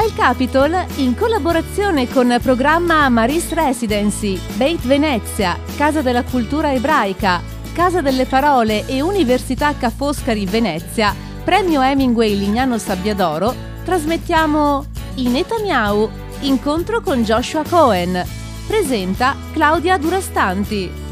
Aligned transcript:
Dal 0.00 0.14
Capitol, 0.14 0.86
in 0.96 1.14
collaborazione 1.14 2.08
con 2.08 2.34
programma 2.40 3.06
Maris 3.10 3.52
Residency, 3.52 4.40
Beit 4.54 4.80
Venezia, 4.86 5.58
Casa 5.76 6.00
della 6.00 6.22
Cultura 6.22 6.72
Ebraica, 6.72 7.42
Casa 7.74 8.00
delle 8.00 8.24
Parole 8.24 8.86
e 8.86 9.02
Università 9.02 9.74
Ca' 9.76 9.90
Foscari 9.90 10.46
Venezia, 10.46 11.14
Premio 11.44 11.82
Hemingway 11.82 12.34
Lignano 12.34 12.78
Sabbiadoro, 12.78 13.54
trasmettiamo 13.84 14.86
I 15.16 15.28
Netanyahu, 15.28 16.08
incontro 16.40 17.02
con 17.02 17.22
Joshua 17.22 17.64
Cohen. 17.68 18.24
Presenta 18.66 19.36
Claudia 19.52 19.98
Durastanti. 19.98 21.09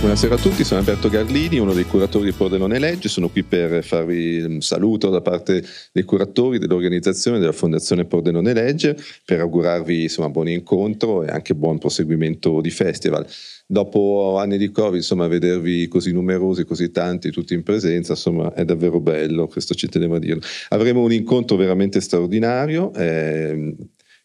Buonasera 0.00 0.36
a 0.36 0.38
tutti, 0.38 0.62
sono 0.62 0.78
Alberto 0.78 1.08
Garlini, 1.08 1.58
uno 1.58 1.74
dei 1.74 1.82
curatori 1.82 2.26
di 2.26 2.32
Pordenone 2.32 2.78
Legge, 2.78 3.08
sono 3.08 3.28
qui 3.28 3.42
per 3.42 3.82
farvi 3.82 4.40
un 4.40 4.60
saluto 4.60 5.10
da 5.10 5.20
parte 5.20 5.64
dei 5.92 6.04
curatori 6.04 6.60
dell'organizzazione 6.60 7.40
della 7.40 7.50
Fondazione 7.50 8.04
Pordenone 8.04 8.52
Legge 8.52 8.96
per 9.24 9.40
augurarvi 9.40 10.02
insomma 10.02 10.28
buon 10.28 10.48
incontro 10.48 11.24
e 11.24 11.30
anche 11.30 11.56
buon 11.56 11.78
proseguimento 11.78 12.60
di 12.60 12.70
festival. 12.70 13.26
Dopo 13.66 14.38
anni 14.38 14.56
di 14.56 14.70
Covid, 14.70 14.94
insomma, 14.94 15.26
vedervi 15.26 15.88
così 15.88 16.12
numerosi, 16.12 16.64
così 16.64 16.90
tanti, 16.90 17.30
tutti 17.30 17.52
in 17.52 17.64
presenza, 17.64 18.12
insomma, 18.12 18.54
è 18.54 18.64
davvero 18.64 19.00
bello, 19.00 19.48
questo 19.48 19.74
ci 19.74 19.88
tenevo 19.88 20.14
a 20.14 20.18
dirlo. 20.20 20.40
Avremo 20.68 21.02
un 21.02 21.12
incontro 21.12 21.56
veramente 21.56 22.00
straordinario. 22.00 22.94
Eh, 22.94 23.74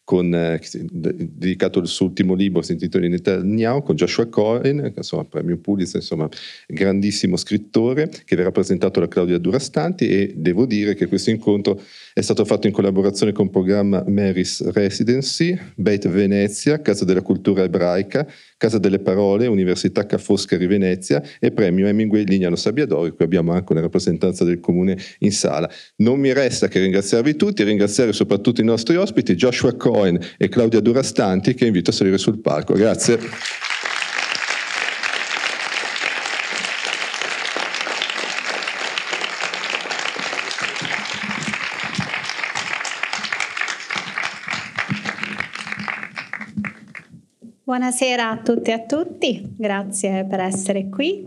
con, 0.03 0.34
eh, 0.35 0.59
dedicato 0.91 1.80
al 1.80 1.88
suo 1.88 2.07
ultimo 2.07 2.34
libro, 2.34 2.61
si 2.61 2.73
intitola 2.73 3.07
Netanyahu, 3.07 3.84
con 3.84 3.95
Joshua 3.95 4.27
Cohen, 4.27 4.91
insomma, 4.95 5.23
premio 5.23 5.57
Pulitzer, 5.57 6.02
insomma, 6.02 6.27
grandissimo 6.67 7.38
scrittore, 7.38 8.09
che 8.25 8.35
verrà 8.35 8.52
presentato 8.52 8.99
da 8.99 9.08
Claudia 9.08 9.38
Durastanti 9.38 10.08
e 10.09 10.34
devo 10.35 10.66
dire 10.66 10.94
che 10.95 11.08
questo 11.08 11.30
incontro 11.30 11.81
è 12.13 12.22
stato 12.22 12.45
fatto 12.45 12.67
in 12.67 12.73
collaborazione 12.73 13.31
con 13.31 13.45
il 13.45 13.52
programma 13.52 14.03
Mary's 14.08 14.63
Residency, 14.72 15.58
Beit 15.75 16.08
Venezia, 16.08 16.80
Casa 16.81 17.06
della 17.06 17.22
Cultura 17.22 17.64
Ebraica, 17.64 18.28
Casa 18.56 18.78
delle 18.78 19.00
Parole, 19.00 19.47
Università 19.47 20.06
Ca' 20.06 20.19
Foscari 20.19 20.67
Venezia 20.67 21.23
e 21.39 21.52
Premio 21.52 21.88
Hemingway 21.88 22.23
Lignano 22.23 22.56
Sabbiadori, 22.56 23.11
qui 23.11 23.25
abbiamo 23.25 23.52
anche 23.52 23.72
una 23.72 23.81
rappresentanza 23.81 24.44
del 24.44 24.59
comune 24.59 24.95
in 25.19 25.31
sala. 25.31 25.69
Non 25.97 26.19
mi 26.19 26.31
resta 26.34 26.67
che 26.67 26.80
ringraziarvi 26.80 27.36
tutti 27.36 27.64
e 27.64 27.66
ringraziare 27.66 28.14
soprattutto 28.14 28.61
i 28.61 28.66
nostri 28.66 28.95
ospiti, 28.95 29.34
Joshua 29.34 29.73
Cohen 29.73 30.19
e 30.38 30.50
Claudia 30.50 30.81
Durastanti, 30.81 31.56
che 31.56 31.66
invito 31.66 31.89
a 31.89 31.94
salire 31.94 32.19
sul 32.19 32.39
palco. 32.39 32.73
Grazie. 32.73 33.72
Buonasera 47.66 48.30
a 48.30 48.38
tutte 48.39 48.72
e 48.72 48.73
a 48.73 48.80
tutti, 48.81 49.42
grazie 49.56 50.25
per 50.25 50.42
essere 50.42 50.89
qui. 50.89 51.25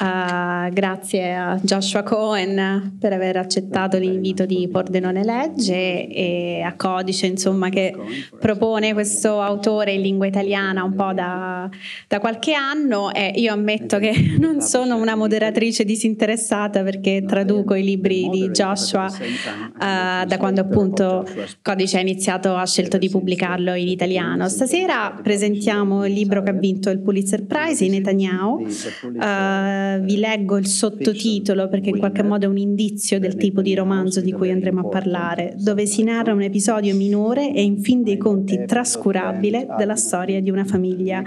Uh, 0.00 0.72
grazie 0.72 1.34
a 1.34 1.58
Joshua 1.60 2.04
Cohen 2.04 2.96
per 3.00 3.12
aver 3.12 3.36
accettato 3.36 3.98
l'invito 3.98 4.46
di 4.46 4.68
Pordenone 4.70 5.24
Legge 5.24 6.06
e 6.06 6.62
a 6.64 6.74
Codice 6.76 7.26
insomma, 7.26 7.68
che 7.68 7.92
propone 8.38 8.92
questo 8.92 9.40
autore 9.40 9.94
in 9.94 10.02
lingua 10.02 10.26
italiana 10.26 10.84
un 10.84 10.94
po' 10.94 11.12
da, 11.12 11.68
da 12.06 12.20
qualche 12.20 12.52
anno 12.54 13.12
e 13.12 13.32
io 13.34 13.52
ammetto 13.52 13.98
che 13.98 14.36
non 14.38 14.60
sono 14.60 14.94
una 14.94 15.16
moderatrice 15.16 15.84
disinteressata 15.84 16.84
perché 16.84 17.24
traduco 17.26 17.74
i 17.74 17.82
libri 17.82 18.28
di 18.28 18.50
Joshua 18.50 19.06
uh, 19.06 20.24
da 20.24 20.36
quando 20.38 20.60
appunto 20.60 21.26
Codice 21.60 21.96
ha 21.96 22.00
iniziato, 22.00 22.54
ha 22.54 22.66
scelto 22.66 22.98
di 22.98 23.08
pubblicarlo 23.08 23.74
in 23.74 23.88
italiano. 23.88 24.48
Stasera 24.48 25.18
presentiamo 25.20 26.06
il 26.06 26.12
libro 26.12 26.40
che 26.44 26.50
ha 26.50 26.54
vinto 26.54 26.88
il 26.90 27.00
Pulitzer 27.00 27.44
Prize 27.46 27.84
in 27.84 27.90
Netanyahu. 27.90 28.64
Uh, 29.02 29.87
vi 30.02 30.18
leggo 30.18 30.56
il 30.56 30.66
sottotitolo 30.66 31.68
perché 31.68 31.90
in 31.90 31.98
qualche 31.98 32.22
modo 32.22 32.46
è 32.46 32.48
un 32.48 32.58
indizio 32.58 33.18
del 33.18 33.36
tipo 33.36 33.62
di 33.62 33.74
romanzo 33.74 34.20
di 34.20 34.32
cui 34.32 34.50
andremo 34.50 34.80
a 34.80 34.88
parlare, 34.88 35.54
dove 35.56 35.86
si 35.86 36.02
narra 36.02 36.32
un 36.32 36.42
episodio 36.42 36.94
minore 36.94 37.54
e 37.54 37.62
in 37.62 37.80
fin 37.80 38.02
dei 38.02 38.16
conti 38.16 38.64
trascurabile 38.66 39.66
della 39.76 39.96
storia 39.96 40.40
di 40.40 40.50
una 40.50 40.64
famiglia 40.64 41.22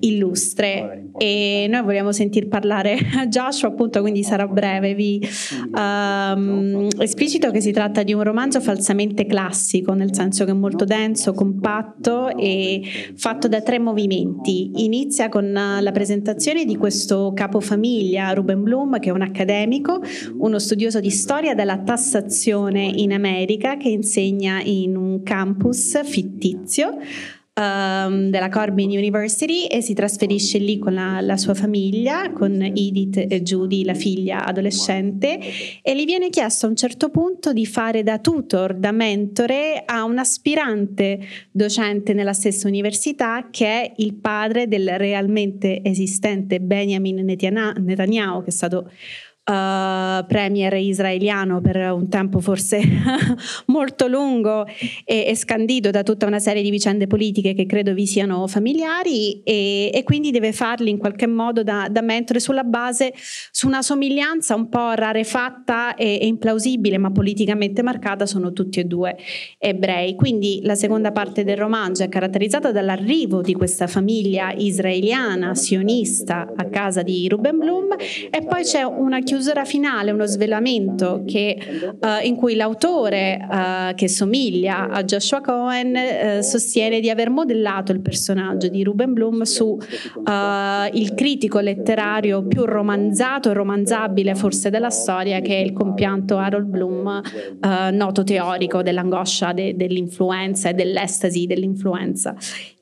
illustre 0.00 1.10
e 1.18 1.66
noi 1.68 1.82
vogliamo 1.82 2.12
sentir 2.12 2.48
parlare 2.48 2.98
a 3.16 3.26
Joshua 3.26 3.68
appunto 3.68 4.00
quindi 4.00 4.22
sarà 4.22 4.46
breve 4.46 4.94
vi 4.94 5.20
um, 5.74 6.88
esplicito 6.98 7.50
che 7.50 7.60
si 7.60 7.70
tratta 7.70 8.02
di 8.02 8.12
un 8.12 8.22
romanzo 8.22 8.60
falsamente 8.60 9.26
classico 9.26 9.92
nel 9.92 10.14
senso 10.14 10.44
che 10.44 10.50
è 10.50 10.54
molto 10.54 10.84
denso, 10.84 11.32
compatto 11.32 12.36
e 12.36 12.82
fatto 13.16 13.48
da 13.48 13.60
tre 13.60 13.78
movimenti 13.78 14.70
inizia 14.84 15.28
con 15.28 15.52
la 15.52 15.92
presentazione 15.92 16.64
di 16.64 16.76
questo 16.76 17.32
capofamiglia 17.34 18.32
Ruben 18.32 18.62
Bloom 18.62 18.98
che 18.98 19.10
è 19.10 19.12
un 19.12 19.22
accademico 19.22 20.02
uno 20.38 20.58
studioso 20.58 21.00
di 21.00 21.10
storia 21.10 21.54
della 21.54 21.78
tassazione 21.78 22.82
in 22.84 23.12
America 23.12 23.76
che 23.76 23.88
insegna 23.88 24.60
in 24.62 24.96
un 24.96 25.22
campus 25.22 26.02
fittizio 26.04 26.98
um, 27.54 28.30
della 28.30 28.48
Corbin 28.48 28.90
University 28.90 29.66
e 29.66 29.80
si 29.80 29.94
trasferisce 29.94 30.58
lì 30.58 30.78
con 30.78 30.94
la, 30.94 31.20
la, 31.20 31.36
sua 31.36 31.54
famiglia, 31.54 32.32
con 32.32 32.60
Edith 32.60 33.16
e 33.28 33.42
Judy, 33.42 33.84
la 33.84 33.94
figlia 33.94 34.44
adolescente, 34.44 35.38
e 35.82 35.96
gli 35.96 36.04
viene 36.04 36.30
chiesto 36.30 36.66
a 36.66 36.68
un 36.68 36.76
certo 36.76 37.10
punto 37.10 37.52
di 37.52 37.66
fare 37.66 38.02
da 38.02 38.18
tutor, 38.18 38.74
da 38.74 38.92
mentore 38.92 39.82
a 39.84 40.04
un 40.04 40.18
aspirante 40.18 41.20
docente 41.50 42.12
nella 42.12 42.32
stessa 42.32 42.68
università 42.68 43.48
che 43.50 43.66
è 43.66 43.92
il 43.96 44.14
padre 44.14 44.66
del 44.68 44.98
realmente 44.98 45.82
esistente 45.82 46.60
Benjamin 46.60 47.24
Netanyahu, 47.24 48.42
che 48.42 48.48
è 48.48 48.52
stato 48.52 48.90
uh, 49.44 50.24
premier 50.26 50.72
israeliano 50.74 51.60
per 51.60 51.76
un 51.92 52.08
tempo 52.08 52.40
forse 52.40 52.80
molto 53.66 54.06
lungo 54.06 54.66
e, 55.04 55.26
e, 55.26 55.36
scandito 55.36 55.90
da 55.90 56.02
tutta 56.02 56.26
una 56.26 56.38
serie 56.38 56.62
di 56.62 56.70
vicende 56.70 57.06
politiche 57.06 57.54
che 57.54 57.66
credo 57.66 57.92
vi 57.92 58.06
siano 58.06 58.46
familiari 58.46 59.42
e, 59.42 59.90
e 59.92 60.02
quindi 60.02 60.30
deve 60.30 60.52
farli 60.52 60.90
in 60.90 60.98
qualche 60.98 61.26
modo 61.26 61.62
da, 61.62 61.88
da, 61.90 62.00
mentore 62.00 62.40
sulla 62.40 62.64
base, 62.64 63.12
su 63.50 63.66
una 63.66 63.82
somiglianza 63.82 64.54
un 64.54 64.68
po' 64.68 64.92
rarefatta 64.92 65.94
e, 65.94 66.18
e 66.20 66.26
implausibile 66.26 66.98
ma 66.98 67.10
politicamente 67.10 67.82
marcata, 67.82 68.26
sono 68.26 68.52
tutti 68.52 68.80
e 68.80 68.84
due 68.84 69.16
ebrei. 69.58 70.14
Quindi 70.14 70.60
la 70.62 70.74
seconda 70.74 71.12
parte 71.12 71.44
del 71.44 71.56
romanzo 71.56 72.02
è 72.02 72.08
caratterizzata 72.08 72.72
dall'arrivo 72.72 73.40
di 73.42 73.54
questa 73.54 73.86
famiglia 73.86 74.52
israeliana 74.52 75.54
sionista 75.54 76.52
a 76.54 76.64
casa 76.66 77.02
di 77.02 77.28
Ruben 77.28 77.58
Bloom 77.58 77.96
e 78.30 78.44
poi 78.44 78.62
c'è 78.62 78.82
una 78.82 79.20
chiusura 79.20 79.33
chiusura 79.34 79.64
finale, 79.64 80.12
uno 80.12 80.26
svelamento 80.26 81.24
che, 81.26 81.58
uh, 82.00 82.24
in 82.24 82.36
cui 82.36 82.54
l'autore, 82.54 83.44
uh, 83.50 83.94
che 83.96 84.06
somiglia 84.06 84.88
a 84.88 85.02
Joshua 85.02 85.40
Cohen, 85.40 85.96
uh, 85.96 86.40
sostiene 86.40 87.00
di 87.00 87.10
aver 87.10 87.30
modellato 87.30 87.90
il 87.90 88.00
personaggio 88.00 88.68
di 88.68 88.84
Ruben 88.84 89.12
Bloom 89.12 89.42
su 89.42 89.76
il 90.92 91.14
critico 91.14 91.58
letterario 91.58 92.46
più 92.46 92.64
romanzato 92.64 93.50
e 93.50 93.54
romanzabile 93.54 94.36
forse 94.36 94.70
della 94.70 94.90
storia, 94.90 95.40
che 95.40 95.56
è 95.56 95.60
il 95.60 95.72
compianto 95.72 96.36
Harold 96.36 96.66
Bloom, 96.66 97.20
noto 97.92 98.22
teorico 98.22 98.82
dell'angoscia 98.82 99.52
de- 99.52 99.74
dell'influenza 99.74 100.68
e 100.68 100.74
dell'estasi 100.74 101.46
dell'influenza. 101.46 102.34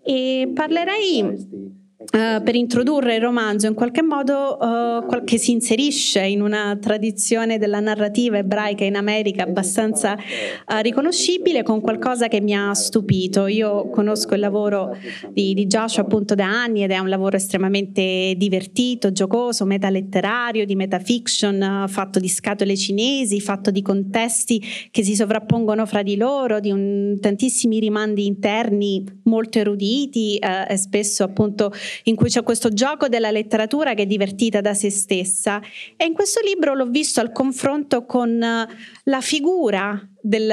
E 0.03 0.51
parlerei 0.55 1.81
Uh, 2.03 2.43
per 2.43 2.57
introdurre 2.57 3.15
il 3.15 3.23
romanzo 3.23 3.67
in 3.69 3.75
qualche 3.75 4.03
modo 4.03 4.59
uh, 4.61 5.25
che 5.25 5.39
si 5.39 5.53
inserisce 5.53 6.21
in 6.21 6.43
una 6.43 6.77
tradizione 6.79 7.59
della 7.59 7.81
narrativa 7.81 8.37
ebraica 8.39 8.85
in 8.85 8.97
America 8.97 9.45
abbastanza 9.45 10.15
uh, 10.15 10.81
riconoscibile 10.83 11.63
con 11.63 11.81
qualcosa 11.81 12.29
che 12.29 12.41
mi 12.41 12.55
ha 12.55 12.75
stupito. 12.75 13.47
Io 13.47 13.89
conosco 13.89 14.35
il 14.35 14.41
lavoro 14.41 14.97
di, 15.31 15.55
di, 15.55 15.67
Joshua 15.67 16.03
appunto 16.03 16.35
da 16.35 16.47
anni 16.47 16.83
ed 16.83 16.91
è 16.91 16.99
un 16.99 17.09
lavoro 17.09 17.37
estremamente 17.37 18.35
divertito, 18.37 19.13
giocoso, 19.13 19.65
metaletterario, 19.65 20.67
di 20.67 20.75
metafiction, 20.75 21.87
fatto 21.89 22.19
di 22.19 22.29
scatole 22.29 22.77
cinesi, 22.77 23.41
fatto 23.41 23.71
di 23.71 23.81
contesti 23.81 24.63
che 24.91 25.03
si 25.03 25.15
sovrappongono 25.15 25.87
fra 25.87 26.03
di 26.03 26.17
loro, 26.17 26.59
di 26.59 26.71
un, 26.71 27.17
tantissimi 27.21 27.79
rimandi 27.79 28.27
interni 28.27 29.05
molto 29.25 29.59
eruditi 29.59 30.37
e 30.37 30.77
spesso 30.77 31.23
appunto 31.23 31.73
in 32.05 32.17
cui 32.17 32.29
c'è 32.29 32.43
questo 32.43 32.71
gioco 32.71 33.09
della 33.09 33.31
letteratura 33.31 33.95
che 33.95 34.03
è 34.03 34.07
divertita 34.07 34.61
da 34.61 34.75
se 34.75 34.91
stessa 34.91 35.61
e 35.97 36.05
in 36.05 36.13
questo 36.13 36.41
libro 36.45 36.75
l'ho 36.75 36.87
visto 36.87 37.21
al 37.21 37.33
confronto 37.33 38.05
con 38.05 38.39
la 38.39 39.21
figura 39.21 40.07
del 40.25 40.47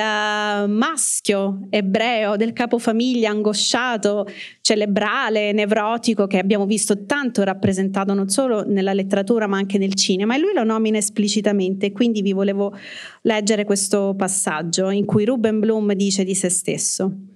maschio 0.68 1.68
ebreo, 1.70 2.36
del 2.36 2.54
capofamiglia 2.54 3.30
angosciato, 3.30 4.26
cerebrale, 4.62 5.52
nevrotico 5.52 6.26
che 6.26 6.40
abbiamo 6.40 6.66
visto 6.66 7.06
tanto 7.06 7.44
rappresentato 7.44 8.14
non 8.16 8.30
solo 8.30 8.64
nella 8.66 8.94
letteratura 8.94 9.46
ma 9.46 9.58
anche 9.58 9.78
nel 9.78 9.94
cinema 9.94 10.36
e 10.36 10.40
lui 10.40 10.54
lo 10.54 10.64
nomina 10.64 10.98
esplicitamente, 10.98 11.92
quindi 11.92 12.24
vi 12.24 12.34
volevo 12.34 12.76
leggere 13.22 13.64
questo 13.64 14.16
passaggio 14.18 14.90
in 14.90 15.06
cui 15.06 15.26
Ruben 15.26 15.60
Bloom 15.60 15.94
dice 15.94 16.24
di 16.24 16.34
se 16.34 16.50
stesso. 16.50 17.29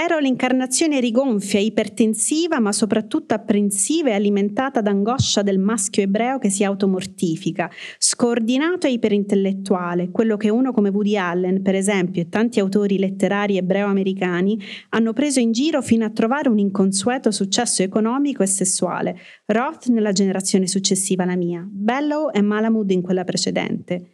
Ero 0.00 0.20
l'incarnazione 0.20 1.00
rigonfia, 1.00 1.58
ipertensiva, 1.58 2.60
ma 2.60 2.70
soprattutto 2.70 3.34
apprensiva 3.34 4.10
e 4.10 4.12
alimentata 4.12 4.80
d'angoscia 4.80 5.42
del 5.42 5.58
maschio 5.58 6.04
ebreo 6.04 6.38
che 6.38 6.50
si 6.50 6.62
automortifica, 6.62 7.68
scordinato 7.98 8.86
e 8.86 8.92
iperintellettuale, 8.92 10.10
quello 10.12 10.36
che 10.36 10.50
uno 10.50 10.70
come 10.70 10.90
Woody 10.90 11.16
Allen, 11.16 11.62
per 11.62 11.74
esempio, 11.74 12.22
e 12.22 12.28
tanti 12.28 12.60
autori 12.60 12.96
letterari 12.96 13.56
ebreo-americani 13.56 14.60
hanno 14.90 15.12
preso 15.12 15.40
in 15.40 15.50
giro 15.50 15.82
fino 15.82 16.04
a 16.04 16.10
trovare 16.10 16.48
un 16.48 16.60
inconsueto 16.60 17.32
successo 17.32 17.82
economico 17.82 18.44
e 18.44 18.46
sessuale. 18.46 19.18
Roth 19.46 19.88
nella 19.88 20.12
generazione 20.12 20.68
successiva 20.68 21.24
alla 21.24 21.34
mia, 21.34 21.66
Bellow 21.68 22.30
e 22.32 22.40
Malamud 22.40 22.88
in 22.92 23.02
quella 23.02 23.24
precedente. 23.24 24.10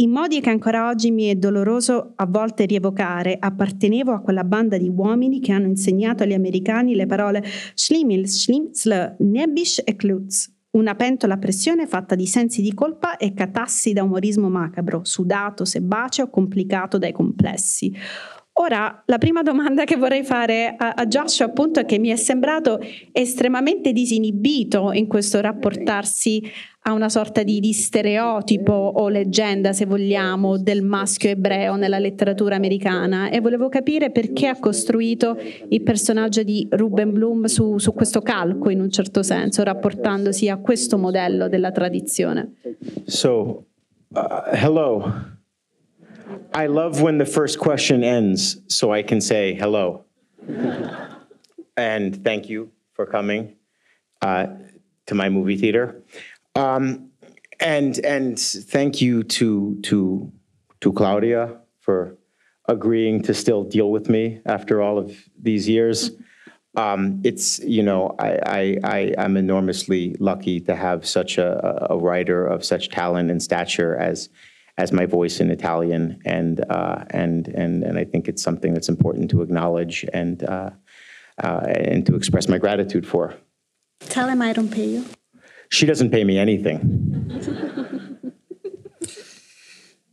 In 0.00 0.10
modi 0.10 0.40
che 0.40 0.50
ancora 0.50 0.86
oggi 0.86 1.10
mi 1.10 1.24
è 1.24 1.34
doloroso 1.34 2.12
a 2.14 2.26
volte 2.26 2.66
rievocare, 2.66 3.36
appartenevo 3.36 4.12
a 4.12 4.20
quella 4.20 4.44
banda 4.44 4.78
di 4.78 4.88
uomini 4.88 5.40
che 5.40 5.50
hanno 5.50 5.66
insegnato 5.66 6.22
agli 6.22 6.34
americani 6.34 6.94
le 6.94 7.06
parole 7.06 7.42
Schlimmel, 7.74 8.28
Schlimmsl, 8.28 9.16
Nebisch 9.18 9.82
e 9.84 9.96
Klutz, 9.96 10.54
una 10.76 10.94
pentola 10.94 11.34
a 11.34 11.38
pressione 11.38 11.88
fatta 11.88 12.14
di 12.14 12.28
sensi 12.28 12.62
di 12.62 12.72
colpa 12.74 13.16
e 13.16 13.34
catassi 13.34 13.92
da 13.92 14.04
umorismo 14.04 14.48
macabro, 14.48 15.00
sudato, 15.02 15.64
sebaceo, 15.64 16.30
complicato 16.30 16.96
dai 16.96 17.10
complessi. 17.10 17.92
Ora, 18.60 19.02
la 19.06 19.18
prima 19.18 19.42
domanda 19.42 19.84
che 19.84 19.96
vorrei 19.96 20.24
fare 20.24 20.74
a, 20.76 20.90
a 20.96 21.06
Joshua 21.06 21.46
appunto 21.46 21.78
è 21.78 21.84
che 21.84 21.98
mi 21.98 22.08
è 22.08 22.16
sembrato 22.16 22.80
estremamente 23.12 23.92
disinibito 23.92 24.90
in 24.90 25.06
questo 25.06 25.40
rapportarsi 25.40 26.42
a 26.82 26.92
una 26.92 27.08
sorta 27.08 27.44
di, 27.44 27.60
di, 27.60 27.72
stereotipo 27.72 28.72
o 28.72 29.08
leggenda, 29.08 29.72
se 29.72 29.86
vogliamo, 29.86 30.58
del 30.58 30.82
maschio 30.82 31.30
ebreo 31.30 31.76
nella 31.76 32.00
letteratura 32.00 32.56
americana 32.56 33.30
e 33.30 33.40
volevo 33.40 33.68
capire 33.68 34.10
perché 34.10 34.48
ha 34.48 34.58
costruito 34.58 35.36
il 35.68 35.82
personaggio 35.82 36.42
di 36.42 36.66
Ruben 36.68 37.12
Bloom 37.12 37.44
su, 37.44 37.78
su 37.78 37.92
questo 37.92 38.22
calco 38.22 38.70
in 38.70 38.80
un 38.80 38.90
certo 38.90 39.22
senso, 39.22 39.62
rapportandosi 39.62 40.48
a 40.48 40.56
questo 40.56 40.98
modello 40.98 41.48
della 41.48 41.70
tradizione. 41.70 42.54
So, 43.04 43.66
uh, 44.08 44.20
hello. 44.50 45.36
I 46.52 46.66
love 46.66 47.00
when 47.00 47.18
the 47.18 47.26
first 47.26 47.58
question 47.58 48.02
ends 48.02 48.58
so 48.68 48.92
I 48.92 49.02
can 49.02 49.20
say 49.20 49.54
hello. 49.54 50.04
and 51.76 52.24
thank 52.24 52.48
you 52.48 52.72
for 52.92 53.06
coming 53.06 53.56
uh, 54.22 54.46
to 55.06 55.14
my 55.14 55.28
movie 55.28 55.56
theater. 55.56 56.02
Um, 56.54 57.10
and 57.60 57.98
and 58.00 58.38
thank 58.38 59.00
you 59.00 59.22
to 59.24 59.80
to 59.82 60.32
to 60.80 60.92
Claudia 60.92 61.58
for 61.80 62.16
agreeing 62.66 63.22
to 63.22 63.34
still 63.34 63.64
deal 63.64 63.90
with 63.90 64.08
me 64.08 64.40
after 64.46 64.82
all 64.82 64.98
of 64.98 65.16
these 65.40 65.68
years. 65.68 66.10
Um, 66.76 67.20
it's 67.24 67.58
you 67.60 67.82
know 67.82 68.14
I, 68.18 68.38
I 68.46 68.78
I 68.84 68.98
am 69.18 69.36
enormously 69.36 70.14
lucky 70.20 70.60
to 70.60 70.76
have 70.76 71.06
such 71.06 71.38
a, 71.38 71.88
a 71.90 71.98
writer 71.98 72.46
of 72.46 72.64
such 72.64 72.90
talent 72.90 73.30
and 73.30 73.42
stature 73.42 73.96
as 73.96 74.28
as 74.78 74.92
my 74.92 75.04
voice 75.04 75.40
in 75.40 75.50
Italian, 75.50 76.22
and 76.24 76.64
uh, 76.70 77.04
and 77.10 77.48
and 77.48 77.82
and 77.82 77.98
I 77.98 78.04
think 78.04 78.28
it's 78.28 78.42
something 78.42 78.72
that's 78.72 78.88
important 78.88 79.30
to 79.32 79.42
acknowledge 79.42 80.06
and 80.14 80.42
uh, 80.44 80.70
uh, 81.42 81.60
and 81.66 82.06
to 82.06 82.14
express 82.14 82.48
my 82.48 82.58
gratitude 82.58 83.06
for. 83.06 83.34
Tell 84.00 84.28
him 84.28 84.40
I 84.40 84.52
don't 84.52 84.72
pay 84.72 84.86
you. 84.86 85.04
She 85.70 85.84
doesn't 85.84 86.10
pay 86.10 86.24
me 86.24 86.38
anything. 86.38 86.78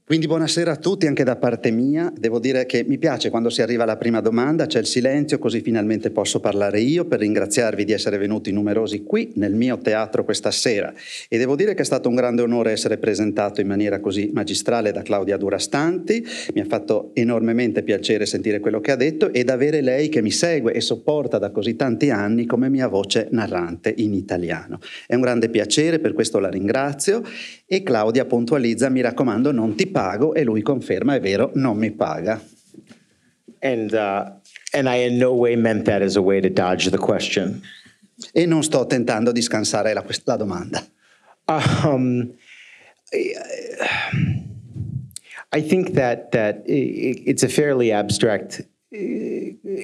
Quindi 0.07 0.27
buonasera 0.27 0.73
a 0.73 0.75
tutti 0.75 1.07
anche 1.07 1.23
da 1.23 1.35
parte 1.35 1.71
mia. 1.71 2.13
Devo 2.15 2.37
dire 2.37 2.67
che 2.67 2.85
mi 2.87 2.99
piace 2.99 3.31
quando 3.31 3.49
si 3.49 3.63
arriva 3.63 3.81
alla 3.81 3.97
prima 3.97 4.21
domanda, 4.21 4.67
c'è 4.67 4.77
il 4.77 4.85
silenzio, 4.85 5.39
così 5.39 5.61
finalmente 5.61 6.11
posso 6.11 6.39
parlare 6.39 6.79
io 6.79 7.05
per 7.05 7.21
ringraziarvi 7.21 7.83
di 7.83 7.91
essere 7.91 8.19
venuti 8.19 8.51
numerosi 8.51 9.01
qui 9.01 9.31
nel 9.37 9.55
mio 9.55 9.79
teatro 9.79 10.23
questa 10.23 10.51
sera. 10.51 10.93
E 11.27 11.39
devo 11.39 11.55
dire 11.55 11.73
che 11.73 11.81
è 11.81 11.85
stato 11.85 12.07
un 12.07 12.13
grande 12.13 12.43
onore 12.43 12.69
essere 12.69 12.99
presentato 12.99 13.61
in 13.61 13.67
maniera 13.67 13.99
così 13.99 14.29
magistrale 14.31 14.91
da 14.91 15.01
Claudia 15.01 15.37
Durastanti. 15.37 16.23
Mi 16.53 16.61
ha 16.61 16.65
fatto 16.65 17.09
enormemente 17.15 17.81
piacere 17.81 18.27
sentire 18.27 18.59
quello 18.59 18.81
che 18.81 18.91
ha 18.91 18.95
detto 18.95 19.33
ed 19.33 19.49
avere 19.49 19.81
lei 19.81 20.09
che 20.09 20.21
mi 20.21 20.29
segue 20.29 20.73
e 20.73 20.81
sopporta 20.81 21.39
da 21.39 21.49
così 21.49 21.75
tanti 21.75 22.11
anni 22.11 22.45
come 22.45 22.69
mia 22.69 22.87
voce 22.87 23.27
narrante 23.31 23.91
in 23.97 24.13
italiano. 24.13 24.77
È 25.07 25.15
un 25.15 25.21
grande 25.21 25.49
piacere, 25.49 25.97
per 25.97 26.13
questo 26.13 26.37
la 26.37 26.49
ringrazio 26.49 27.23
e 27.65 27.81
Claudia 27.81 28.25
puntualizza, 28.25 28.89
mi 28.89 29.01
raccomando, 29.01 29.51
non 29.51 29.73
ti 29.73 29.93
pago 29.95 30.33
e 30.33 30.43
lui 30.43 30.61
conferma, 30.61 31.15
è 31.15 31.21
vero, 31.21 31.51
non 31.53 31.77
mi 31.77 31.89
paga. 31.89 32.41
And, 33.61 33.93
uh, 33.93 34.29
and 34.73 34.89
I 34.89 35.05
in 35.05 35.17
no 35.17 35.33
way 35.33 35.55
meant 35.55 35.85
that 35.85 36.01
as 36.01 36.17
a 36.17 36.21
way 36.21 36.41
to 36.41 36.49
dodge 36.49 36.89
the 36.89 36.97
question. 36.97 37.61
E 38.33 38.45
non 38.45 38.61
sto 38.61 38.85
tentando 38.85 39.31
di 39.31 39.41
scansare 39.41 39.93
la, 39.93 40.03
la 40.25 40.35
domanda. 40.35 40.85
Um, 41.47 42.33
I 45.53 45.61
think 45.61 45.93
that, 45.93 46.31
that 46.31 46.63
it's 46.65 47.43
a 47.43 47.47
fairly 47.47 47.93
abstract 47.93 48.61
uh, 48.93 48.99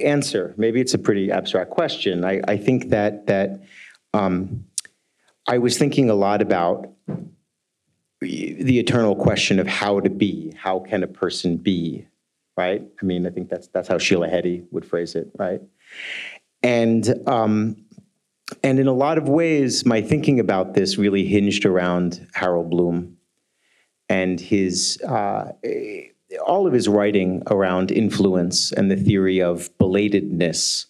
answer. 0.03 0.53
Maybe 0.57 0.81
it's 0.81 0.93
a 0.93 0.99
pretty 0.99 1.31
abstract 1.31 1.69
question. 1.69 2.25
I, 2.25 2.41
I 2.49 2.57
think 2.57 2.89
that, 2.89 3.27
that 3.27 3.61
um, 4.13 4.65
I 5.47 5.57
was 5.59 5.77
thinking 5.77 6.09
a 6.09 6.15
lot 6.15 6.41
about 6.41 6.87
the 8.21 8.79
eternal 8.79 9.15
question 9.15 9.59
of 9.59 9.67
how 9.67 9.99
to 9.99 10.09
be. 10.09 10.53
How 10.55 10.79
can 10.79 11.03
a 11.03 11.07
person 11.07 11.57
be? 11.57 12.07
Right? 12.55 12.83
I 13.01 13.05
mean, 13.05 13.25
I 13.25 13.31
think 13.31 13.49
that's 13.49 13.67
that's 13.67 13.87
how 13.87 13.97
Sheila 13.97 14.27
Heti 14.27 14.65
would 14.71 14.85
phrase 14.85 15.15
it, 15.15 15.31
right? 15.37 15.61
And 16.61 17.27
um, 17.27 17.77
and 18.63 18.79
in 18.79 18.87
a 18.87 18.93
lot 18.93 19.17
of 19.17 19.27
ways, 19.27 19.85
my 19.85 20.01
thinking 20.01 20.39
about 20.39 20.73
this 20.73 20.97
really 20.97 21.25
hinged 21.25 21.65
around 21.65 22.27
Harold 22.33 22.69
Bloom 22.69 23.17
and 24.09 24.39
his 24.39 25.01
uh, 25.01 25.53
all 26.45 26.67
of 26.67 26.73
his 26.73 26.87
writing 26.87 27.41
around 27.49 27.91
influence 27.91 28.71
and 28.71 28.91
the 28.91 28.95
theory 28.95 29.41
of 29.41 29.75
belatedness. 29.79 30.85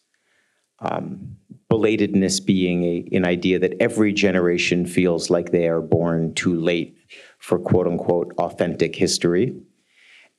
Um, 0.79 1.37
belatedness 1.71 2.43
being 2.43 2.83
a, 2.83 3.07
an 3.15 3.23
idea 3.23 3.57
that 3.59 3.73
every 3.79 4.11
generation 4.11 4.85
feels 4.85 5.29
like 5.29 5.51
they 5.51 5.69
are 5.69 5.79
born 5.79 6.33
too 6.33 6.59
late 6.59 6.97
for 7.41 7.57
quote 7.59 7.87
unquote 7.87 8.33
authentic 8.37 8.95
history. 8.95 9.55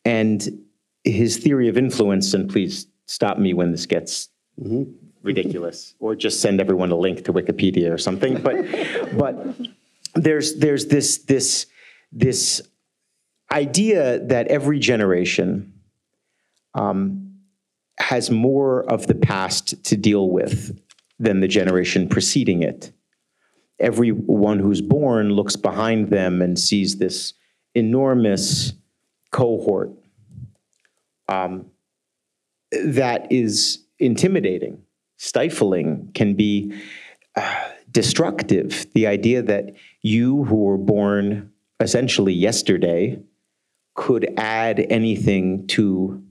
And 0.04 0.64
his 1.04 1.36
theory 1.36 1.68
of 1.68 1.76
influence, 1.76 2.32
and 2.32 2.48
please 2.48 2.86
stop 3.06 3.38
me 3.38 3.52
when 3.52 3.72
this 3.72 3.86
gets 3.86 4.28
mm-hmm. 4.58 4.84
ridiculous, 5.22 5.94
or 5.98 6.14
just 6.14 6.40
send 6.40 6.60
everyone 6.60 6.90
a 6.92 6.96
link 6.96 7.24
to 7.24 7.32
Wikipedia 7.32 7.92
or 7.92 7.98
something. 7.98 8.40
But 8.40 8.56
but 9.18 9.56
there's 10.14 10.56
there's 10.56 10.86
this 10.86 11.18
this 11.18 11.66
this 12.12 12.62
idea 13.50 14.20
that 14.26 14.46
every 14.46 14.78
generation 14.78 15.74
um, 16.74 17.40
has 17.98 18.30
more 18.30 18.84
of 18.84 19.08
the 19.08 19.14
past 19.14 19.84
to 19.84 19.96
deal 19.96 20.30
with 20.30 20.78
than 21.18 21.40
the 21.40 21.48
generation 21.48 22.08
preceding 22.08 22.62
it 22.62 22.92
everyone 23.78 24.58
who's 24.58 24.80
born 24.80 25.30
looks 25.30 25.56
behind 25.56 26.10
them 26.10 26.40
and 26.40 26.58
sees 26.58 26.98
this 26.98 27.34
enormous 27.74 28.72
cohort 29.30 29.92
um, 31.28 31.66
that 32.70 33.30
is 33.30 33.84
intimidating, 33.98 34.82
stifling, 35.16 36.10
can 36.14 36.34
be 36.34 36.74
uh, 37.36 37.68
destructive. 37.90 38.86
The 38.94 39.06
idea 39.06 39.42
that 39.42 39.74
you 40.02 40.44
who 40.44 40.56
were 40.56 40.78
born 40.78 41.50
essentially 41.80 42.32
yesterday 42.32 43.20
could 43.94 44.32
add 44.36 44.80
anything 44.90 45.66
to 45.68 46.22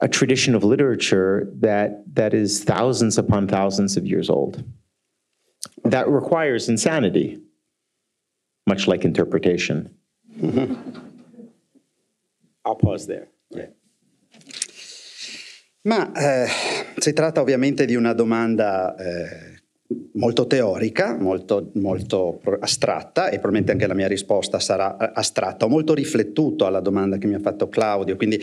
a 0.00 0.08
tradition 0.08 0.54
of 0.54 0.62
literature 0.62 1.50
that, 1.56 2.02
that 2.14 2.34
is 2.34 2.62
thousands 2.62 3.18
upon 3.18 3.48
thousands 3.48 3.96
of 3.96 4.06
years 4.06 4.30
old 4.30 4.64
that 5.90 6.08
requires 6.08 6.68
insanity, 6.68 7.40
much 8.66 8.86
like 8.86 9.04
interpretation. 9.04 9.94
I'll 12.64 12.76
pause 12.76 13.06
there. 13.06 13.28
Yeah. 13.50 13.72
Ma 15.82 16.12
eh, 16.12 16.46
si 16.98 17.12
tratta 17.12 17.40
ovviamente 17.40 17.86
di 17.86 17.94
una 17.94 18.12
domanda 18.12 18.94
eh, 18.96 19.62
molto 20.14 20.46
teorica, 20.46 21.16
molto, 21.16 21.70
molto, 21.74 22.40
astratta 22.60 23.28
e 23.28 23.38
probabilmente 23.38 23.72
anche 23.72 23.86
la 23.86 23.94
mia 23.94 24.08
risposta 24.08 24.58
sarà 24.58 24.96
eh, 24.96 25.10
astratta. 25.14 25.64
Ho 25.64 25.68
molto 25.68 25.94
riflettuto 25.94 26.66
alla 26.66 26.80
domanda 26.80 27.16
che 27.16 27.26
mi 27.26 27.34
ha 27.34 27.40
fatto 27.40 27.68
Claudio, 27.68 28.16
quindi 28.16 28.38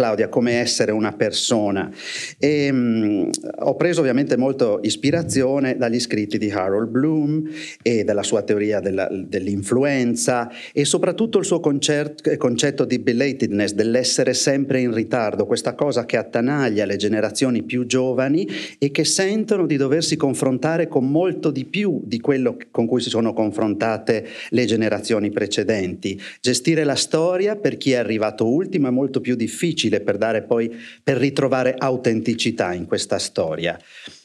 Claudia, 0.00 0.30
come 0.30 0.52
essere 0.52 0.92
una 0.92 1.12
persona. 1.12 1.90
E, 2.38 2.72
mh, 2.72 3.30
ho 3.58 3.76
preso 3.76 4.00
ovviamente 4.00 4.38
molto 4.38 4.80
ispirazione 4.82 5.76
dagli 5.76 6.00
scritti 6.00 6.38
di 6.38 6.50
Harold 6.50 6.88
Bloom 6.88 7.46
e 7.82 8.02
dalla 8.02 8.22
sua 8.22 8.40
teoria 8.40 8.80
della, 8.80 9.10
dell'influenza 9.10 10.50
e 10.72 10.86
soprattutto 10.86 11.36
il 11.36 11.44
suo 11.44 11.60
concert, 11.60 12.34
concetto 12.38 12.86
di 12.86 12.98
belatedness, 12.98 13.72
dell'essere 13.72 14.32
sempre 14.32 14.80
in 14.80 14.94
ritardo, 14.94 15.44
questa 15.44 15.74
cosa 15.74 16.06
che 16.06 16.16
attanaglia 16.16 16.86
le 16.86 16.96
generazioni 16.96 17.62
più 17.62 17.84
giovani 17.84 18.48
e 18.78 18.90
che 18.90 19.04
sentono 19.04 19.66
di 19.66 19.76
doversi 19.76 20.16
confrontare 20.16 20.88
con 20.88 21.10
molto 21.10 21.50
di 21.50 21.66
più 21.66 22.00
di 22.04 22.20
quello 22.20 22.56
con 22.70 22.86
cui 22.86 23.02
si 23.02 23.10
sono 23.10 23.34
confrontate 23.34 24.26
le 24.48 24.64
generazioni 24.64 25.28
precedenti. 25.28 26.18
Gestire 26.40 26.84
la 26.84 26.94
storia 26.94 27.56
per 27.56 27.76
chi 27.76 27.92
è 27.92 27.96
arrivato 27.96 28.48
ultimo 28.50 28.88
è 28.88 28.90
molto 28.90 29.20
più 29.20 29.34
difficile 29.34 29.88
difficile 29.90 30.00
per 30.00 30.16
dare 30.16 30.42
poi, 30.42 30.70
per 31.02 31.16
ritrovare 31.16 31.74
autenticità 31.76 32.72
in 32.72 32.86
questa 32.86 33.18
storia. 33.18 33.78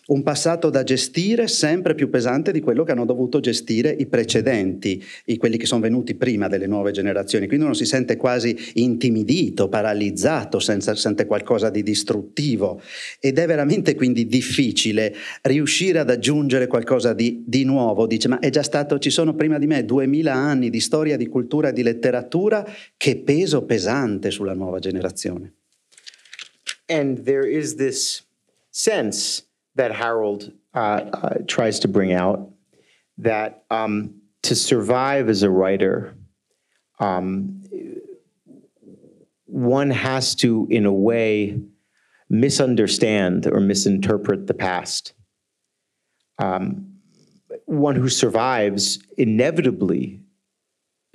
Un 0.08 0.22
passato 0.22 0.70
da 0.70 0.84
gestire 0.84 1.48
sempre 1.48 1.96
più 1.96 2.12
pesante 2.12 2.52
di 2.52 2.62
quello 2.62 2.84
che 2.84 2.92
hanno 2.92 3.06
dovuto 3.06 3.40
gestire 3.40 3.90
i 3.90 4.06
precedenti, 4.06 5.04
i 5.26 5.38
quelli 5.38 5.58
che 5.58 5.66
sono 5.66 5.82
venuti 5.82 6.14
prima 6.14 6.48
delle 6.48 6.68
nuove 6.68 6.92
generazioni. 6.92 7.48
Quindi 7.48 7.66
uno 7.66 7.74
si 7.74 7.86
sente 7.86 8.16
quasi 8.16 8.56
intimidito, 8.74 9.68
paralizzato, 9.68 10.60
senza, 10.60 10.94
sente 10.94 11.26
qualcosa 11.26 11.72
di 11.72 11.82
distruttivo 11.82 12.80
ed 13.20 13.40
è 13.40 13.48
veramente 13.48 13.96
quindi 13.96 14.28
difficile 14.28 15.16
riuscire 15.42 15.98
ad 15.98 16.12
aggiungere 16.12 16.68
qualcosa 16.68 17.14
di, 17.14 17.44
di 17.44 17.64
nuovo. 17.64 18.06
Dice, 18.06 18.28
ma 18.28 18.38
è 18.38 18.52
già 18.52 18.62
stato, 18.62 19.00
ci 19.00 19.10
sono 19.10 19.34
prima 19.34 19.58
di 19.58 19.66
me 19.66 19.86
duemila 19.86 20.34
anni 20.34 20.70
di 20.70 20.82
storia, 20.82 21.18
di 21.18 21.26
cultura 21.26 21.70
e 21.70 21.74
di 21.74 21.82
letteratura, 21.82 22.64
che 22.96 23.16
peso 23.18 23.64
pesante 23.64 24.30
sulla 24.30 24.54
nuova 24.54 24.78
generazione. 24.78 25.54
And 26.86 27.24
there 27.24 27.50
is 27.50 27.74
this 27.74 28.24
sense 28.70 29.46
that 29.76 29.94
Harold 29.94 30.52
uh, 30.74 30.78
uh, 31.14 31.38
tries 31.48 31.80
to 31.80 31.88
bring 31.88 32.14
out 32.14 32.50
that 33.18 33.64
um, 33.70 34.22
to 34.44 34.56
survive 34.56 35.30
as 35.30 35.44
a 35.44 35.50
writer, 35.50 36.16
um, 37.00 37.64
one 39.46 39.90
has 39.90 40.36
to, 40.36 40.68
in 40.70 40.86
a 40.86 40.94
way, 40.94 41.60
misunderstand 42.30 43.48
or 43.48 43.60
misinterpret 43.60 44.48
the 44.48 44.54
past. 44.54 45.14
Um, 46.40 46.96
one 47.66 47.96
who 47.96 48.10
survives 48.10 49.00
inevitably 49.18 50.22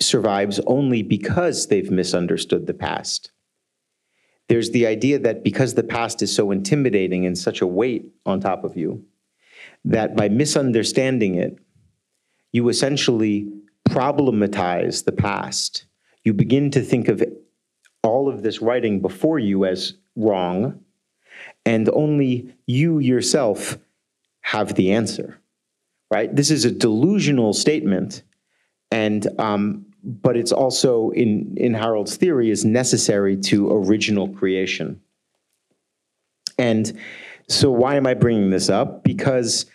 survives 0.01 0.59
only 0.67 1.03
because 1.03 1.67
they've 1.67 1.91
misunderstood 1.91 2.67
the 2.67 2.75
past 2.75 3.31
there's 4.51 4.73
the 4.73 4.85
idea 4.89 5.17
that 5.17 5.45
because 5.45 5.75
the 5.75 5.85
past 5.85 6.23
is 6.23 6.35
so 6.35 6.51
intimidating 6.51 7.25
and 7.25 7.39
such 7.39 7.61
a 7.61 7.67
weight 7.69 8.11
on 8.27 8.41
top 8.41 8.65
of 8.65 8.77
you, 8.77 9.05
that 9.85 10.17
by 10.17 10.29
misunderstanding 10.29 11.37
it, 11.37 11.57
you 12.51 12.69
essentially 12.69 13.49
problematize 13.89 15.05
the 15.05 15.13
past. 15.13 15.85
You 16.25 16.33
begin 16.33 16.73
to 16.73 16.81
think 16.81 17.07
of 17.07 17.23
all 18.03 18.29
of 18.29 18.43
this 18.43 18.61
writing 18.61 19.01
before 19.01 19.39
you 19.39 19.67
as 19.67 19.95
wrong, 20.17 20.81
and 21.65 21.89
only 21.91 22.53
you 22.67 22.99
yourself 22.99 23.79
have 24.41 24.75
the 24.75 24.91
answer, 24.91 25.41
right? 26.11 26.35
This 26.35 26.51
is 26.51 26.65
a 26.65 26.73
delusional 26.73 27.53
statement, 27.53 28.25
and 28.91 29.29
um, 29.39 29.87
but 30.03 30.37
it's 30.37 30.53
also 30.53 31.11
in 31.11 31.55
in 31.57 31.75
Harold's 31.75 32.17
theory 32.17 32.51
is 32.51 32.65
necessary 32.65 33.37
to 33.37 33.71
original 33.71 34.29
creation. 34.29 35.01
And 36.59 36.99
so 37.49 37.71
why 37.71 37.97
am 37.97 38.07
I 38.07 38.15
bringing 38.15 38.51
this 38.51 38.69
up? 38.69 39.03
Because 39.03 39.67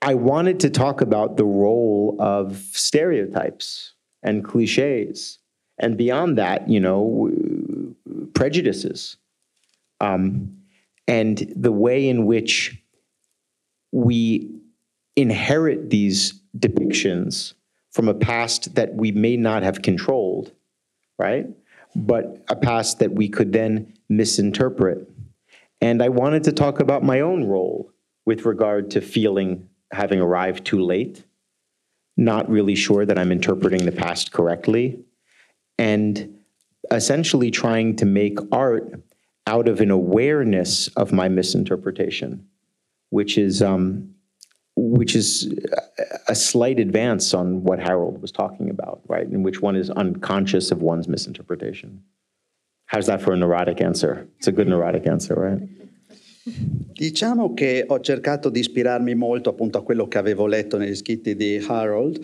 I 0.00 0.14
wanted 0.14 0.60
to 0.60 0.70
talk 0.70 1.00
about 1.00 1.36
the 1.36 1.44
role 1.44 2.16
of 2.20 2.56
stereotypes 2.72 3.94
and 4.22 4.44
cliches, 4.44 5.38
and 5.78 5.96
beyond 5.96 6.38
that, 6.38 6.68
you 6.68 6.80
know, 6.80 7.30
prejudices, 8.34 9.16
um, 10.00 10.56
and 11.06 11.52
the 11.56 11.72
way 11.72 12.08
in 12.08 12.26
which 12.26 12.80
we 13.92 14.50
inherit 15.16 15.90
these 15.90 16.40
depictions 16.56 17.54
from 17.92 18.08
a 18.08 18.14
past 18.14 18.74
that 18.74 18.94
we 18.94 19.12
may 19.12 19.36
not 19.36 19.62
have 19.62 19.82
controlled, 19.82 20.52
right? 21.18 21.46
But 21.96 22.44
a 22.48 22.56
past 22.56 22.98
that 22.98 23.12
we 23.12 23.28
could 23.28 23.52
then 23.52 23.94
misinterpret. 24.08 25.08
And 25.80 26.02
I 26.02 26.08
wanted 26.08 26.44
to 26.44 26.52
talk 26.52 26.80
about 26.80 27.02
my 27.02 27.20
own 27.20 27.44
role 27.44 27.92
with 28.26 28.44
regard 28.44 28.90
to 28.92 29.00
feeling 29.00 29.68
having 29.92 30.20
arrived 30.20 30.64
too 30.64 30.80
late, 30.80 31.24
not 32.16 32.50
really 32.50 32.74
sure 32.74 33.06
that 33.06 33.18
I'm 33.18 33.32
interpreting 33.32 33.86
the 33.86 33.92
past 33.92 34.32
correctly, 34.32 35.00
and 35.78 36.38
essentially 36.90 37.50
trying 37.50 37.96
to 37.96 38.04
make 38.04 38.38
art 38.52 39.00
out 39.46 39.66
of 39.66 39.80
an 39.80 39.90
awareness 39.90 40.88
of 40.88 41.12
my 41.12 41.28
misinterpretation, 41.28 42.46
which 43.10 43.38
is 43.38 43.62
um, 43.62 44.14
which 44.78 45.16
is 45.16 45.52
a 46.28 46.34
slight 46.34 46.78
advance 46.78 47.34
on 47.34 47.64
what 47.64 47.80
Harold 47.80 48.22
was 48.22 48.30
talking 48.30 48.70
about, 48.70 49.00
right? 49.08 49.26
In 49.26 49.42
which 49.42 49.60
one 49.60 49.76
is 49.76 49.90
unconscious 49.90 50.70
of 50.70 50.82
one's 50.82 51.08
misinterpretation. 51.08 52.02
How's 52.86 53.06
that 53.06 53.20
for 53.20 53.32
a 53.32 53.36
neurotic 53.36 53.80
answer? 53.80 54.28
It's 54.38 54.46
a 54.46 54.52
good 54.52 54.68
neurotic 54.68 55.06
answer, 55.06 55.34
right? 55.34 55.60
Diciamo 56.98 57.54
che 57.54 57.84
ho 57.86 58.00
cercato 58.00 58.48
di 58.48 58.58
ispirarmi 58.58 59.14
molto 59.14 59.50
appunto 59.50 59.78
a 59.78 59.84
quello 59.84 60.08
che 60.08 60.18
avevo 60.18 60.46
letto 60.46 60.78
negli 60.78 60.96
scritti 60.96 61.36
di 61.36 61.64
Harold 61.64 62.18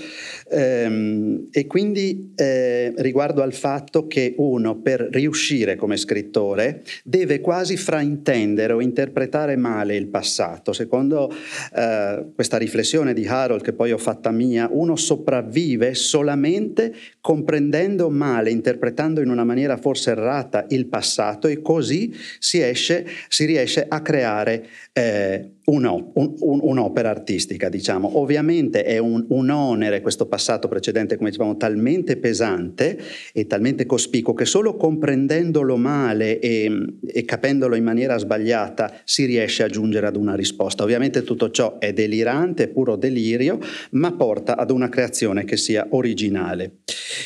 ehm, 0.50 1.46
e 1.52 1.66
quindi 1.68 2.32
eh, 2.34 2.92
riguardo 2.96 3.42
al 3.42 3.52
fatto 3.52 4.08
che 4.08 4.34
uno 4.38 4.80
per 4.80 5.08
riuscire 5.12 5.76
come 5.76 5.96
scrittore 5.96 6.82
deve 7.04 7.40
quasi 7.40 7.76
fraintendere 7.76 8.72
o 8.72 8.80
interpretare 8.80 9.54
male 9.54 9.94
il 9.94 10.08
passato. 10.08 10.72
Secondo 10.72 11.32
eh, 11.72 12.24
questa 12.34 12.56
riflessione 12.56 13.14
di 13.14 13.28
Harold 13.28 13.62
che 13.62 13.74
poi 13.74 13.92
ho 13.92 13.98
fatta 13.98 14.32
mia, 14.32 14.68
uno 14.72 14.96
sopravvive 14.96 15.94
solamente 15.94 16.92
comprendendo 17.20 18.10
male, 18.10 18.50
interpretando 18.50 19.20
in 19.20 19.30
una 19.30 19.44
maniera 19.44 19.76
forse 19.76 20.10
errata 20.10 20.66
il 20.70 20.86
passato 20.86 21.46
e 21.46 21.62
così 21.62 22.12
si, 22.40 22.60
esce, 22.60 23.06
si 23.28 23.44
riesce 23.44 23.84
a 23.86 24.00
creare 24.00 24.13
creare 24.14 24.68
eh, 24.92 25.56
un'opera 25.66 27.10
artistica, 27.10 27.68
diciamo. 27.68 28.18
Ovviamente 28.18 28.82
è 28.84 28.98
un, 28.98 29.24
un, 29.28 29.50
onere 29.50 30.00
questo 30.00 30.26
passato 30.26 30.68
precedente, 30.68 31.16
come 31.16 31.30
dicevamo, 31.30 31.56
talmente 31.56 32.16
pesante 32.16 32.98
e 33.32 33.46
talmente 33.46 33.86
cospicuo 33.86 34.34
che 34.34 34.44
solo 34.44 34.76
comprendendolo 34.76 35.76
male 35.76 36.38
e, 36.38 36.96
e 37.06 37.24
capendolo 37.24 37.76
in 37.76 37.84
maniera 37.84 38.18
sbagliata 38.18 38.92
si 39.04 39.24
riesce 39.24 39.62
a 39.62 39.68
giungere 39.68 40.06
ad 40.06 40.16
una 40.16 40.34
risposta. 40.34 40.82
Ovviamente 40.82 41.22
tutto 41.22 41.50
ciò 41.50 41.78
è 41.78 41.92
delirante, 41.92 42.64
è 42.64 42.68
puro 42.68 42.96
delirio, 42.96 43.58
ma 43.92 44.12
porta 44.12 44.56
ad 44.56 44.70
una 44.70 44.88
creazione 44.88 45.44
che 45.44 45.56
sia 45.56 45.86
originale. 45.90 46.78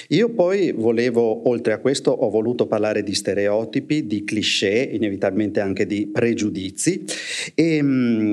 Io 0.09 0.31
poi 0.31 0.73
volevo, 0.73 1.49
oltre 1.49 1.73
a 1.73 1.79
questo, 1.79 2.11
ho 2.11 2.31
voluto 2.31 2.67
parlare 2.67 3.03
di 3.03 3.15
stereotipi, 3.15 4.07
di 4.07 4.25
cliché, 4.25 4.89
inevitabilmente 4.93 5.61
anche 5.61 5.87
di 5.87 6.07
pregiudizi 6.07 7.05
e, 7.55 7.83
mm, 7.83 8.28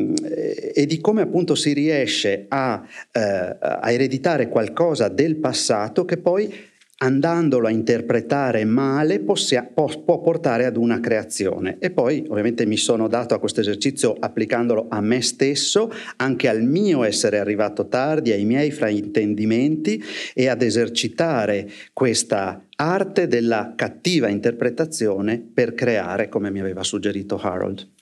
e 0.74 0.86
di 0.86 1.00
come 1.00 1.22
appunto 1.22 1.56
si 1.56 1.74
riesce 1.74 2.46
a, 2.48 2.84
eh, 3.12 3.20
a 3.20 3.92
ereditare 3.92 4.50
qualcosa 4.50 5.08
del 5.08 5.36
passato 5.38 6.06
che 6.06 6.18
poi 6.18 6.74
andandolo 6.98 7.68
a 7.68 7.72
interpretare 7.72 8.64
male 8.64 9.20
possia, 9.20 9.64
può, 9.64 9.88
può, 10.04 10.22
portare 10.22 10.66
ad 10.66 10.78
una 10.78 11.00
creazione. 11.00 11.78
E 11.80 11.92
poi 11.92 12.25
ovviamente 12.30 12.66
mi 12.66 12.78
sono 12.78 13.08
dato 13.08 13.34
a 13.34 13.40
questo 13.40 13.60
esercizio 13.60 14.16
applicandolo 14.18 14.88
a 14.90 15.02
me 15.02 15.22
stesso, 15.22 15.92
anche 16.18 16.48
al 16.48 16.64
mio 16.64 17.04
essere 17.04 17.40
arrivato 17.40 17.88
tardi, 17.88 18.32
ai 18.32 18.46
miei 18.46 18.72
fraintendimenti 18.72 20.02
e 20.34 20.48
ad 20.48 20.62
esercitare 20.62 21.70
questa 21.92 22.64
arte 22.78 23.28
della 23.28 23.74
cattiva 23.75 24.30
interpretazione 24.30 25.44
per 25.54 25.74
creare, 25.74 26.30
come 26.30 26.50
mi 26.50 26.60
aveva 26.60 26.84
suggerito 26.84 27.38
Harold. 27.38 27.95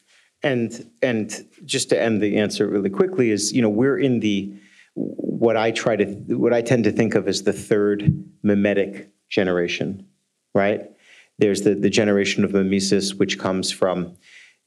And, 0.43 0.89
and 1.01 1.45
just 1.63 1.89
to 1.89 2.01
end 2.01 2.21
the 2.21 2.37
answer 2.37 2.67
really 2.67 2.89
quickly 2.89 3.31
is, 3.31 3.53
you 3.53 3.61
know, 3.61 3.69
we're 3.69 3.97
in 3.97 4.19
the 4.19 4.53
what 4.95 5.57
I 5.57 5.71
try 5.71 5.95
to 5.95 6.05
what 6.05 6.53
I 6.53 6.61
tend 6.61 6.83
to 6.83 6.91
think 6.91 7.15
of 7.15 7.27
as 7.27 7.43
the 7.43 7.53
third 7.53 8.23
mimetic 8.43 9.09
generation, 9.29 10.05
right? 10.53 10.91
There's 11.39 11.63
the, 11.63 11.73
the 11.73 11.89
generation 11.89 12.43
of 12.43 12.53
mimesis, 12.53 13.15
which 13.15 13.39
comes 13.39 13.71
from 13.71 14.15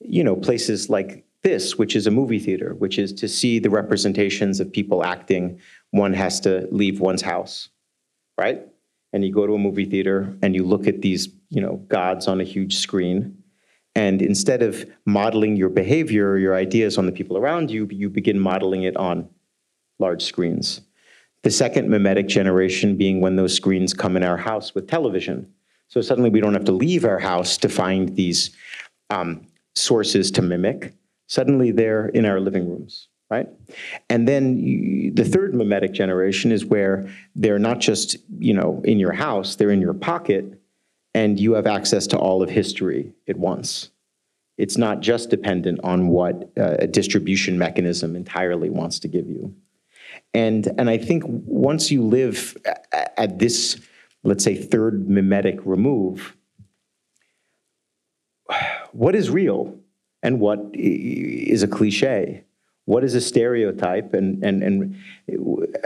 you 0.00 0.22
know, 0.22 0.36
places 0.36 0.90
like 0.90 1.24
this, 1.42 1.76
which 1.76 1.96
is 1.96 2.06
a 2.06 2.10
movie 2.10 2.38
theater, 2.38 2.74
which 2.74 2.98
is 2.98 3.12
to 3.14 3.28
see 3.28 3.58
the 3.58 3.70
representations 3.70 4.60
of 4.60 4.72
people 4.72 5.04
acting, 5.04 5.60
one 5.90 6.12
has 6.12 6.40
to 6.40 6.66
leave 6.70 7.00
one's 7.00 7.22
house, 7.22 7.68
right? 8.38 8.62
And 9.12 9.24
you 9.24 9.32
go 9.32 9.46
to 9.46 9.54
a 9.54 9.58
movie 9.58 9.84
theater 9.84 10.36
and 10.42 10.54
you 10.54 10.64
look 10.64 10.86
at 10.86 11.02
these, 11.02 11.28
you 11.50 11.60
know, 11.60 11.76
gods 11.88 12.26
on 12.26 12.40
a 12.40 12.44
huge 12.44 12.76
screen. 12.76 13.42
And 13.96 14.20
instead 14.20 14.62
of 14.62 14.84
modeling 15.06 15.56
your 15.56 15.70
behavior 15.70 16.28
or 16.28 16.38
your 16.38 16.54
ideas 16.54 16.98
on 16.98 17.06
the 17.06 17.12
people 17.12 17.38
around 17.38 17.70
you, 17.70 17.88
you 17.90 18.10
begin 18.10 18.38
modeling 18.38 18.82
it 18.82 18.94
on 18.98 19.26
large 19.98 20.22
screens. 20.22 20.82
The 21.44 21.50
second 21.50 21.88
mimetic 21.88 22.28
generation 22.28 22.96
being 22.98 23.22
when 23.22 23.36
those 23.36 23.54
screens 23.54 23.94
come 23.94 24.14
in 24.14 24.22
our 24.22 24.36
house 24.36 24.74
with 24.74 24.86
television. 24.86 25.50
So 25.88 26.02
suddenly 26.02 26.28
we 26.28 26.40
don't 26.40 26.52
have 26.52 26.66
to 26.66 26.72
leave 26.72 27.06
our 27.06 27.18
house 27.18 27.56
to 27.56 27.70
find 27.70 28.14
these 28.16 28.50
um, 29.08 29.46
sources 29.74 30.30
to 30.32 30.42
mimic. 30.42 30.92
Suddenly 31.28 31.70
they're 31.70 32.08
in 32.08 32.26
our 32.26 32.38
living 32.38 32.68
rooms, 32.68 33.08
right? 33.30 33.48
And 34.10 34.28
then 34.28 34.58
you, 34.58 35.10
the 35.10 35.24
third 35.24 35.54
mimetic 35.54 35.92
generation 35.92 36.52
is 36.52 36.66
where 36.66 37.08
they're 37.34 37.58
not 37.58 37.80
just, 37.80 38.18
you 38.38 38.52
know, 38.52 38.82
in 38.84 38.98
your 38.98 39.12
house, 39.12 39.56
they're 39.56 39.70
in 39.70 39.80
your 39.80 39.94
pocket 39.94 40.60
and 41.16 41.40
you 41.40 41.54
have 41.54 41.66
access 41.66 42.06
to 42.06 42.18
all 42.18 42.42
of 42.42 42.50
history 42.50 43.10
at 43.26 43.38
once. 43.38 43.90
It's 44.58 44.76
not 44.76 45.00
just 45.00 45.30
dependent 45.30 45.80
on 45.82 46.08
what 46.08 46.50
uh, 46.58 46.76
a 46.80 46.86
distribution 46.86 47.56
mechanism 47.56 48.14
entirely 48.14 48.68
wants 48.68 48.98
to 48.98 49.08
give 49.08 49.26
you. 49.26 49.54
And, 50.34 50.66
and 50.76 50.90
I 50.90 50.98
think 50.98 51.22
once 51.26 51.90
you 51.90 52.02
live 52.02 52.54
at 52.92 53.38
this, 53.38 53.80
let's 54.24 54.44
say, 54.44 54.56
third 54.56 55.08
mimetic 55.08 55.58
remove, 55.64 56.36
what 58.92 59.14
is 59.14 59.30
real 59.30 59.74
and 60.22 60.38
what 60.38 60.58
is 60.74 61.62
a 61.62 61.68
cliche? 61.68 62.44
What 62.86 63.04
is 63.04 63.14
a 63.14 63.20
stereotype 63.20 64.14
and, 64.14 64.42
and, 64.44 64.62
and 64.62 64.96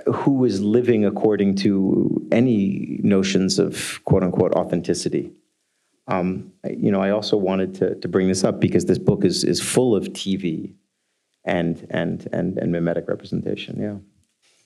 who 0.07 0.45
is 0.45 0.61
living 0.61 1.05
according 1.05 1.57
to 1.57 2.29
any 2.31 3.01
notions 3.03 3.59
of 3.59 4.01
quote 4.05 4.23
unquote 4.23 4.53
authenticity? 4.53 5.33
Um, 6.09 6.53
you 6.65 6.91
know, 6.91 7.01
I 7.01 7.11
also 7.11 7.37
wanted 7.37 7.75
to, 7.77 7.95
to 7.97 8.09
bring 8.09 8.29
this 8.29 8.45
up 8.45 8.61
because 8.61 8.85
this 8.85 8.99
book 8.99 9.25
is, 9.25 9.45
is 9.45 9.61
full 9.61 9.97
of 9.97 10.09
TV 10.09 10.75
and, 11.45 11.87
and, 11.91 12.29
and, 12.33 12.59
and 12.59 12.73
mimetic 12.73 13.09
representation, 13.09 13.81
yeah. 13.81 13.97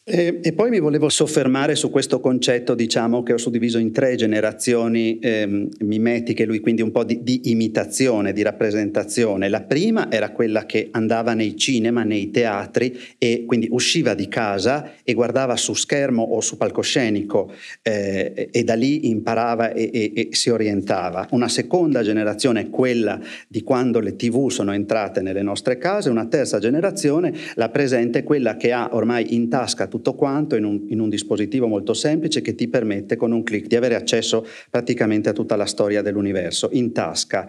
E, 0.06 0.40
e, 0.42 0.52
poi 0.52 0.68
mi 0.68 0.80
volevo 0.80 1.08
soffermare 1.08 1.74
su 1.74 1.88
questo 1.88 2.20
concetto, 2.20 2.74
diciamo, 2.74 3.22
che 3.22 3.32
ho 3.32 3.38
suddiviso 3.38 3.78
in 3.78 3.90
tre 3.90 4.16
generazioni 4.16 5.18
ehm, 5.18 5.70
mimetiche, 5.78 6.44
lui 6.44 6.60
quindi 6.60 6.82
un 6.82 6.90
po' 6.90 7.04
di, 7.04 7.22
di, 7.22 7.40
imitazione, 7.44 8.34
di 8.34 8.42
rappresentazione. 8.42 9.48
La 9.48 9.62
prima 9.62 10.12
era 10.12 10.30
quella 10.30 10.66
che 10.66 10.88
andava 10.90 11.32
nei 11.32 11.56
cinema, 11.56 12.02
nei 12.02 12.30
teatri 12.30 12.94
e 13.16 13.44
quindi 13.46 13.68
usciva 13.70 14.12
di 14.12 14.28
casa 14.28 14.92
e 15.02 15.14
guardava 15.14 15.56
su 15.56 15.72
schermo 15.72 16.22
o 16.22 16.42
su 16.42 16.58
palcoscenico 16.58 17.50
eh, 17.80 18.50
e 18.52 18.62
da 18.62 18.74
lì 18.74 19.08
imparava 19.08 19.72
e, 19.72 19.88
e, 19.90 20.12
e 20.14 20.28
si 20.32 20.50
orientava. 20.50 21.28
Una 21.30 21.48
seconda 21.48 22.02
generazione 22.02 22.60
è 22.60 22.68
quella 22.68 23.18
di 23.48 23.62
quando 23.62 24.00
le 24.00 24.16
tv 24.16 24.50
sono 24.50 24.74
entrate 24.74 25.22
nelle 25.22 25.40
nostre 25.40 25.78
case, 25.78 26.10
una 26.10 26.26
terza 26.26 26.58
generazione, 26.58 27.32
la 27.54 27.70
presente, 27.70 28.22
quella 28.22 28.58
che 28.58 28.70
ha 28.70 28.90
ormai 28.92 29.34
in 29.34 29.48
tasca 29.48 29.92
tutto 29.94 30.14
quanto 30.14 30.56
in 30.56 30.64
un, 30.64 30.86
in 30.88 30.98
un, 30.98 31.08
dispositivo 31.08 31.68
molto 31.68 31.94
semplice 31.94 32.40
che 32.40 32.56
ti 32.56 32.66
permette 32.66 33.14
con 33.14 33.30
un 33.30 33.44
clic 33.44 33.68
di 33.68 33.76
avere 33.76 33.94
accesso 33.94 34.44
praticamente 34.68 35.28
a 35.28 35.32
tutta 35.32 35.54
la 35.54 35.66
storia 35.66 36.02
dell'universo 36.02 36.68
in 36.72 36.92
tasca. 36.92 37.46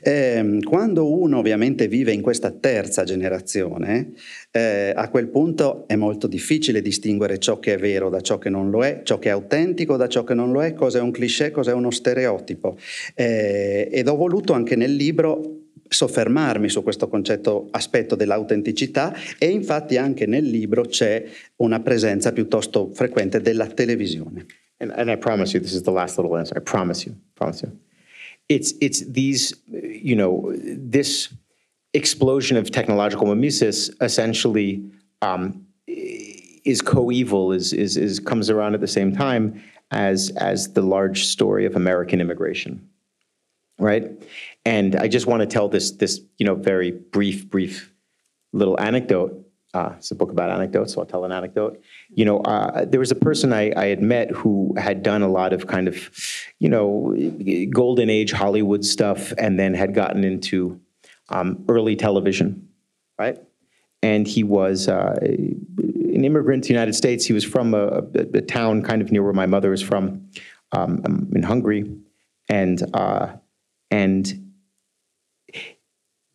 Eh, 0.00 0.60
quando 0.62 1.12
uno 1.12 1.38
ovviamente 1.38 1.88
vive 1.88 2.12
in 2.12 2.20
questa 2.20 2.52
terza 2.52 3.02
generazione, 3.02 4.12
eh, 4.52 4.92
a 4.94 5.08
quel 5.08 5.26
punto 5.26 5.88
è 5.88 5.96
molto 5.96 6.28
difficile 6.28 6.80
distinguere 6.80 7.40
ciò 7.40 7.58
che 7.58 7.74
è 7.74 7.76
vero 7.76 8.08
da 8.08 8.20
ciò 8.20 8.38
che 8.38 8.50
non 8.50 8.70
lo 8.70 8.84
è, 8.84 9.00
ciò 9.02 9.18
che 9.18 9.30
è 9.30 9.32
autentico 9.32 9.96
da 9.96 10.06
ciò 10.06 10.22
che 10.22 10.34
non 10.34 10.52
lo 10.52 10.62
è, 10.62 10.74
cosa 10.74 10.98
è 10.98 11.00
un 11.00 11.10
cliché, 11.10 11.50
cosa 11.50 11.72
è 11.72 11.74
uno 11.74 11.90
stereotipo. 11.90 12.76
Eh, 13.16 13.88
ed 13.90 14.06
ho 14.06 14.14
voluto 14.14 14.52
anche 14.52 14.76
nel 14.76 14.94
libro 14.94 15.59
soffermarmi 15.92 16.68
su 16.68 16.82
questo 16.84 17.08
concetto 17.08 17.66
aspetto 17.72 18.14
dell'autenticità 18.14 19.12
e 19.38 19.48
infatti 19.48 19.96
anche 19.96 20.24
nel 20.24 20.44
libro 20.44 20.82
c'è 20.82 21.26
una 21.56 21.80
presenza 21.80 22.32
piuttosto 22.32 22.90
frequente 22.94 23.40
della 23.40 23.66
televisione. 23.66 24.46
And, 24.78 24.92
and 24.92 25.10
I 25.10 25.16
promise 25.16 25.52
you, 25.52 25.60
this 25.60 25.74
is 25.74 25.82
the 25.82 25.90
last 25.90 26.16
little 26.16 26.36
answer. 26.38 26.56
I 26.56 26.60
promise 26.60 27.04
you, 27.04 27.16
promise 27.34 27.62
you. 27.62 27.76
It's 28.48 28.74
it's 28.80 29.04
these, 29.04 29.54
you 29.66 30.14
know, 30.16 30.52
this 30.56 31.28
explosion 31.92 32.56
of 32.56 32.70
technological 32.70 33.26
mimesis 33.26 33.90
essentially 34.00 34.82
um, 35.22 35.66
is 35.86 36.80
coeval, 36.80 37.52
is, 37.52 37.72
is 37.72 37.96
is 37.96 38.20
comes 38.20 38.48
around 38.48 38.74
at 38.74 38.80
the 38.80 38.88
same 38.88 39.14
time 39.14 39.60
as 39.90 40.30
as 40.36 40.72
the 40.72 40.82
large 40.82 41.26
story 41.26 41.66
of 41.66 41.76
American 41.76 42.20
immigration, 42.20 42.80
right? 43.78 44.10
And 44.64 44.96
I 44.96 45.08
just 45.08 45.26
want 45.26 45.40
to 45.40 45.46
tell 45.46 45.68
this, 45.68 45.92
this 45.92 46.20
you 46.38 46.46
know, 46.46 46.54
very 46.54 46.90
brief, 46.90 47.48
brief 47.48 47.92
little 48.52 48.78
anecdote. 48.80 49.46
Uh, 49.72 49.94
it's 49.96 50.10
a 50.10 50.16
book 50.16 50.32
about 50.32 50.50
anecdotes, 50.50 50.94
so 50.94 51.00
I'll 51.00 51.06
tell 51.06 51.24
an 51.24 51.30
anecdote. 51.30 51.80
You 52.10 52.24
know, 52.24 52.38
uh, 52.40 52.84
there 52.84 52.98
was 52.98 53.12
a 53.12 53.16
person 53.16 53.52
I, 53.52 53.72
I 53.76 53.86
had 53.86 54.02
met 54.02 54.30
who 54.32 54.74
had 54.76 55.02
done 55.04 55.22
a 55.22 55.28
lot 55.28 55.52
of 55.52 55.68
kind 55.68 55.86
of, 55.86 56.10
you 56.58 56.68
know, 56.68 57.16
golden 57.72 58.10
age 58.10 58.32
Hollywood 58.32 58.84
stuff, 58.84 59.32
and 59.38 59.58
then 59.58 59.74
had 59.74 59.94
gotten 59.94 60.24
into 60.24 60.80
um, 61.28 61.64
early 61.68 61.94
television, 61.94 62.68
right? 63.16 63.38
And 64.02 64.26
he 64.26 64.42
was 64.42 64.88
uh, 64.88 65.16
an 65.22 66.24
immigrant 66.24 66.64
to 66.64 66.68
the 66.68 66.74
United 66.74 66.94
States. 66.94 67.24
He 67.24 67.32
was 67.32 67.44
from 67.44 67.72
a, 67.72 67.84
a, 67.86 68.02
a, 68.34 68.40
town 68.40 68.82
kind 68.82 69.02
of 69.02 69.12
near 69.12 69.22
where 69.22 69.32
my 69.32 69.46
mother 69.46 69.72
is 69.72 69.82
from, 69.82 70.28
um, 70.72 71.30
in 71.32 71.44
Hungary, 71.44 71.96
and 72.48 72.82
uh, 72.92 73.36
and 73.92 74.49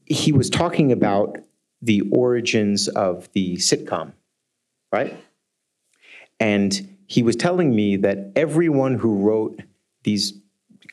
he 0.05 0.31
was 0.31 0.49
talking 0.49 0.91
about 0.91 1.37
the 1.81 2.01
origins 2.11 2.87
of 2.87 3.31
the 3.33 3.55
sitcom, 3.57 4.13
right? 4.91 5.17
And 6.39 6.97
he 7.07 7.23
was 7.23 7.35
telling 7.35 7.75
me 7.75 7.97
that 7.97 8.31
everyone 8.35 8.95
who 8.95 9.17
wrote 9.17 9.61
these 10.03 10.33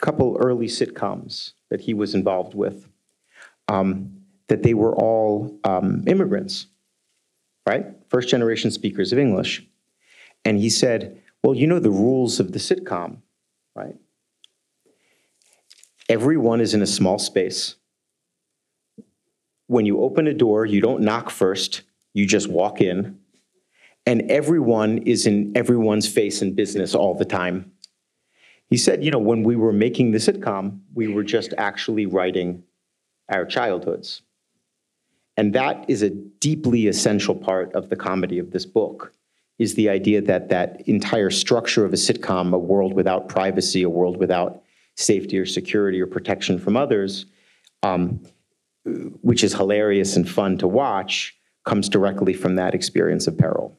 couple 0.01 0.37
early 0.41 0.67
sitcoms 0.67 1.53
that 1.71 1.81
he 1.81 1.95
was 1.95 2.15
involved 2.15 2.55
with, 2.55 2.89
um, 3.69 4.23
that 4.49 4.63
they 4.63 4.75
were 4.75 4.95
all 4.97 5.59
um, 5.65 6.05
immigrants, 6.07 6.67
right? 7.67 7.87
First 8.11 8.29
generation 8.29 8.71
speakers 8.71 9.13
of 9.13 9.19
English. 9.19 9.65
And 10.45 10.59
he 10.59 10.69
said, 10.69 11.23
well, 11.43 11.55
you 11.55 11.67
know 11.67 11.79
the 11.79 11.91
rules 11.91 12.41
of 12.41 12.53
the 12.53 12.59
sitcom, 12.59 13.19
right? 13.75 13.95
Everyone 16.09 16.61
is 16.61 16.75
in 16.75 16.83
a 16.83 16.87
small 16.87 17.19
space 17.19 17.77
when 19.73 19.87
you 19.87 20.03
open 20.03 20.27
a 20.27 20.35
door, 20.35 20.67
you 20.67 20.81
don't 20.81 21.01
knock 21.01 21.31
first, 21.31 21.83
you 22.13 22.27
just 22.27 22.49
walk 22.49 22.81
in, 22.81 23.19
and 24.05 24.31
everyone 24.31 24.99
is 24.99 25.27
in 25.27 25.53
everyone's 25.57 26.07
face 26.07 26.43
in 26.43 26.55
business 26.55 26.95
all 26.95 27.15
the 27.15 27.25
time. 27.25 27.73
He 28.69 28.77
said, 28.77 29.03
you 29.03 29.11
know, 29.11 29.19
when 29.19 29.43
we 29.43 29.57
were 29.57 29.73
making 29.73 30.11
the 30.11 30.19
sitcom, 30.19 30.81
we 30.95 31.09
were 31.09 31.25
just 31.25 31.55
actually 31.57 32.07
writing 32.07 32.63
our 33.31 33.47
childhoods. 33.47 34.23
And 35.37 35.55
that 35.55 35.89
is 35.89 36.03
a 36.03 36.11
deeply 36.11 36.87
essential 36.87 37.35
part 37.35 37.73
of 37.75 37.89
the 37.89 37.97
comedy 37.97 38.39
of 38.39 38.51
this 38.51 38.67
book 38.67 39.15
is 39.59 39.75
the 39.75 39.89
idea 39.89 40.21
that 40.21 40.51
that 40.51 40.83
entire 40.87 41.31
structure 41.31 41.85
of 41.85 41.93
a 41.93 41.97
sitcom, 41.97 42.53
a 42.53 42.59
world 42.59 42.93
without 42.93 43.29
privacy, 43.29 43.83
a 43.83 43.89
world 43.89 44.19
without 44.19 44.63
safety 44.97 45.39
or 45.39 45.47
security 45.47 46.01
or 46.01 46.07
protection 46.07 46.59
from 46.59 46.77
others, 46.77 47.27
um, 47.83 48.21
which 48.85 49.43
is 49.43 49.55
hilarious 49.55 50.17
and 50.17 50.29
fun 50.29 50.57
to 50.59 50.67
watch, 50.67 51.35
comes 51.65 51.89
directly 51.89 52.35
from 52.35 52.57
that 52.57 52.75
experience 52.75 53.27
of 53.27 53.37
peril. 53.37 53.79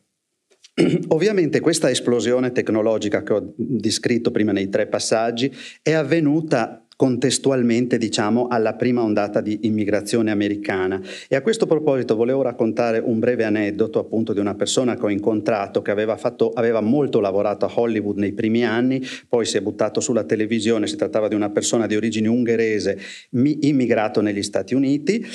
Ovviamente 1.10 1.60
questa 1.60 1.90
esplosione 1.90 2.52
tecnologica 2.52 3.22
che 3.22 3.34
ho 3.34 3.54
descritto 3.56 4.32
prima 4.32 4.52
nei 4.52 4.70
tre 4.70 4.88
passaggi 4.88 5.54
è 5.84 5.92
avvenuta 5.92 6.83
contestualmente 7.04 7.98
diciamo 7.98 8.48
alla 8.48 8.76
prima 8.76 9.02
ondata 9.04 9.42
di 9.42 9.60
immigrazione 9.64 10.32
americana. 10.32 11.02
E 11.28 11.36
a 11.36 11.42
questo 11.42 11.66
proposito 11.66 12.16
volevo 12.16 12.44
raccontare 12.44 13.02
un 13.04 13.20
breve 13.20 13.44
aneddoto 13.44 14.00
appunto 14.00 14.32
di 14.32 14.40
una 14.40 14.56
persona 14.56 14.96
che 14.96 15.04
ho 15.04 15.10
incontrato 15.10 15.82
che 15.82 15.92
aveva, 15.92 16.16
fatto, 16.16 16.52
aveva 16.54 16.80
molto 16.80 17.20
lavorato 17.20 17.66
a 17.66 17.72
Hollywood 17.76 18.20
nei 18.20 18.32
primi 18.32 18.64
anni 18.64 19.06
poi 19.28 19.46
si 19.46 19.58
è 19.58 19.62
buttato 19.62 20.00
sulla 20.00 20.24
televisione 20.24 20.88
si 20.88 20.96
trattava 20.96 21.28
di 21.28 21.36
una 21.36 21.50
persona 21.50 21.88
di 21.88 21.98
origine 21.98 22.30
ungherese 22.30 22.98
immigrato 23.32 24.22
negli 24.22 24.42
Stati 24.42 24.74
Uniti 24.74 25.26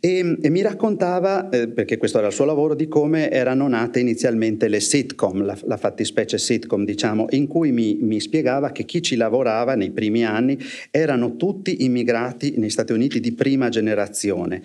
e, 0.00 0.38
e 0.40 0.48
mi 0.48 0.62
raccontava 0.62 1.50
eh, 1.50 1.68
perché 1.68 1.98
questo 1.98 2.18
era 2.18 2.28
il 2.28 2.32
suo 2.32 2.46
lavoro 2.46 2.74
di 2.74 2.88
come 2.88 3.30
erano 3.30 3.68
nate 3.68 4.00
inizialmente 4.00 4.68
le 4.68 4.80
sitcom 4.80 5.44
la, 5.44 5.58
la 5.66 5.76
fattispecie 5.76 6.38
sitcom 6.38 6.86
diciamo 6.86 7.26
in 7.30 7.46
cui 7.48 7.70
mi, 7.70 7.98
mi 8.00 8.18
spiegava 8.18 8.70
che 8.70 8.84
chi 8.84 9.02
ci 9.02 9.16
lavorava 9.16 9.74
nei 9.74 9.90
primi 9.90 10.24
anni 10.24 10.58
erano 10.90 11.17
erano 11.18 11.36
tutti 11.36 11.84
immigrati 11.84 12.54
negli 12.56 12.70
Stati 12.70 12.92
Uniti 12.92 13.18
di 13.20 13.32
prima 13.32 13.68
generazione 13.68 14.62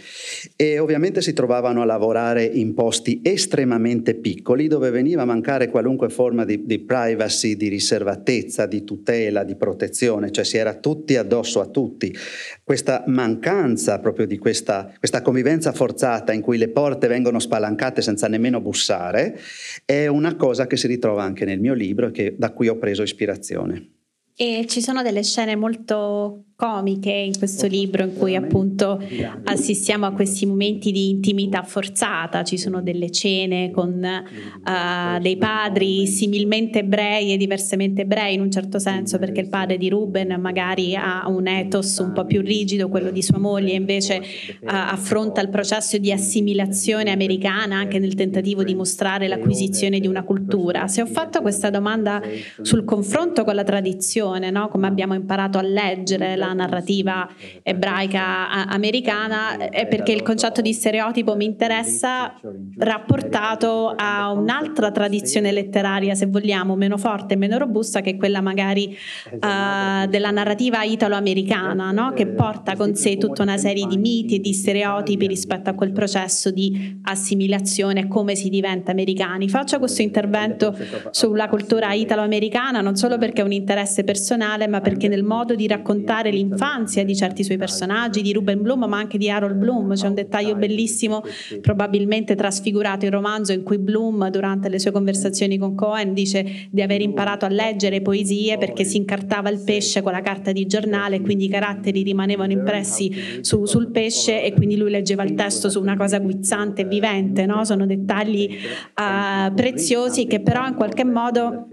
e 0.55 0.77
ovviamente 0.77 1.21
si 1.21 1.33
trovavano 1.33 1.81
a 1.81 1.85
lavorare 1.85 2.45
in 2.45 2.73
posti 2.75 3.21
estremamente 3.23 4.13
piccoli 4.13 4.67
dove 4.67 4.91
veniva 4.91 5.23
a 5.23 5.25
mancare 5.25 5.69
qualunque 5.69 6.09
forma 6.09 6.45
di, 6.45 6.65
di 6.65 6.79
privacy, 6.79 7.57
di 7.57 7.67
riservatezza, 7.67 8.67
di 8.67 8.83
tutela, 8.83 9.43
di 9.43 9.55
protezione, 9.55 10.31
cioè 10.31 10.45
si 10.45 10.57
era 10.57 10.75
tutti 10.75 11.17
addosso 11.17 11.59
a 11.59 11.65
tutti. 11.65 12.15
Questa 12.63 13.03
mancanza 13.07 13.99
proprio 13.99 14.27
di 14.27 14.37
questa, 14.37 14.93
questa 14.97 15.21
convivenza 15.21 15.71
forzata 15.71 16.31
in 16.31 16.41
cui 16.41 16.57
le 16.57 16.69
porte 16.69 17.07
vengono 17.07 17.39
spalancate 17.39 18.01
senza 18.01 18.27
nemmeno 18.27 18.61
bussare 18.61 19.39
è 19.85 20.05
una 20.07 20.35
cosa 20.35 20.67
che 20.67 20.77
si 20.77 20.87
ritrova 20.87 21.23
anche 21.23 21.45
nel 21.45 21.59
mio 21.59 21.73
libro 21.73 22.11
e 22.13 22.35
da 22.37 22.51
cui 22.51 22.67
ho 22.67 22.77
preso 22.77 23.01
ispirazione. 23.01 24.02
E 24.35 24.65
ci 24.67 24.81
sono 24.81 25.03
delle 25.03 25.23
scene 25.23 25.55
molto 25.55 26.45
comiche 26.63 27.11
in 27.11 27.37
questo 27.37 27.67
libro 27.67 28.03
in 28.03 28.15
cui 28.15 28.37
appunto 28.37 28.97
assistiamo 29.43 30.05
a 30.05 30.13
questi 30.13 30.45
momenti 30.45 30.93
di 30.93 31.09
intimità 31.09 31.61
forzata, 31.61 32.45
ci 32.45 32.57
sono 32.57 32.81
delle 32.81 33.11
cene 33.11 33.69
con 33.69 33.91
uh, 33.91 35.19
dei 35.19 35.35
padri 35.35 36.07
similmente 36.07 36.79
ebrei 36.79 37.33
e 37.33 37.37
diversamente 37.37 38.03
ebrei 38.03 38.35
in 38.35 38.39
un 38.39 38.49
certo 38.49 38.79
senso 38.79 39.19
perché 39.19 39.41
il 39.41 39.49
padre 39.49 39.77
di 39.77 39.89
Ruben 39.89 40.39
magari 40.39 40.95
ha 40.95 41.25
un 41.27 41.47
ethos 41.47 41.97
un 41.97 42.13
po' 42.13 42.23
più 42.23 42.39
rigido, 42.39 42.87
quello 42.87 43.11
di 43.11 43.21
sua 43.21 43.39
moglie 43.39 43.73
invece 43.73 44.21
uh, 44.61 44.67
affronta 44.67 45.41
il 45.41 45.49
processo 45.49 45.97
di 45.97 46.13
assimilazione 46.13 47.11
americana 47.11 47.75
anche 47.75 47.99
nel 47.99 48.13
tentativo 48.13 48.63
di 48.63 48.73
mostrare 48.73 49.27
l'acquisizione 49.27 49.99
di 49.99 50.07
una 50.07 50.23
cultura. 50.23 50.87
Se 50.87 51.01
ho 51.01 51.07
fatto 51.07 51.41
questa 51.41 51.69
domanda 51.69 52.21
sul 52.61 52.85
confronto 52.85 53.43
con 53.43 53.53
la 53.53 53.65
tradizione, 53.65 54.49
no? 54.49 54.69
come 54.69 54.87
abbiamo 54.87 55.13
imparato 55.13 55.57
a 55.57 55.61
leggere 55.61 56.37
la 56.37 56.51
narrativa 56.53 57.27
ebraica 57.61 58.67
americana 58.67 59.57
è 59.69 59.87
perché 59.87 60.11
il 60.11 60.21
concetto 60.21 60.61
di 60.61 60.73
stereotipo 60.73 61.35
mi 61.35 61.45
interessa 61.45 62.39
rapportato 62.77 63.93
a 63.95 64.31
un'altra 64.31 64.91
tradizione 64.91 65.51
letteraria, 65.51 66.15
se 66.15 66.25
vogliamo, 66.25 66.75
meno 66.75 66.97
forte 66.97 67.33
e 67.33 67.37
meno 67.37 67.57
robusta, 67.57 68.01
che 68.01 68.11
è 68.11 68.17
quella 68.17 68.41
magari 68.41 68.95
uh, 69.31 70.07
della 70.07 70.31
narrativa 70.31 70.83
italo-americana, 70.83 71.91
no? 71.91 72.13
che 72.13 72.27
porta 72.27 72.75
con 72.75 72.95
sé 72.95 73.17
tutta 73.17 73.43
una 73.43 73.57
serie 73.57 73.85
di 73.85 73.97
miti 73.97 74.35
e 74.35 74.39
di 74.39 74.53
stereotipi 74.53 75.27
rispetto 75.27 75.69
a 75.69 75.73
quel 75.73 75.91
processo 75.91 76.51
di 76.51 76.99
assimilazione 77.03 78.01
e 78.01 78.07
come 78.07 78.35
si 78.35 78.49
diventa 78.49 78.91
americani. 78.91 79.49
Faccio 79.49 79.79
questo 79.79 80.01
intervento 80.01 80.75
sulla 81.11 81.47
cultura 81.47 81.93
italo-americana 81.93 82.81
non 82.81 82.95
solo 82.95 83.17
perché 83.17 83.41
è 83.41 83.45
un 83.45 83.51
interesse 83.51 84.03
personale, 84.03 84.67
ma 84.67 84.81
perché 84.81 85.07
nel 85.07 85.23
modo 85.23 85.55
di 85.55 85.67
raccontare 85.67 86.29
l'infanzia 86.33 87.03
di 87.03 87.15
certi 87.15 87.43
suoi 87.43 87.57
personaggi, 87.57 88.21
di 88.21 88.33
Ruben 88.33 88.61
Bloom, 88.61 88.85
ma 88.85 88.97
anche 88.97 89.17
di 89.17 89.29
Harold 89.29 89.55
Bloom. 89.55 89.93
C'è 89.93 90.07
un 90.07 90.13
dettaglio 90.13 90.55
bellissimo, 90.55 91.23
probabilmente 91.61 92.35
trasfigurato 92.35 93.05
in 93.05 93.11
romanzo, 93.11 93.53
in 93.53 93.63
cui 93.63 93.77
Bloom, 93.77 94.29
durante 94.29 94.69
le 94.69 94.79
sue 94.79 94.91
conversazioni 94.91 95.57
con 95.57 95.75
Cohen, 95.75 96.13
dice 96.13 96.67
di 96.69 96.81
aver 96.81 97.01
imparato 97.01 97.45
a 97.45 97.49
leggere 97.49 98.01
poesie 98.01 98.57
perché 98.57 98.83
si 98.83 98.97
incartava 98.97 99.49
il 99.49 99.61
pesce 99.63 100.01
con 100.01 100.11
la 100.11 100.21
carta 100.21 100.51
di 100.51 100.65
giornale, 100.65 101.21
quindi 101.21 101.45
i 101.45 101.49
caratteri 101.49 102.03
rimanevano 102.03 102.51
impressi 102.51 103.11
su, 103.41 103.65
sul 103.65 103.91
pesce 103.91 104.43
e 104.43 104.53
quindi 104.53 104.75
lui 104.75 104.89
leggeva 104.89 105.23
il 105.23 105.33
testo 105.33 105.69
su 105.69 105.79
una 105.79 105.95
cosa 105.95 106.19
guizzante 106.19 106.81
e 106.81 106.85
vivente. 106.85 107.45
No? 107.45 107.63
Sono 107.63 107.85
dettagli 107.85 108.57
uh, 108.95 109.53
preziosi 109.53 110.25
che 110.25 110.41
però 110.41 110.67
in 110.67 110.75
qualche 110.75 111.03
modo 111.03 111.67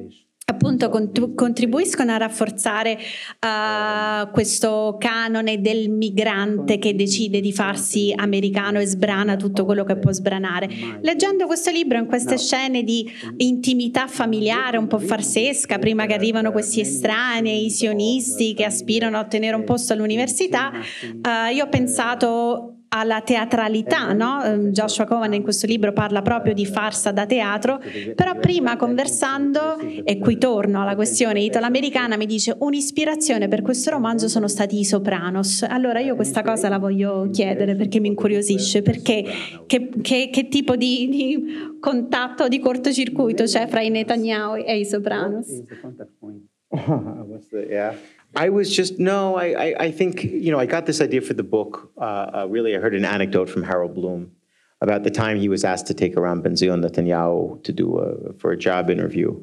appunto 0.50 0.90
contribuiscono 1.34 2.12
a 2.12 2.16
rafforzare 2.16 2.96
uh, 2.96 4.30
questo 4.30 4.96
canone 4.98 5.60
del 5.60 5.88
migrante 5.88 6.78
che 6.78 6.94
decide 6.94 7.40
di 7.40 7.52
farsi 7.52 8.12
americano 8.14 8.80
e 8.80 8.86
sbrana 8.86 9.36
tutto 9.36 9.64
quello 9.64 9.84
che 9.84 9.96
può 9.96 10.12
sbranare. 10.12 10.68
Leggendo 11.00 11.46
questo 11.46 11.70
libro 11.70 11.98
in 11.98 12.06
queste 12.06 12.38
scene 12.38 12.82
di 12.82 13.08
intimità 13.38 14.06
familiare 14.06 14.76
un 14.76 14.86
po' 14.86 14.98
farsesca, 14.98 15.78
prima 15.78 16.06
che 16.06 16.14
arrivano 16.14 16.52
questi 16.52 16.80
estranei, 16.80 17.70
sionisti 17.70 18.54
che 18.54 18.64
aspirano 18.64 19.16
a 19.16 19.20
ottenere 19.20 19.56
un 19.56 19.64
posto 19.64 19.92
all'università, 19.92 20.70
uh, 20.72 21.54
io 21.54 21.64
ho 21.64 21.68
pensato 21.68 22.79
alla 22.92 23.20
teatralità, 23.20 24.12
no? 24.12 24.42
Ehm, 24.42 24.70
Joshua 24.70 25.04
Cohen 25.04 25.32
in 25.34 25.42
questo 25.42 25.66
libro 25.66 25.92
parla 25.92 26.22
proprio 26.22 26.54
di 26.54 26.66
farsa 26.66 27.12
da 27.12 27.24
teatro, 27.24 27.80
però 28.16 28.36
prima 28.36 28.76
conversando, 28.76 29.78
e 29.78 30.18
qui 30.18 30.38
torno 30.38 30.82
alla 30.82 30.96
questione 30.96 31.40
italo-americana, 31.40 32.16
mi 32.16 32.26
dice 32.26 32.56
un'ispirazione 32.58 33.46
per 33.46 33.62
questo 33.62 33.90
romanzo 33.90 34.26
sono 34.26 34.48
stati 34.48 34.78
i 34.78 34.84
Sopranos. 34.84 35.62
Allora 35.62 36.00
io 36.00 36.16
questa 36.16 36.42
cosa 36.42 36.68
la 36.68 36.78
voglio 36.78 37.28
chiedere 37.30 37.76
perché 37.76 38.00
mi 38.00 38.08
incuriosisce, 38.08 38.82
perché 38.82 39.24
che, 39.66 39.90
che, 40.02 40.30
che 40.32 40.48
tipo 40.48 40.74
di, 40.74 41.08
di, 41.08 41.78
contatto, 41.78 42.48
di 42.48 42.58
cortocircuito 42.58 43.44
c'è 43.44 43.68
fra 43.68 43.82
i 43.82 43.90
Netanyahu 43.90 44.56
e 44.56 44.78
i 44.78 44.84
Sopranos? 44.84 45.62
I 48.34 48.48
was 48.48 48.74
just 48.74 48.98
no. 48.98 49.36
I, 49.36 49.46
I, 49.46 49.74
I 49.80 49.90
think 49.90 50.24
you 50.24 50.52
know 50.52 50.58
I 50.58 50.66
got 50.66 50.86
this 50.86 51.00
idea 51.00 51.20
for 51.20 51.34
the 51.34 51.42
book. 51.42 51.90
Uh, 51.96 52.30
uh, 52.34 52.46
really, 52.48 52.76
I 52.76 52.80
heard 52.80 52.94
an 52.94 53.04
anecdote 53.04 53.50
from 53.50 53.62
Harold 53.62 53.94
Bloom 53.94 54.32
about 54.80 55.02
the 55.02 55.10
time 55.10 55.38
he 55.38 55.48
was 55.48 55.64
asked 55.64 55.86
to 55.88 55.94
take 55.94 56.16
around 56.16 56.42
Benzion 56.44 56.84
Netanyahu 56.84 57.62
to 57.64 57.72
do 57.72 57.98
a, 57.98 58.32
for 58.34 58.52
a 58.52 58.56
job 58.56 58.88
interview 58.88 59.38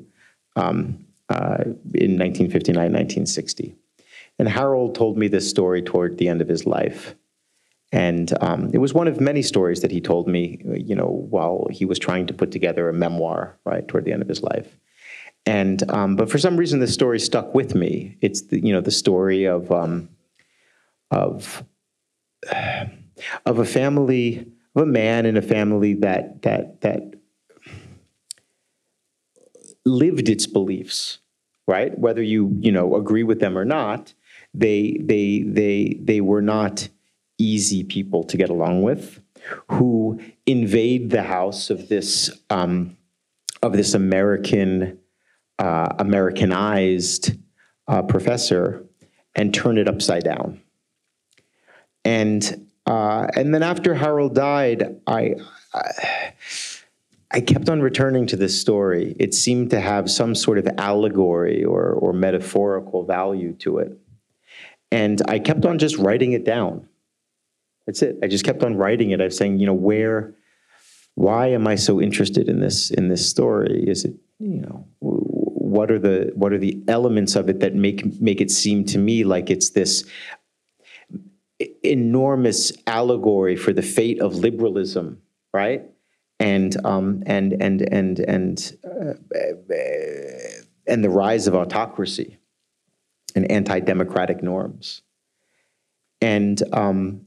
um, 0.55 1.05
uh, 1.29 1.61
in 1.93 2.17
1959, 2.17 2.75
1960. 2.75 3.75
And 4.39 4.47
Harold 4.47 4.95
told 4.95 5.17
me 5.17 5.27
this 5.27 5.49
story 5.49 5.81
toward 5.81 6.17
the 6.17 6.27
end 6.27 6.41
of 6.41 6.47
his 6.47 6.65
life. 6.65 7.15
And 7.91 8.33
um, 8.41 8.71
it 8.73 8.79
was 8.79 8.93
one 8.93 9.07
of 9.07 9.21
many 9.21 9.41
stories 9.41 9.81
that 9.81 9.91
he 9.91 10.01
told 10.01 10.27
me, 10.27 10.61
you 10.65 10.95
know, 10.95 11.25
while 11.29 11.67
he 11.71 11.85
was 11.85 11.99
trying 11.99 12.27
to 12.27 12.33
put 12.33 12.51
together 12.51 12.89
a 12.89 12.93
memoir, 12.93 13.57
right, 13.63 13.87
toward 13.87 14.05
the 14.05 14.11
end 14.11 14.21
of 14.21 14.27
his 14.27 14.43
life. 14.43 14.77
And 15.47 15.89
um, 15.89 16.17
but 16.17 16.29
for 16.29 16.37
some 16.37 16.57
reason, 16.57 16.81
this 16.81 16.93
story 16.93 17.21
stuck 17.21 17.55
with 17.55 17.73
me. 17.73 18.17
It's 18.19 18.41
the, 18.41 18.59
you 18.59 18.73
know 18.73 18.81
the 18.81 18.91
story 18.91 19.45
of 19.45 19.71
um, 19.71 20.09
of 21.09 21.63
of 23.45 23.57
a 23.57 23.65
family 23.65 24.51
of 24.75 24.83
a 24.83 24.85
man 24.85 25.25
in 25.25 25.37
a 25.37 25.41
family 25.41 25.93
that 25.95 26.41
that 26.41 26.81
that 26.81 27.13
lived 29.85 30.27
its 30.27 30.45
beliefs, 30.45 31.19
right? 31.65 31.97
Whether 31.97 32.21
you 32.21 32.53
you 32.59 32.73
know 32.73 32.97
agree 32.97 33.23
with 33.23 33.39
them 33.39 33.57
or 33.57 33.63
not, 33.63 34.13
they 34.53 34.97
they 34.99 35.43
they 35.47 35.97
they 36.01 36.19
were 36.19 36.41
not 36.41 36.89
easy 37.37 37.85
people 37.85 38.25
to 38.25 38.35
get 38.35 38.49
along 38.49 38.81
with, 38.81 39.21
who 39.69 40.19
invade 40.45 41.09
the 41.09 41.23
house 41.23 41.69
of 41.69 41.87
this 41.87 42.37
um, 42.49 42.97
of 43.63 43.71
this 43.71 43.93
American 43.93 44.99
uh, 45.59 45.93
Americanized 45.99 47.37
uh, 47.87 48.01
professor 48.01 48.85
and 49.35 49.53
turn 49.53 49.77
it 49.77 49.87
upside 49.87 50.23
down. 50.23 50.61
And 52.03 52.67
uh, 52.85 53.27
and 53.35 53.53
then 53.53 53.63
after 53.63 53.93
Harold 53.93 54.33
died, 54.33 55.01
I, 55.05 55.35
I, 55.73 56.33
I 57.29 57.41
kept 57.41 57.67
on 57.67 57.81
returning 57.81 58.27
to 58.27 58.37
this 58.37 58.59
story. 58.59 59.13
It 59.19 59.33
seemed 59.33 59.71
to 59.71 59.81
have 59.81 60.09
some 60.09 60.33
sort 60.33 60.57
of 60.57 60.67
allegory 60.77 61.65
or 61.65 61.91
or 61.91 62.13
metaphorical 62.13 63.03
value 63.03 63.53
to 63.55 63.79
it, 63.79 63.99
and 64.89 65.21
I 65.27 65.39
kept 65.39 65.65
on 65.65 65.79
just 65.79 65.97
writing 65.97 66.31
it 66.31 66.45
down. 66.45 66.87
That's 67.85 68.01
it. 68.01 68.19
I 68.23 68.27
just 68.27 68.45
kept 68.45 68.63
on 68.63 68.77
writing 68.77 69.11
it. 69.11 69.19
I 69.19 69.25
was 69.25 69.37
saying, 69.37 69.59
you 69.59 69.65
know, 69.65 69.73
where, 69.73 70.33
why 71.15 71.47
am 71.47 71.67
I 71.67 71.75
so 71.75 72.01
interested 72.01 72.47
in 72.47 72.61
this 72.61 72.89
in 72.89 73.09
this 73.09 73.29
story? 73.29 73.83
Is 73.85 74.05
it, 74.05 74.13
you 74.39 74.61
know, 74.61 74.85
what 75.67 75.91
are 75.91 75.99
the 75.99 76.31
what 76.35 76.53
are 76.53 76.57
the 76.57 76.81
elements 76.87 77.35
of 77.35 77.49
it 77.49 77.59
that 77.59 77.75
make 77.75 78.19
make 78.21 78.39
it 78.39 78.49
seem 78.49 78.85
to 78.85 78.97
me 78.97 79.23
like 79.23 79.49
it's 79.49 79.71
this 79.71 80.05
enormous 81.83 82.71
allegory 82.85 83.55
for 83.55 83.73
the 83.73 83.81
fate 83.81 84.21
of 84.21 84.35
liberalism, 84.35 85.21
right? 85.53 85.83
And 86.39 86.75
um, 86.85 87.23
and 87.25 87.53
and 87.61 87.81
and 87.81 88.19
and 88.19 88.77
uh, 88.85 89.13
and 90.87 91.03
the 91.03 91.09
rise 91.09 91.47
of 91.47 91.55
autocracy 91.55 92.37
and 93.35 93.51
anti-democratic 93.51 94.41
norms. 94.43 95.01
And 96.21 96.61
um, 96.73 97.25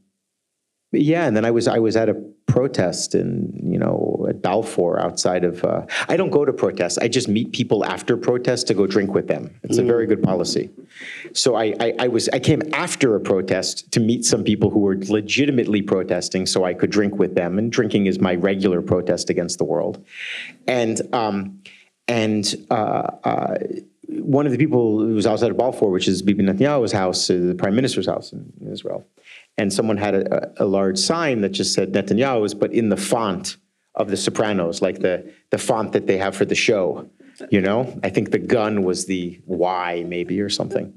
yeah, 0.93 1.27
and 1.27 1.37
then 1.37 1.45
I 1.45 1.51
was 1.51 1.69
I 1.69 1.79
was 1.79 1.97
at 1.97 2.09
a 2.09 2.15
protest 2.51 3.15
in 3.15 3.53
you 3.63 3.79
know 3.79 4.27
at 4.29 4.43
Balfour 4.43 5.01
outside 5.01 5.45
of. 5.45 5.65
Uh, 5.65 5.87
I 6.09 6.17
don't 6.17 6.31
go 6.31 6.45
to 6.45 6.53
protests. 6.53 6.99
I 6.99 7.09
just 7.09 7.29
meet 7.29 7.53
people 7.53 7.85
after 7.85 8.17
protests 8.17 8.65
to 8.65 8.75
go 8.75 8.87
drink 8.87 9.15
with 9.15 9.29
them. 9.29 9.55
It's 9.63 9.79
mm. 9.79 9.83
a 9.83 9.87
very 9.87 10.07
good 10.07 10.23
policy. 10.23 10.71
So 11.33 11.55
I, 11.55 11.75
I, 11.81 11.95
I 12.01 12.09
was 12.09 12.29
I 12.31 12.39
came 12.39 12.63
after 12.73 13.15
a 13.15 13.21
protest 13.21 13.91
to 13.93 14.01
meet 14.01 14.25
some 14.25 14.43
people 14.45 14.71
who 14.71 14.81
were 14.81 14.97
legitimately 14.97 15.83
protesting, 15.83 16.47
so 16.47 16.65
I 16.65 16.75
could 16.75 16.91
drink 16.91 17.19
with 17.19 17.35
them. 17.35 17.59
And 17.59 17.71
drinking 17.71 18.07
is 18.07 18.21
my 18.21 18.35
regular 18.35 18.83
protest 18.83 19.31
against 19.31 19.59
the 19.59 19.65
world, 19.65 20.05
and 20.67 21.01
um, 21.15 21.63
and 22.09 22.67
uh, 22.71 23.11
uh, 23.25 23.59
one 24.09 24.47
of 24.47 24.53
the 24.53 24.59
people 24.59 24.99
who 24.99 25.15
was 25.15 25.27
outside 25.27 25.51
of 25.51 25.57
Balfour, 25.57 25.91
which 25.91 26.09
is 26.09 26.23
Bibi 26.23 26.43
Netanyahu's 26.43 26.93
house, 26.93 27.31
uh, 27.31 27.35
the 27.35 27.55
prime 27.55 27.77
minister's 27.77 28.07
house 28.07 28.33
in 28.33 28.53
Israel, 28.71 29.07
and 29.59 29.73
someone 29.73 29.97
had 29.97 30.15
a, 30.15 30.63
a, 30.63 30.65
large 30.65 30.99
sign 30.99 31.43
that 31.43 31.51
just 31.51 31.75
said 31.75 31.93
Netanyahu's, 31.93 32.55
but 32.55 32.73
in 32.73 32.89
the 32.89 32.97
font 32.97 33.57
of 33.95 34.09
the 34.09 34.17
Sopranos, 34.17 34.81
like 34.81 35.01
the 35.01 35.33
the 35.51 35.59
font 35.59 35.93
that 35.93 36.07
they 36.07 36.19
have 36.19 36.35
for 36.35 36.45
the 36.45 36.55
show. 36.55 37.11
You 37.51 37.63
know, 37.63 37.99
I 38.03 38.11
think 38.11 38.33
the 38.33 38.39
gun 38.39 38.83
was 38.83 39.07
the 39.07 39.41
Y 39.47 40.05
maybe 40.07 40.41
or 40.41 40.51
something. 40.51 40.93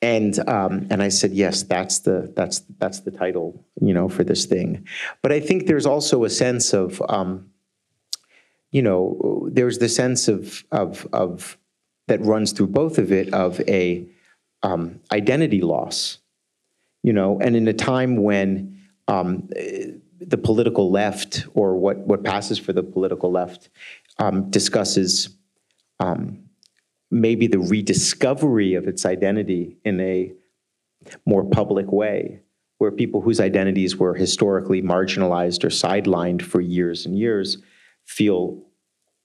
And 0.00 0.38
um, 0.48 0.86
and 0.90 1.02
I 1.02 1.08
said, 1.08 1.32
yes, 1.32 1.62
that's 1.62 2.00
the 2.00 2.32
that's 2.36 2.60
that's 2.78 3.00
the 3.00 3.10
title, 3.10 3.64
you 3.80 3.94
know, 3.94 4.08
for 4.08 4.24
this 4.24 4.46
thing. 4.46 4.86
But 5.22 5.32
I 5.32 5.40
think 5.40 5.66
there's 5.66 5.86
also 5.86 6.24
a 6.24 6.30
sense 6.30 6.72
of, 6.72 7.02
um, 7.08 7.50
you 8.70 8.82
know, 8.82 9.48
there's 9.50 9.78
the 9.78 9.88
sense 9.88 10.28
of 10.28 10.64
of 10.70 11.06
of 11.12 11.58
that 12.08 12.20
runs 12.20 12.52
through 12.52 12.68
both 12.68 12.98
of 12.98 13.12
it 13.12 13.32
of 13.32 13.60
a 13.60 14.06
um, 14.62 15.00
identity 15.12 15.60
loss, 15.60 16.18
you 17.04 17.12
know, 17.12 17.38
and 17.38 17.54
in 17.54 17.68
a 17.68 17.74
time 17.74 18.16
when 18.16 18.80
um, 19.08 19.46
the 20.20 20.38
political 20.38 20.90
left 20.90 21.46
or 21.52 21.76
what 21.76 21.98
what 21.98 22.24
passes 22.24 22.58
for 22.58 22.72
the 22.72 22.82
political 22.82 23.30
left 23.30 23.68
um, 24.18 24.50
discusses 24.50 25.28
um, 26.00 26.44
maybe 27.10 27.46
the 27.46 27.58
rediscovery 27.58 28.74
of 28.74 28.88
its 28.88 29.04
identity 29.04 29.76
in 29.84 30.00
a 30.00 30.32
more 31.26 31.44
public 31.44 31.92
way, 31.92 32.40
where 32.78 32.90
people 32.90 33.20
whose 33.20 33.38
identities 33.38 33.96
were 33.96 34.14
historically 34.14 34.80
marginalized 34.80 35.62
or 35.62 35.68
sidelined 35.68 36.40
for 36.40 36.62
years 36.62 37.04
and 37.04 37.18
years 37.18 37.58
feel 38.06 38.62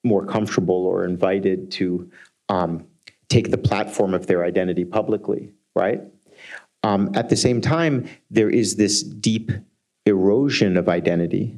more 0.04 0.26
comfortable 0.26 0.86
or 0.86 1.06
invited 1.06 1.72
to 1.72 2.12
um, 2.50 2.86
take 3.30 3.52
the 3.52 3.58
platform 3.58 4.14
of 4.14 4.28
their 4.28 4.44
identity 4.44 4.84
publicly, 4.84 5.54
right? 5.76 6.02
Um, 6.84 7.12
at 7.14 7.30
the 7.30 7.36
same 7.36 7.62
time, 7.62 8.08
there 8.30 8.50
is 8.50 8.76
this 8.76 9.04
deep 9.04 9.52
erosion 10.06 10.78
of 10.78 10.88
identity 10.88 11.58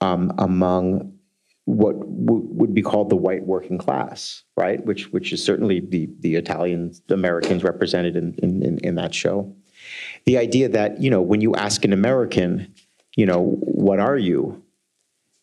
um, 0.00 0.32
among 0.38 1.18
what 1.64 1.98
w- 1.98 2.46
would 2.50 2.74
be 2.74 2.82
called 2.82 3.10
the 3.10 3.16
white 3.16 3.44
working 3.44 3.78
class, 3.78 4.42
right? 4.56 4.84
Which 4.84 5.12
which 5.12 5.32
is 5.32 5.42
certainly 5.42 5.80
the 5.80 6.08
the 6.20 6.36
Italians, 6.36 7.02
the 7.06 7.14
Americans 7.14 7.62
represented 7.64 8.16
in, 8.16 8.34
in, 8.42 8.78
in 8.78 8.94
that 8.96 9.14
show. 9.14 9.54
The 10.26 10.38
idea 10.38 10.68
that 10.68 11.00
you 11.00 11.10
know 11.10 11.22
when 11.22 11.40
you 11.40 11.54
ask 11.54 11.84
an 11.84 11.92
American, 11.92 12.74
you 13.16 13.26
know, 13.26 13.40
what 13.60 14.00
are 14.00 14.18
you? 14.18 14.62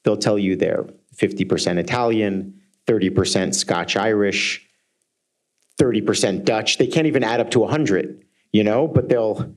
They'll 0.03 0.17
tell 0.17 0.39
you 0.39 0.55
they're 0.55 0.85
50% 1.15 1.77
Italian, 1.77 2.61
30% 2.85 3.53
Scotch 3.53 3.97
Irish, 3.97 4.65
30% 5.81 6.45
Dutch. 6.45 6.77
They 6.77 6.87
can't 6.87 7.07
even 7.07 7.23
add 7.23 7.39
up 7.39 7.51
to 7.51 7.59
100, 7.59 8.23
you 8.51 8.63
know, 8.63 8.87
but 8.87 9.09
they'll 9.09 9.55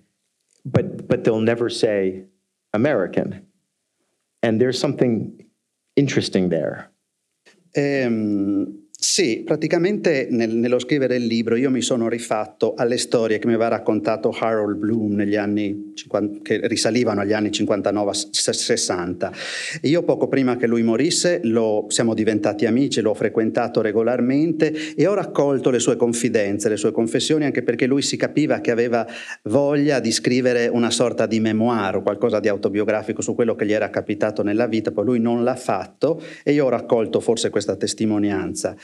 but 0.65 1.09
but 1.09 1.25
they'll 1.25 1.41
never 1.41 1.69
say 1.69 2.25
American. 2.73 3.47
And 4.43 4.61
there's 4.61 4.79
something 4.79 5.47
interesting 5.97 6.49
there. 6.49 6.91
Um, 7.77 8.83
Sì, 9.03 9.45
praticamente 9.47 10.29
nel, 10.31 10.55
nello 10.55 10.79
scrivere 10.79 11.17
il 11.17 11.25
libro 11.25 11.57
io 11.57 11.71
mi 11.71 11.81
sono 11.81 12.07
rifatto 12.07 12.75
alle 12.75 12.99
storie 12.99 13.39
che 13.39 13.47
mi 13.47 13.55
aveva 13.55 13.71
raccontato 13.71 14.29
Harold 14.29 14.77
Bloom 14.77 15.15
negli 15.15 15.37
anni 15.37 15.93
50, 15.95 16.41
che 16.43 16.61
risalivano 16.69 17.23
agli 17.23 17.33
anni 17.33 17.49
59-60. 17.49 19.31
Io 19.85 20.03
poco 20.03 20.29
prima 20.29 20.57
che 20.57 20.67
lui 20.67 20.83
morisse 20.83 21.41
lo, 21.45 21.87
siamo 21.89 22.13
diventati 22.13 22.67
amici, 22.67 23.01
l'ho 23.01 23.15
frequentato 23.15 23.81
regolarmente 23.81 24.95
e 24.95 25.07
ho 25.07 25.15
raccolto 25.15 25.71
le 25.71 25.79
sue 25.79 25.97
confidenze, 25.97 26.69
le 26.69 26.77
sue 26.77 26.93
confessioni, 26.93 27.47
anche 27.47 27.63
perché 27.63 27.87
lui 27.87 28.03
si 28.03 28.19
capiva 28.19 28.61
che 28.61 28.71
aveva 28.71 29.07
voglia 29.45 29.99
di 29.99 30.13
scrivere 30.13 30.69
una 30.69 30.91
sorta 30.91 31.25
di 31.25 31.41
memoir 31.41 31.97
o 31.97 32.03
qualcosa 32.03 32.39
di 32.39 32.49
autobiografico 32.49 33.23
su 33.23 33.35
quello 33.35 33.55
che 33.55 33.65
gli 33.65 33.73
era 33.73 33.89
capitato 33.89 34.43
nella 34.43 34.67
vita, 34.67 34.93
poi 34.93 35.07
lui 35.07 35.21
non 35.21 35.43
l'ha 35.43 35.57
fatto 35.57 36.21
e 36.45 36.53
io 36.53 36.67
ho 36.67 36.69
raccolto 36.69 37.21
forse 37.21 37.49
questa 37.49 37.77
testimonianza. 37.77 38.77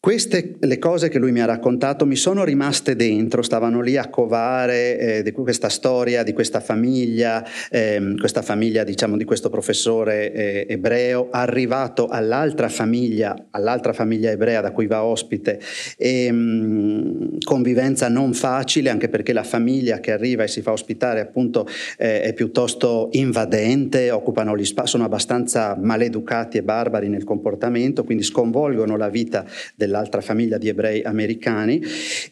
Queste 0.00 0.58
le 0.60 0.78
cose 0.78 1.08
che 1.08 1.18
lui 1.18 1.32
mi 1.32 1.40
ha 1.40 1.44
raccontato 1.44 2.06
mi 2.06 2.14
sono 2.14 2.44
rimaste 2.44 2.94
dentro, 2.94 3.42
stavano 3.42 3.80
lì 3.80 3.96
a 3.96 4.08
covare 4.08 4.96
eh, 4.96 5.22
di 5.24 5.32
questa 5.32 5.68
storia, 5.68 6.22
di 6.22 6.32
questa 6.32 6.60
famiglia, 6.60 7.44
eh, 7.68 8.14
questa 8.16 8.42
famiglia 8.42 8.84
diciamo 8.84 9.16
di 9.16 9.24
questo 9.24 9.50
professore 9.50 10.32
eh, 10.32 10.66
ebreo, 10.68 11.30
arrivato 11.32 12.06
all'altra 12.06 12.68
famiglia, 12.68 13.48
all'altra 13.50 13.92
famiglia 13.92 14.30
ebrea 14.30 14.60
da 14.60 14.70
cui 14.70 14.86
va 14.86 15.02
ospite, 15.02 15.58
e, 15.96 16.30
mh, 16.30 17.38
convivenza 17.42 18.08
non 18.08 18.34
facile 18.34 18.90
anche 18.90 19.08
perché 19.08 19.32
la 19.32 19.42
famiglia 19.42 19.98
che 19.98 20.12
arriva 20.12 20.44
e 20.44 20.48
si 20.48 20.62
fa 20.62 20.70
ospitare 20.70 21.18
appunto 21.18 21.66
eh, 21.96 22.22
è 22.22 22.32
piuttosto 22.34 23.08
invadente, 23.12 24.12
occupano 24.12 24.56
gli 24.56 24.64
spazi, 24.64 24.90
sono 24.90 25.04
abbastanza 25.04 25.76
maleducati 25.76 26.56
e 26.56 26.62
barbari 26.62 27.08
nel 27.08 27.24
comportamento, 27.24 28.04
quindi 28.04 28.22
sconvolgono 28.22 28.96
la 28.96 29.08
vita 29.08 29.44
del 29.74 29.86
dell'altra 29.88 30.20
famiglia 30.20 30.58
di 30.58 30.68
ebrei 30.68 31.02
americani. 31.02 31.82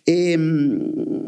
E, 0.04 0.36
mm, 0.36 0.80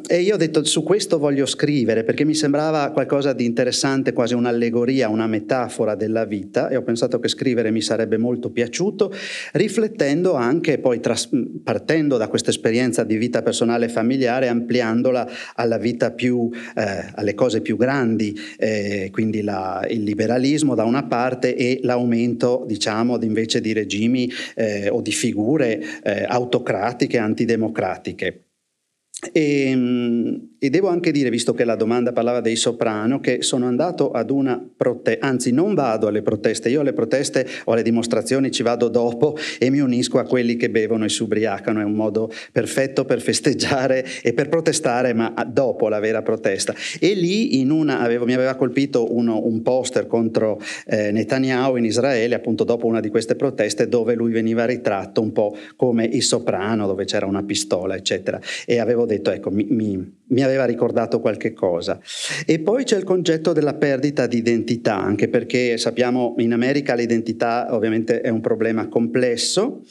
e, 0.07 0.21
io 0.21 0.35
ho 0.35 0.37
detto 0.37 0.63
su 0.65 0.83
questo 0.83 1.19
voglio 1.19 1.47
scrivere 1.47 2.05
perché 2.05 2.25
mi 2.25 2.35
sembrava 2.35 2.91
qualcosa 2.91 3.33
di 3.33 3.47
interessante, 3.47 4.13
quasi 4.13 4.35
un'allegoria, 4.35 5.09
una 5.09 5.27
metafora 5.27 5.95
della 5.95 6.27
vita 6.27 6.69
e 6.69 6.77
ho 6.77 6.83
pensato 6.83 7.19
che 7.19 7.29
scrivere 7.29 7.71
mi 7.71 7.81
sarebbe 7.81 8.19
molto 8.19 8.51
piaciuto, 8.51 9.13
riflettendo 9.53 10.35
anche 10.35 10.79
poi 10.79 11.01
tras- 11.01 11.31
partendo 11.65 12.19
da 12.19 12.29
questa 12.29 12.51
esperienza 12.51 13.03
di 13.05 13.17
vita 13.17 13.43
personale 13.43 13.87
e 13.87 13.89
familiare, 13.89 14.49
ampliandola 14.49 15.29
alla 15.55 15.79
vita 15.79 16.11
più, 16.11 16.51
eh, 16.77 17.05
alle 17.15 17.35
cose 17.35 17.63
più 17.63 17.77
grandi, 17.77 18.39
eh, 18.59 19.09
quindi 19.11 19.43
la, 19.43 19.85
il 19.89 20.03
liberalismo 20.03 20.75
da 20.75 20.85
una 20.85 21.05
parte 21.05 21.57
e 21.57 21.81
l'aumento 21.83 22.65
diciamo 22.67 23.19
invece 23.21 23.61
di 23.61 23.73
regimi 23.73 24.31
eh, 24.55 24.89
o 24.91 25.01
di 25.01 25.13
figure 25.13 25.81
eh, 26.19 26.25
autocratiche, 26.25 27.19
antidemocratiche. 27.19 28.48
E, 29.33 29.71
ehm, 29.71 30.49
e, 30.61 30.71
devo 30.71 30.89
anche 30.89 31.11
dire, 31.11 31.29
visto 31.29 31.53
che 31.53 31.65
la 31.65 31.75
domanda 31.75 32.13
parlava 32.13 32.41
dei 32.41 32.55
soprano, 32.55 33.19
che 33.19 33.43
sono 33.43 33.67
andato 33.67 34.13
ad 34.13 34.31
una 34.31 34.65
protesta, 34.77 35.27
anzi 35.27 35.51
non 35.51 35.75
vado 35.75 36.07
alle 36.07 36.23
proteste, 36.23 36.69
io 36.69 36.83
alle 36.83 36.93
proteste 36.93 37.45
o 37.65 37.73
alle 37.73 37.83
dimostrazioni 37.83 38.53
ci 38.53 38.63
vado 38.63 38.89
dopo 38.89 39.37
e 39.59 39.71
mi 39.71 39.81
unisco 39.81 40.19
a 40.19 40.25
quelli 40.25 40.57
che 40.57 40.71
bevono 40.71 41.05
e 41.05 41.09
si 41.09 41.23
ubriacano, 41.25 41.81
è 41.81 41.85
un 41.85 41.95
modo 41.95 42.31
perfetto 42.53 43.05
per 43.05 43.21
festeggiare 43.21 44.07
e 44.23 44.33
per 44.33 44.49
protestare, 44.49 45.13
ma 45.15 45.35
dopo 45.49 45.89
la 45.89 45.99
vera 45.99 46.23
protesta. 46.23 46.73
E 47.01 47.15
lì 47.15 47.67
una, 47.69 48.01
avevo, 48.01 48.25
mi 48.25 48.35
aveva 48.35 48.55
colpito 48.55 49.15
uno, 49.15 49.45
un 49.45 49.63
poster 49.63 50.07
contro 50.07 50.61
eh, 50.87 51.11
Netanyahu 51.11 51.77
in 51.77 51.85
Israele, 51.85 52.37
appunto 52.37 52.63
dopo 52.63 52.87
una 52.87 53.01
di 53.01 53.09
queste 53.09 53.35
proteste, 53.35 53.89
dove 53.89 54.15
lui 54.15 54.31
veniva 54.31 54.65
ritratto 54.65 55.21
un 55.21 55.33
po' 55.33 55.57
come 55.75 56.05
il 56.05 56.23
soprano, 56.23 56.87
dove 56.87 57.05
c'era 57.05 57.27
una 57.27 57.43
pistola, 57.43 57.97
eccetera. 57.97 58.41
E 58.65 58.79
avevo 58.79 59.07
detto, 59.09 59.31
ecco, 59.33 59.51
mi, 59.51 59.67
mi, 59.69 60.19
mi, 60.27 60.43
aveva 60.43 60.65
ricordato 60.65 61.21
qualche 61.21 61.53
cosa. 61.53 62.01
E 62.47 62.61
poi 62.61 62.85
c'è 62.85 62.97
il 62.97 63.05
concetto 63.05 63.53
della 63.53 63.75
perdita 63.75 64.27
di 64.27 64.37
identità, 64.39 64.97
anche 64.97 65.29
perché 65.29 65.77
sappiamo 65.77 66.35
in 66.39 66.53
America 66.53 66.95
l'identità 66.95 67.67
ovviamente 67.75 68.21
è 68.21 68.29
un 68.29 68.41
problema 68.41 68.89
complesso 68.89 69.83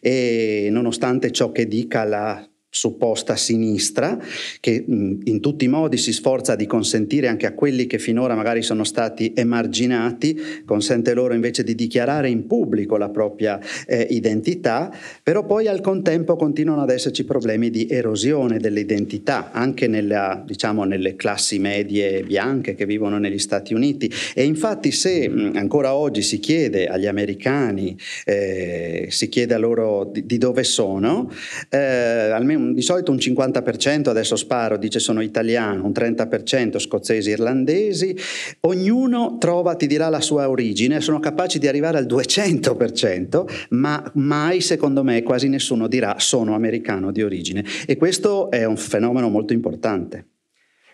e 0.00 0.68
nonostante 0.70 1.32
ciò 1.32 1.50
che 1.50 1.66
dica 1.66 2.04
la 2.04 2.48
supposta 2.76 3.36
sinistra, 3.36 4.18
che 4.60 4.84
in 4.86 5.40
tutti 5.40 5.64
i 5.64 5.68
modi 5.68 5.96
si 5.96 6.12
sforza 6.12 6.54
di 6.56 6.66
consentire 6.66 7.26
anche 7.26 7.46
a 7.46 7.54
quelli 7.54 7.86
che 7.86 7.98
finora 7.98 8.34
magari 8.34 8.60
sono 8.60 8.84
stati 8.84 9.32
emarginati, 9.34 10.38
consente 10.66 11.14
loro 11.14 11.32
invece 11.32 11.64
di 11.64 11.74
dichiarare 11.74 12.28
in 12.28 12.46
pubblico 12.46 12.98
la 12.98 13.08
propria 13.08 13.58
eh, 13.86 14.06
identità, 14.10 14.94
però 15.22 15.46
poi 15.46 15.68
al 15.68 15.80
contempo 15.80 16.36
continuano 16.36 16.82
ad 16.82 16.90
esserci 16.90 17.24
problemi 17.24 17.70
di 17.70 17.86
erosione 17.88 18.58
dell'identità, 18.58 19.52
anche 19.52 19.86
nella, 19.88 20.42
diciamo, 20.46 20.84
nelle 20.84 21.16
classi 21.16 21.58
medie 21.58 22.24
bianche 22.24 22.74
che 22.74 22.84
vivono 22.84 23.18
negli 23.18 23.38
Stati 23.38 23.72
Uniti. 23.72 24.12
E 24.34 24.44
infatti 24.44 24.92
se 24.92 25.32
ancora 25.54 25.94
oggi 25.94 26.20
si 26.20 26.38
chiede 26.40 26.88
agli 26.88 27.06
americani, 27.06 27.96
eh, 28.26 29.06
si 29.08 29.30
chiede 29.30 29.54
a 29.54 29.58
loro 29.58 30.10
di, 30.12 30.26
di 30.26 30.36
dove 30.36 30.62
sono, 30.62 31.30
eh, 31.70 31.78
almeno 31.78 32.65
di 32.72 32.82
solito 32.82 33.10
un 33.10 33.18
50%, 33.18 34.08
adesso 34.08 34.36
sparo, 34.36 34.76
dice 34.76 34.98
sono 34.98 35.20
italiano, 35.20 35.84
un 35.84 35.92
30% 35.92 36.78
scozzesi, 36.78 37.30
irlandesi, 37.30 38.16
ognuno 38.60 39.36
trova, 39.38 39.74
ti 39.74 39.86
dirà 39.86 40.08
la 40.08 40.20
sua 40.20 40.48
origine, 40.48 41.00
sono 41.00 41.18
capaci 41.18 41.58
di 41.58 41.68
arrivare 41.68 41.98
al 41.98 42.06
200%, 42.06 43.66
ma 43.70 44.10
mai 44.14 44.60
secondo 44.60 45.02
me 45.02 45.22
quasi 45.22 45.48
nessuno 45.48 45.88
dirà 45.88 46.16
sono 46.18 46.54
americano 46.54 47.10
di 47.12 47.22
origine 47.22 47.64
e 47.86 47.96
questo 47.96 48.50
è 48.50 48.64
un 48.64 48.76
fenomeno 48.76 49.28
molto 49.28 49.52
importante. 49.52 50.26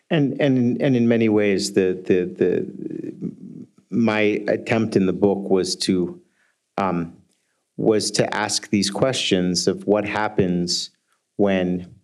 And, 0.08 0.38
and, 0.40 0.82
and 0.82 0.94
in 0.94 1.06
many 1.06 1.26
ways, 1.26 1.72
the, 1.72 1.98
the, 2.02 2.26
the, 2.26 2.66
my 3.88 4.42
attempt 4.46 4.94
in 4.94 5.06
the 5.06 5.12
book 5.14 5.48
was 5.48 5.74
to, 5.76 6.20
um, 6.76 7.14
was 7.76 8.10
to 8.10 8.34
ask 8.34 8.68
these 8.68 8.90
questions 8.90 9.66
of 9.66 9.86
what 9.86 10.04
happens 10.04 10.90
when 11.36 11.94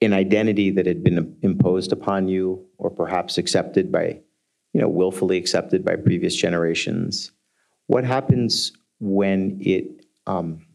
an 0.00 0.12
identity 0.12 0.70
that 0.70 0.86
had 0.86 1.04
been 1.04 1.36
imposed 1.42 1.92
upon 1.92 2.28
you 2.28 2.66
or 2.78 2.90
perhaps 2.90 3.38
accepted 3.38 3.92
by, 3.92 4.20
you 4.72 4.80
know, 4.80 4.88
willfully 4.88 5.36
accepted 5.36 5.84
by 5.84 5.96
previous 5.96 6.34
generations, 6.34 7.30
what 7.86 8.04
happens 8.04 8.72
when 9.00 9.58
it 9.60 10.06
um, 10.26 10.66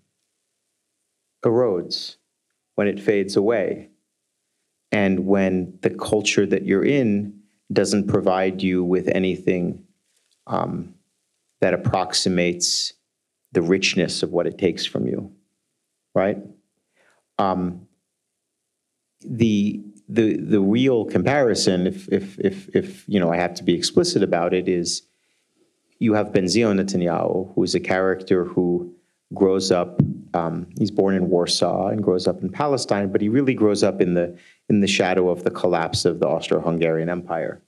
erodes, 1.44 2.16
when 2.76 2.88
it 2.88 3.00
fades 3.00 3.36
away, 3.36 3.90
and 4.92 5.26
when 5.26 5.78
the 5.82 5.90
culture 5.90 6.46
that 6.46 6.66
you're 6.66 6.86
in 6.86 7.38
doesn't 7.72 8.08
provide 8.08 8.62
you 8.62 8.84
with 8.84 9.10
anything 9.10 9.84
um, 10.48 10.94
that 11.60 11.74
approximates 11.74 12.94
the 13.52 13.62
richness 13.62 14.24
of 14.24 14.32
what 14.32 14.48
it 14.48 14.58
takes 14.58 14.86
from 14.86 15.08
you, 15.08 15.32
right? 16.16 16.38
Um, 17.38 17.88
the 19.22 19.82
the 20.10 20.38
the 20.38 20.62
real 20.62 21.06
comparison, 21.06 21.88
if 21.88 22.08
if 22.12 22.40
if 22.40 22.76
if 22.76 23.08
you 23.08 23.20
know, 23.20 23.32
I 23.32 23.38
have 23.38 23.54
to 23.56 23.64
be 23.64 23.74
explicit 23.74 24.24
about 24.24 24.54
it, 24.54 24.68
is 24.68 25.04
you 26.00 26.14
have 26.14 26.28
Benzion 26.28 26.80
Netanyahu, 26.80 27.54
who 27.54 27.64
is 27.64 27.76
a 27.76 27.80
character 27.80 28.46
who 28.46 28.94
grows 29.34 29.72
up. 29.72 30.00
Um, 30.34 30.68
he's 30.78 30.92
born 30.92 31.16
in 31.16 31.30
Warsaw 31.30 31.88
and 31.88 32.04
grows 32.04 32.28
up 32.28 32.42
in 32.42 32.50
Palestine, 32.50 33.12
but 33.12 33.22
he 33.22 33.30
really 33.30 33.54
grows 33.54 33.84
up 33.84 34.02
in 34.02 34.14
the 34.14 34.38
in 34.70 34.82
the 34.82 34.88
shadow 34.88 35.30
of 35.30 35.44
the 35.44 35.52
collapse 35.52 36.06
of 36.06 36.20
the 36.20 36.28
Austro-Hungarian 36.28 37.10
Empire, 37.10 37.62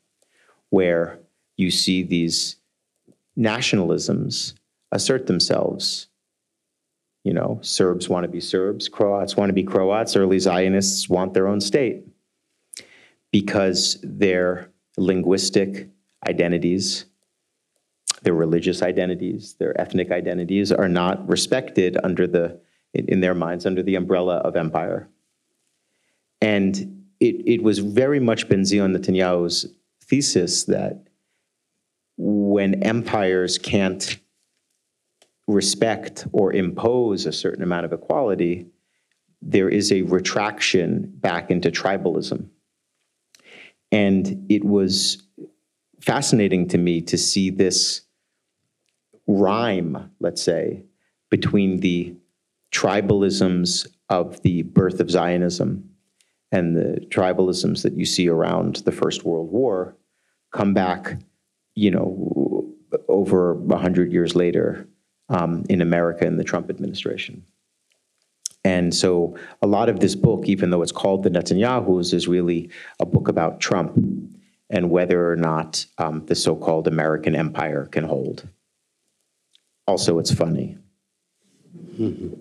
where 0.70 1.20
you 1.58 1.72
see 1.72 2.04
these 2.04 2.58
nationalisms 3.38 4.54
assert 4.92 5.28
themselves. 5.28 6.09
You 7.24 7.34
know, 7.34 7.60
Serbs 7.62 8.08
want 8.08 8.24
to 8.24 8.30
be 8.30 8.40
Serbs, 8.40 8.88
Croats 8.88 9.36
want 9.36 9.50
to 9.50 9.54
be 9.54 9.64
Croats, 9.64 10.16
early 10.16 10.40
Zionists 10.40 11.10
want 11.10 11.34
their 11.34 11.48
own 11.48 11.60
state 11.60 12.06
because 13.32 14.00
their 14.04 14.72
linguistic 14.98 15.90
identities, 16.28 17.06
their 18.24 18.34
religious 18.34 18.82
identities, 18.82 19.56
their 19.60 19.80
ethnic 19.80 20.12
identities 20.12 20.72
are 20.72 20.90
not 20.90 21.28
respected 21.28 21.98
under 22.04 22.26
the, 22.26 22.60
in 22.94 23.20
their 23.20 23.36
minds, 23.36 23.66
under 23.66 23.84
the 23.84 23.96
umbrella 23.96 24.38
of 24.38 24.56
empire. 24.56 25.08
And 26.42 27.06
it, 27.20 27.36
it 27.46 27.64
was 27.64 27.80
very 27.80 28.20
much 28.20 28.48
Benzion 28.48 28.96
Netanyahu's 28.96 29.74
thesis 30.02 30.64
that 30.66 31.08
when 32.18 32.84
empires 32.84 33.58
can't 33.58 34.18
respect 35.50 36.28
or 36.32 36.54
impose 36.54 37.26
a 37.26 37.32
certain 37.32 37.64
amount 37.64 37.86
of 37.86 37.92
equality, 37.92 38.68
there 39.42 39.68
is 39.68 39.92
a 39.92 40.04
retraction 40.04 41.12
back 41.16 41.50
into 41.50 41.72
tribalism. 41.72 42.48
And 43.92 44.46
it 44.50 44.64
was 44.64 45.24
fascinating 46.02 46.68
to 46.68 46.78
me 46.78 47.02
to 47.02 47.18
see 47.18 47.50
this 47.50 48.02
rhyme, 49.26 50.12
let's 50.20 50.42
say, 50.42 50.84
between 51.32 51.80
the 51.80 52.16
tribalisms 52.72 53.88
of 54.10 54.42
the 54.44 54.62
birth 54.62 55.00
of 55.00 55.10
Zionism 55.10 55.90
and 56.52 56.76
the 56.76 57.06
tribalisms 57.10 57.82
that 57.82 57.94
you 57.94 58.06
see 58.06 58.30
around 58.30 58.78
the 58.78 58.92
First 58.92 59.24
World 59.24 59.52
War 59.52 59.96
come 60.52 60.76
back, 60.76 61.18
you 61.74 61.90
know, 61.90 62.72
over 63.08 63.56
100 63.56 64.12
years 64.12 64.36
later 64.36 64.88
um, 65.30 65.66
in 65.70 65.82
America 65.82 66.26
in 66.26 66.38
the 66.38 66.44
Trump 66.44 66.70
administration. 66.70 67.44
And 68.64 68.94
so 68.94 69.38
a 69.62 69.68
lot 69.68 69.90
of 69.90 70.00
this 70.00 70.16
book, 70.16 70.48
even 70.48 70.70
though 70.70 70.82
it's 70.82 70.92
called 70.92 71.24
The 71.24 71.30
Netanyahus, 71.30 72.14
is 72.14 72.28
really 72.28 72.70
a 73.00 73.06
book 73.06 73.28
about 73.28 73.62
Trump 73.62 73.94
and 74.70 74.90
whether 74.90 75.32
or 75.32 75.36
not 75.36 75.86
um, 75.98 76.26
the 76.26 76.36
so 76.36 76.56
called 76.56 76.88
American 76.88 77.36
empire 77.36 77.86
can 77.86 78.04
hold. 78.04 78.48
Also, 79.88 80.20
it's 80.20 80.34
funny. 80.34 80.78
Mm-hmm. 82.00 82.34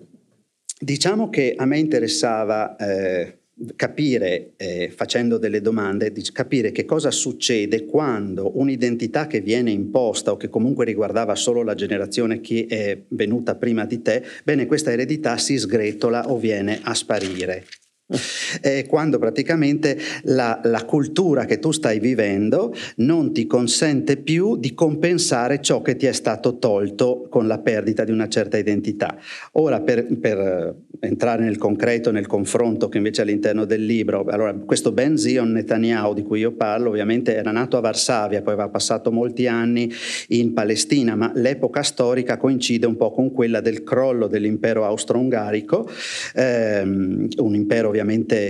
Diciamo 0.81 1.29
che 1.29 1.55
a 1.57 1.65
me 1.65 1.77
interessava 1.79 2.77
eh, 2.77 3.38
capire, 3.75 4.51
eh, 4.57 4.91
facendo 4.95 5.37
delle 5.37 5.61
domande, 5.61 6.11
capire 6.31 6.71
che 6.71 6.85
cosa 6.85 7.11
succede 7.11 7.85
quando 7.85 8.57
un'identità 8.57 9.27
che 9.27 9.41
viene 9.41 9.71
imposta 9.71 10.31
o 10.31 10.37
che 10.37 10.49
comunque 10.49 10.85
riguardava 10.85 11.35
solo 11.35 11.63
la 11.63 11.75
generazione 11.75 12.41
che 12.41 12.65
è 12.67 12.97
venuta 13.09 13.55
prima 13.55 13.85
di 13.85 14.01
te, 14.01 14.23
bene, 14.43 14.65
questa 14.65 14.91
eredità 14.91 15.37
si 15.37 15.57
sgretola 15.57 16.29
o 16.29 16.37
viene 16.37 16.79
a 16.83 16.93
sparire 16.93 17.65
eh, 18.61 18.85
quando 18.87 19.19
praticamente 19.19 19.97
la, 20.23 20.59
la, 20.63 20.83
cultura 20.83 21.45
che 21.45 21.59
tu 21.59 21.71
stai 21.71 21.99
vivendo 21.99 22.73
non 22.97 23.31
ti 23.33 23.45
consente 23.45 24.17
più 24.17 24.57
di 24.57 24.73
compensare 24.73 25.61
ciò 25.61 25.83
che 25.83 25.95
ti 25.95 26.07
è 26.07 26.11
stato 26.11 26.57
tolto 26.57 27.27
con 27.29 27.45
la 27.45 27.59
perdita 27.59 28.03
di 28.03 28.11
una 28.11 28.27
certa 28.27 28.57
identità. 28.57 29.15
Ora, 29.53 29.81
per, 29.81 30.07
per 30.19 30.75
entrare 31.01 31.43
nel 31.43 31.57
concreto, 31.57 32.11
nel 32.11 32.25
confronto 32.25 32.89
che 32.89 32.97
invece 32.97 33.21
all'interno 33.21 33.65
del 33.65 33.85
libro, 33.85 34.25
allora 34.27 34.53
questo 34.53 34.91
Ben 34.91 35.15
Zion 35.15 35.51
Netanyahu 35.51 36.15
di 36.15 36.23
cui 36.23 36.39
io 36.39 36.53
parlo 36.53 36.89
ovviamente 36.89 37.35
era 37.35 37.51
nato 37.51 37.77
a 37.77 37.81
Varsavia, 37.81 38.41
poi 38.41 38.53
aveva 38.53 38.69
passato 38.69 39.11
molti 39.11 39.45
anni 39.45 39.91
in 40.29 40.53
Palestina, 40.53 41.15
ma 41.15 41.31
l'epoca 41.35 41.83
storica 41.83 42.37
coincide 42.37 42.87
un 42.87 42.95
po' 42.95 43.11
con 43.11 43.31
quella 43.31 43.61
del 43.61 43.83
crollo 43.83 44.25
dell'impero 44.25 44.83
austro-ungarico, 44.83 45.87
ehm, 46.33 47.27
un 47.37 47.55
impero 47.55 47.89
ovviamente 47.89 47.97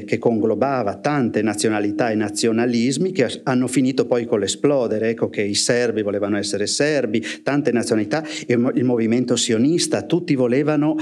che 0.06 0.18
conglobava 0.18 0.96
tante 0.96 1.42
nazionalità 1.42 2.10
e 2.10 2.16
nazionalismi 2.16 3.12
che 3.12 3.42
hanno 3.44 3.68
finito 3.68 4.06
poi 4.06 4.26
con 4.26 4.40
l'esplodere, 4.40 5.10
ecco 5.10 5.30
che 5.30 5.42
i 5.42 5.56
serbi 5.56 6.02
volevano 6.02 6.38
essere 6.38 6.68
serbi, 6.68 7.24
tante 7.44 7.72
nazionalità, 7.72 8.24
il 8.48 8.84
movimento 8.84 9.36
sionista, 9.36 10.04
tutti 10.04 10.36
volevano 10.36 10.96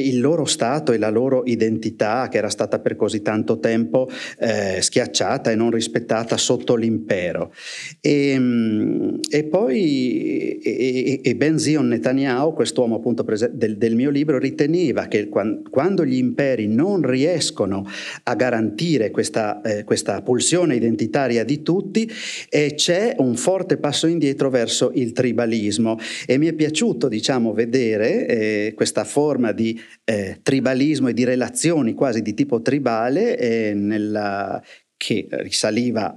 il 0.00 0.20
loro 0.20 0.44
stato 0.44 0.92
e 0.92 0.98
la 0.98 1.10
loro 1.10 1.42
identità, 1.46 2.28
che 2.28 2.38
era 2.38 2.48
stata 2.48 2.78
per 2.78 2.96
così 2.96 3.22
tanto 3.22 3.58
tempo 3.58 4.08
eh, 4.38 4.80
schiacciata 4.80 5.50
e 5.50 5.54
non 5.54 5.70
rispettata 5.70 6.36
sotto 6.36 6.74
l'impero. 6.74 7.52
E, 8.00 8.36
mm, 8.38 9.14
e 9.30 9.44
poi 9.44 10.58
e, 10.62 11.20
e 11.22 11.36
Ben 11.36 11.58
Zion 11.58 11.88
Netanyahu, 11.88 12.54
quest'uomo 12.54 12.96
appunto 12.96 13.24
del, 13.52 13.76
del, 13.76 13.94
mio 13.94 14.10
libro, 14.10 14.38
riteneva 14.38 15.06
che 15.06 15.28
quando 15.28 16.04
gli 16.04 16.16
imperi 16.16 16.66
non 16.66 17.02
riescono 17.02 17.86
a 18.24 18.34
garantire 18.34 19.10
questa, 19.10 19.60
eh, 19.62 19.84
questa 19.84 20.22
pulsione 20.22 20.74
identitaria 20.74 21.44
di 21.44 21.62
tutti, 21.62 22.10
eh, 22.48 22.74
c'è 22.74 23.14
un 23.18 23.36
forte 23.36 23.76
passo 23.76 24.06
indietro 24.06 24.50
verso 24.50 24.92
il 24.94 25.12
tribalismo. 25.12 25.98
E 26.26 26.38
mi 26.38 26.46
è 26.46 26.52
piaciuto, 26.52 27.08
diciamo, 27.08 27.52
vedere 27.52 28.26
eh, 28.26 28.72
questa 28.74 29.04
forma 29.04 29.52
di 29.52 29.78
eh, 30.04 30.38
tribalismo 30.42 31.08
e 31.08 31.14
di 31.14 31.24
relazioni 31.24 31.94
quasi 31.94 32.22
di 32.22 32.34
tipo 32.34 32.62
tribale 32.62 33.38
eh, 33.38 33.74
nella, 33.74 34.62
che 34.96 35.26
risaliva 35.30 36.16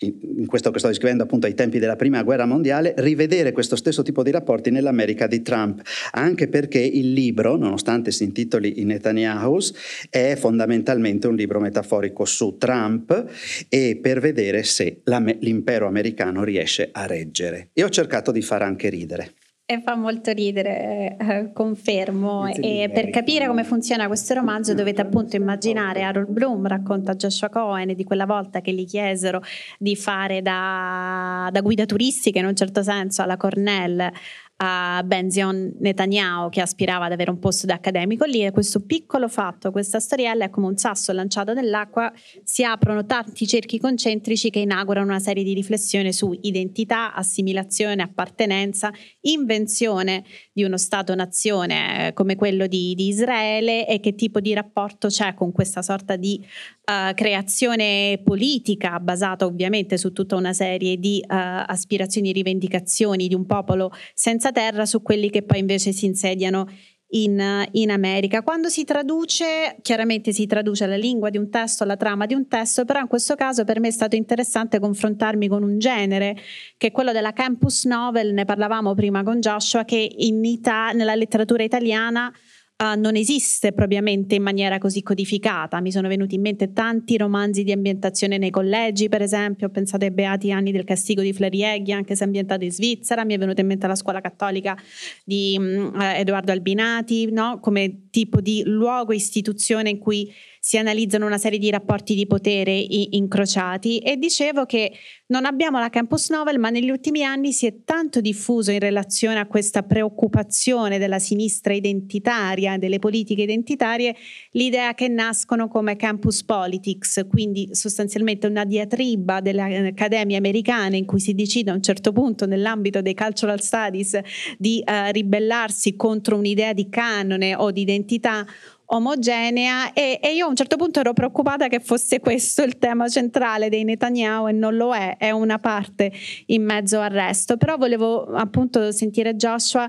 in 0.00 0.46
questo 0.46 0.70
che 0.70 0.78
sto 0.78 0.88
descrivendo 0.88 1.24
appunto 1.24 1.46
ai 1.46 1.54
tempi 1.54 1.78
della 1.78 1.96
prima 1.96 2.22
guerra 2.22 2.46
mondiale, 2.46 2.94
rivedere 2.98 3.52
questo 3.52 3.74
stesso 3.74 4.02
tipo 4.02 4.22
di 4.22 4.30
rapporti 4.30 4.70
nell'America 4.70 5.26
di 5.26 5.42
Trump, 5.42 5.82
anche 6.12 6.48
perché 6.48 6.78
il 6.78 7.12
libro, 7.12 7.56
nonostante 7.56 8.12
si 8.12 8.24
intitoli 8.24 8.80
I 8.80 8.84
Netanyahu's, 8.84 9.74
è 10.08 10.36
fondamentalmente 10.36 11.26
un 11.26 11.34
libro 11.34 11.58
metaforico 11.58 12.24
su 12.24 12.56
Trump 12.58 13.24
e 13.68 13.98
per 14.00 14.20
vedere 14.20 14.62
se 14.62 15.02
l'impero 15.40 15.88
americano 15.88 16.44
riesce 16.44 16.90
a 16.92 17.06
reggere. 17.06 17.70
E 17.72 17.82
ho 17.82 17.88
cercato 17.88 18.30
di 18.30 18.42
far 18.42 18.62
anche 18.62 18.88
ridere. 18.88 19.32
E 19.70 19.82
fa 19.82 19.96
molto 19.96 20.32
ridere, 20.32 21.16
eh, 21.18 21.52
confermo. 21.52 22.46
E 22.46 22.90
per 22.90 23.10
capire 23.10 23.46
come 23.46 23.64
funziona 23.64 24.06
questo 24.06 24.32
romanzo 24.32 24.72
dovete 24.72 25.02
appunto 25.02 25.36
immaginare 25.36 26.04
Harold 26.04 26.30
Bloom 26.30 26.66
racconta 26.66 27.14
Joshua 27.14 27.50
Cohen 27.50 27.92
di 27.94 28.02
quella 28.02 28.24
volta 28.24 28.62
che 28.62 28.72
gli 28.72 28.86
chiesero 28.86 29.42
di 29.78 29.94
fare 29.94 30.40
da, 30.40 31.50
da 31.52 31.60
guida 31.60 31.84
turistica 31.84 32.38
in 32.38 32.46
un 32.46 32.56
certo 32.56 32.82
senso 32.82 33.20
alla 33.20 33.36
Cornell 33.36 34.10
a 34.60 35.02
Benzion 35.04 35.76
Netanyahu 35.78 36.48
che 36.48 36.60
aspirava 36.60 37.04
ad 37.04 37.12
avere 37.12 37.30
un 37.30 37.38
posto 37.38 37.66
da 37.66 37.74
accademico 37.74 38.24
lì 38.24 38.44
e 38.44 38.50
questo 38.50 38.80
piccolo 38.80 39.28
fatto, 39.28 39.70
questa 39.70 40.00
storiella 40.00 40.46
è 40.46 40.50
come 40.50 40.66
un 40.66 40.76
sasso 40.76 41.12
lanciato 41.12 41.52
nell'acqua, 41.52 42.12
si 42.42 42.64
aprono 42.64 43.06
tanti 43.06 43.46
cerchi 43.46 43.78
concentrici 43.78 44.50
che 44.50 44.58
inaugurano 44.58 45.06
una 45.06 45.20
serie 45.20 45.44
di 45.44 45.54
riflessioni 45.54 46.12
su 46.12 46.36
identità, 46.40 47.14
assimilazione, 47.14 48.02
appartenenza, 48.02 48.92
invenzione 49.22 50.24
di 50.52 50.64
uno 50.64 50.76
Stato-nazione 50.76 52.08
eh, 52.08 52.12
come 52.12 52.34
quello 52.34 52.66
di, 52.66 52.94
di 52.96 53.06
Israele 53.08 53.86
e 53.86 54.00
che 54.00 54.16
tipo 54.16 54.40
di 54.40 54.54
rapporto 54.54 55.06
c'è 55.06 55.34
con 55.34 55.52
questa 55.52 55.82
sorta 55.82 56.16
di 56.16 56.44
uh, 56.88 57.14
creazione 57.14 58.20
politica 58.24 58.98
basata 58.98 59.44
ovviamente 59.44 59.98
su 59.98 60.12
tutta 60.12 60.34
una 60.34 60.52
serie 60.52 60.98
di 60.98 61.22
uh, 61.22 61.26
aspirazioni 61.28 62.30
e 62.30 62.32
rivendicazioni 62.32 63.28
di 63.28 63.34
un 63.34 63.46
popolo 63.46 63.92
senza 64.14 64.47
terra 64.52 64.86
su 64.86 65.02
quelli 65.02 65.30
che 65.30 65.42
poi 65.42 65.58
invece 65.58 65.92
si 65.92 66.06
insediano 66.06 66.66
in, 67.10 67.66
in, 67.72 67.90
America. 67.90 68.42
Quando 68.42 68.68
si 68.68 68.84
traduce, 68.84 69.76
chiaramente 69.80 70.32
si 70.32 70.46
traduce 70.46 70.86
la 70.86 70.96
lingua 70.96 71.30
di 71.30 71.38
un 71.38 71.48
testo, 71.48 71.84
la 71.84 71.96
trama 71.96 72.26
di 72.26 72.34
un 72.34 72.48
testo, 72.48 72.84
però 72.84 73.00
in 73.00 73.06
questo 73.06 73.34
caso 73.34 73.64
per 73.64 73.80
me 73.80 73.88
è 73.88 73.92
stato 73.92 74.16
interessante 74.16 74.78
confrontarmi 74.78 75.48
con 75.48 75.62
un 75.62 75.78
genere 75.78 76.36
che 76.76 76.88
è 76.88 76.90
quello 76.90 77.12
della 77.12 77.32
campus 77.32 77.84
novel, 77.84 78.34
ne 78.34 78.44
parlavamo 78.44 78.94
prima 78.94 79.22
con 79.22 79.40
Joshua, 79.40 79.84
che 79.84 80.14
in 80.16 80.44
Ita- 80.44 80.90
nella 80.92 81.14
letteratura 81.14 81.62
italiana 81.62 82.32
Uh, 82.80 82.96
non 82.96 83.16
esiste 83.16 83.72
propriamente 83.72 84.36
in 84.36 84.42
maniera 84.44 84.78
così 84.78 85.02
codificata. 85.02 85.80
Mi 85.80 85.90
sono 85.90 86.06
venuti 86.06 86.36
in 86.36 86.42
mente 86.42 86.72
tanti 86.72 87.16
romanzi 87.16 87.64
di 87.64 87.72
ambientazione 87.72 88.38
nei 88.38 88.50
collegi, 88.50 89.08
per 89.08 89.20
esempio, 89.20 89.66
ho 89.66 89.70
pensato 89.70 90.04
ai 90.04 90.12
Beati 90.12 90.52
anni 90.52 90.70
del 90.70 90.84
castigo 90.84 91.20
di 91.20 91.32
Flerieghi, 91.32 91.90
anche 91.90 92.14
se 92.14 92.22
ambientato 92.22 92.62
in 92.62 92.70
Svizzera, 92.70 93.24
mi 93.24 93.34
è 93.34 93.38
venuta 93.38 93.62
in 93.62 93.66
mente 93.66 93.88
la 93.88 93.96
scuola 93.96 94.20
cattolica 94.20 94.76
di 95.24 95.56
um, 95.58 95.92
Edoardo 96.00 96.52
Albinati, 96.52 97.28
no? 97.32 97.58
come 97.58 98.10
tipo 98.10 98.40
di 98.40 98.62
luogo, 98.64 99.12
istituzione 99.12 99.90
in 99.90 99.98
cui 99.98 100.32
si 100.60 100.76
analizzano 100.76 101.26
una 101.26 101.38
serie 101.38 101.58
di 101.58 101.70
rapporti 101.70 102.14
di 102.14 102.26
potere 102.26 102.72
incrociati. 102.72 103.98
E 103.98 104.16
dicevo 104.16 104.64
che 104.64 104.92
non 105.28 105.44
abbiamo 105.44 105.78
la 105.78 105.90
campus 105.90 106.30
novel, 106.30 106.58
ma 106.58 106.70
negli 106.70 106.90
ultimi 106.90 107.22
anni 107.22 107.52
si 107.52 107.66
è 107.66 107.84
tanto 107.84 108.20
diffuso 108.20 108.70
in 108.70 108.78
relazione 108.78 109.38
a 109.38 109.46
questa 109.46 109.82
preoccupazione 109.82 110.98
della 110.98 111.18
sinistra 111.18 111.74
identitaria, 111.74 112.78
delle 112.78 112.98
politiche 112.98 113.42
identitarie, 113.42 114.16
l'idea 114.52 114.94
che 114.94 115.08
nascono 115.08 115.68
come 115.68 115.96
campus 115.96 116.44
politics, 116.44 117.26
quindi 117.28 117.68
sostanzialmente 117.72 118.46
una 118.46 118.64
diatriba 118.64 119.40
delle 119.40 119.88
accademie 119.88 120.36
americane 120.36 120.96
in 120.96 121.04
cui 121.04 121.20
si 121.20 121.34
decide 121.34 121.70
a 121.70 121.74
un 121.74 121.82
certo 121.82 122.12
punto 122.12 122.46
nell'ambito 122.46 123.02
dei 123.02 123.14
cultural 123.14 123.60
studies 123.60 124.18
di 124.56 124.82
uh, 124.84 125.10
ribellarsi 125.10 125.94
contro 125.94 126.36
un'idea 126.36 126.72
di 126.72 126.88
canone 126.88 127.54
o 127.54 127.70
di 127.70 127.82
identità 127.82 128.46
omogenea 128.90 129.92
e, 129.92 130.18
e, 130.22 130.34
io 130.34 130.46
a 130.46 130.48
un 130.48 130.56
certo 130.56 130.76
punto 130.76 131.00
ero 131.00 131.12
preoccupata 131.12 131.68
che 131.68 131.80
fosse 131.80 132.20
questo 132.20 132.62
il 132.62 132.78
tema 132.78 133.08
centrale 133.08 133.68
dei 133.68 133.84
Netanyahu 133.84 134.48
e 134.48 134.52
non 134.52 134.76
lo 134.76 134.94
è, 134.94 135.16
è 135.16 135.30
una 135.30 135.58
parte 135.58 136.12
in 136.46 136.64
mezzo 136.64 137.00
al 137.00 137.10
resto, 137.10 137.56
però 137.56 137.76
volevo 137.76 138.24
appunto 138.24 138.90
sentire 138.92 139.34
Joshua 139.34 139.88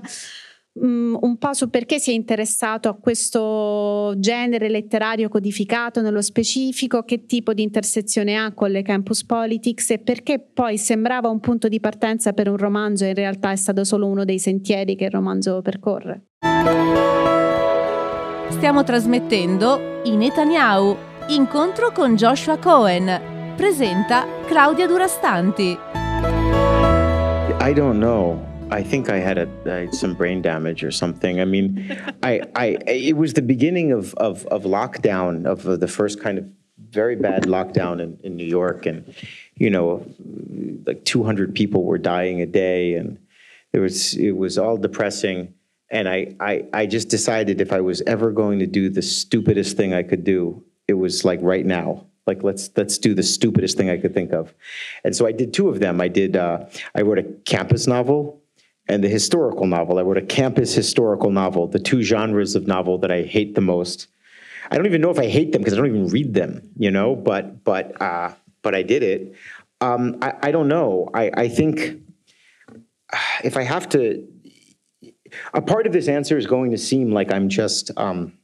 um, 0.74 1.16
un 1.18 1.38
po' 1.38 1.54
su 1.54 1.70
perché 1.70 1.98
si 1.98 2.10
è 2.10 2.14
interessato 2.14 2.90
a 2.90 2.94
questo 2.94 4.14
genere 4.18 4.68
letterario 4.68 5.30
codificato 5.30 6.02
nello 6.02 6.20
specifico, 6.20 7.02
che 7.02 7.24
tipo 7.24 7.54
di 7.54 7.62
intersezione 7.62 8.36
ha 8.36 8.52
con 8.52 8.70
le 8.70 8.82
campus 8.82 9.24
politics 9.24 9.90
e 9.90 9.98
perché 9.98 10.40
poi 10.40 10.76
sembrava 10.76 11.28
un 11.28 11.40
punto 11.40 11.68
di 11.68 11.80
partenza 11.80 12.32
per 12.32 12.48
un 12.48 12.58
romanzo 12.58 13.04
e 13.04 13.08
in 13.08 13.14
realtà 13.14 13.50
è 13.50 13.56
stato 13.56 13.84
solo 13.84 14.06
uno 14.06 14.24
dei 14.24 14.38
sentieri 14.38 14.94
che 14.94 15.04
il 15.04 15.10
romanzo 15.10 15.62
percorre. 15.62 16.26
Stiamo 18.60 18.84
trasmettendo 18.84 20.02
I 20.04 20.14
Netanyahu, 20.16 20.94
incontro 21.28 21.92
con 21.92 22.14
Joshua 22.14 22.58
Cohen. 22.58 23.54
Presenta 23.56 24.26
Claudia 24.48 24.86
Durastanti. 24.86 25.78
I 27.58 27.72
don't 27.72 27.98
know. 27.98 28.38
I 28.70 28.82
think 28.82 29.08
I 29.08 29.16
had 29.16 29.38
a, 29.38 29.48
uh, 29.64 29.90
some 29.92 30.12
brain 30.12 30.42
damage 30.42 30.84
or 30.84 30.90
something. 30.90 31.40
I 31.40 31.46
mean, 31.46 31.90
I, 32.22 32.42
I, 32.54 32.76
it 32.86 33.16
was 33.16 33.32
the 33.32 33.40
beginning 33.40 33.92
of, 33.92 34.12
of, 34.18 34.44
of 34.48 34.64
lockdown, 34.64 35.46
of 35.46 35.66
uh, 35.66 35.78
the 35.78 35.88
first 35.88 36.20
kind 36.20 36.36
of 36.36 36.44
very 36.90 37.16
bad 37.16 37.44
lockdown 37.44 37.98
in, 37.98 38.18
in 38.22 38.36
New 38.36 38.44
York. 38.44 38.84
And, 38.84 39.06
you 39.54 39.70
know, 39.70 40.04
like 40.84 41.06
200 41.06 41.54
people 41.54 41.84
were 41.84 41.96
dying 41.96 42.42
a 42.42 42.46
day. 42.46 42.92
And 42.92 43.20
it 43.72 43.78
was, 43.78 44.14
it 44.18 44.36
was 44.36 44.58
all 44.58 44.76
depressing. 44.76 45.54
And 45.90 46.08
I, 46.08 46.36
I, 46.38 46.66
I 46.72 46.86
just 46.86 47.08
decided 47.08 47.60
if 47.60 47.72
I 47.72 47.80
was 47.80 48.00
ever 48.02 48.30
going 48.30 48.60
to 48.60 48.66
do 48.66 48.88
the 48.88 49.02
stupidest 49.02 49.76
thing 49.76 49.92
I 49.92 50.02
could 50.02 50.24
do, 50.24 50.64
it 50.86 50.94
was 50.94 51.24
like 51.24 51.40
right 51.42 51.66
now. 51.66 52.06
Like 52.26 52.42
let's 52.44 52.70
let's 52.76 52.98
do 52.98 53.14
the 53.14 53.22
stupidest 53.22 53.76
thing 53.76 53.90
I 53.90 53.96
could 53.96 54.14
think 54.14 54.32
of, 54.32 54.54
and 55.02 55.16
so 55.16 55.26
I 55.26 55.32
did 55.32 55.52
two 55.52 55.68
of 55.68 55.80
them. 55.80 56.00
I 56.00 56.06
did 56.06 56.36
uh, 56.36 56.66
I 56.94 57.00
wrote 57.00 57.18
a 57.18 57.24
campus 57.44 57.88
novel 57.88 58.40
and 58.88 59.02
the 59.02 59.08
historical 59.08 59.66
novel. 59.66 59.98
I 59.98 60.02
wrote 60.02 60.18
a 60.18 60.22
campus 60.22 60.74
historical 60.74 61.30
novel, 61.30 61.66
the 61.66 61.78
two 61.78 62.02
genres 62.02 62.54
of 62.54 62.66
novel 62.66 62.98
that 62.98 63.10
I 63.10 63.22
hate 63.22 63.54
the 63.54 63.60
most. 63.60 64.08
I 64.70 64.76
don't 64.76 64.86
even 64.86 65.00
know 65.00 65.10
if 65.10 65.18
I 65.18 65.26
hate 65.26 65.52
them 65.52 65.62
because 65.62 65.74
I 65.74 65.76
don't 65.78 65.86
even 65.86 66.08
read 66.08 66.34
them, 66.34 66.70
you 66.76 66.90
know. 66.90 67.16
But 67.16 67.64
but 67.64 68.00
uh, 68.00 68.34
but 68.62 68.74
I 68.74 68.82
did 68.82 69.02
it. 69.02 69.34
Um, 69.80 70.18
I, 70.20 70.34
I 70.42 70.50
don't 70.50 70.68
know. 70.68 71.08
I, 71.14 71.30
I 71.34 71.48
think 71.48 72.00
if 73.44 73.56
I 73.56 73.62
have 73.62 73.88
to 73.90 74.26
a 75.54 75.62
part 75.62 75.86
of 75.86 75.92
this 75.92 76.08
answer 76.08 76.36
is 76.36 76.46
going 76.46 76.70
to 76.70 76.78
seem 76.78 77.12
like 77.12 77.32
I'm 77.32 77.48
just 77.48 77.90
um, 77.96 78.34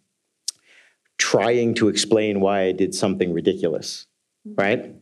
trying 1.19 1.75
to 1.75 1.89
explain 1.89 2.41
why 2.41 2.63
I 2.63 2.73
did 2.73 2.95
something 2.95 3.33
ridiculous, 3.33 4.07
mm-hmm. 4.47 4.61
right? 4.61 4.95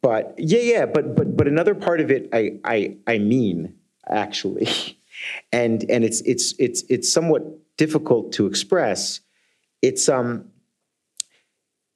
But 0.00 0.34
yeah, 0.38 0.60
yeah, 0.60 0.86
but 0.86 1.16
but 1.16 1.36
but 1.36 1.48
another 1.48 1.74
part 1.74 2.00
of 2.00 2.10
it, 2.10 2.28
I 2.32 2.60
I 2.64 2.96
I 3.06 3.18
mean 3.18 3.74
actually, 4.06 4.68
and 5.52 5.84
and 5.90 6.04
it's 6.04 6.20
it's 6.22 6.54
it's 6.58 6.84
it's 6.88 7.10
somewhat 7.10 7.42
difficult 7.76 8.32
to 8.34 8.46
express. 8.46 9.20
It's 9.82 10.08
um. 10.08 10.50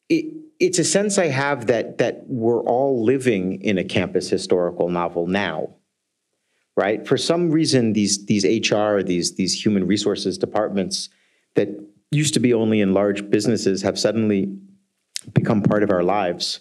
It, 0.09 0.35
it's 0.61 0.79
a 0.79 0.85
sense 0.85 1.19
I 1.19 1.27
have 1.27 1.67
that 1.67 1.99
that 1.99 2.25
we're 2.29 2.61
all 2.61 3.05
living 3.05 3.63
in 3.63 3.79
a 3.79 3.85
campus 3.85 4.31
historical 4.31 4.91
novel 4.91 5.27
now 5.27 5.75
right? 6.77 7.07
For 7.07 7.17
some 7.17 7.51
reason, 7.51 7.93
these 7.93 8.27
these 8.27 8.45
HR, 8.45 9.03
these 9.03 9.35
these 9.35 9.65
human 9.65 9.87
resources 9.87 10.39
departments 10.39 11.09
that 11.55 11.69
used 12.11 12.35
to 12.35 12.41
be 12.41 12.55
only 12.55 12.81
in 12.81 12.95
large 12.95 13.29
businesses 13.31 13.83
have 13.83 13.99
suddenly 13.99 14.55
become 15.33 15.63
part 15.63 15.83
of 15.83 15.91
our 15.91 16.03
lives. 16.03 16.61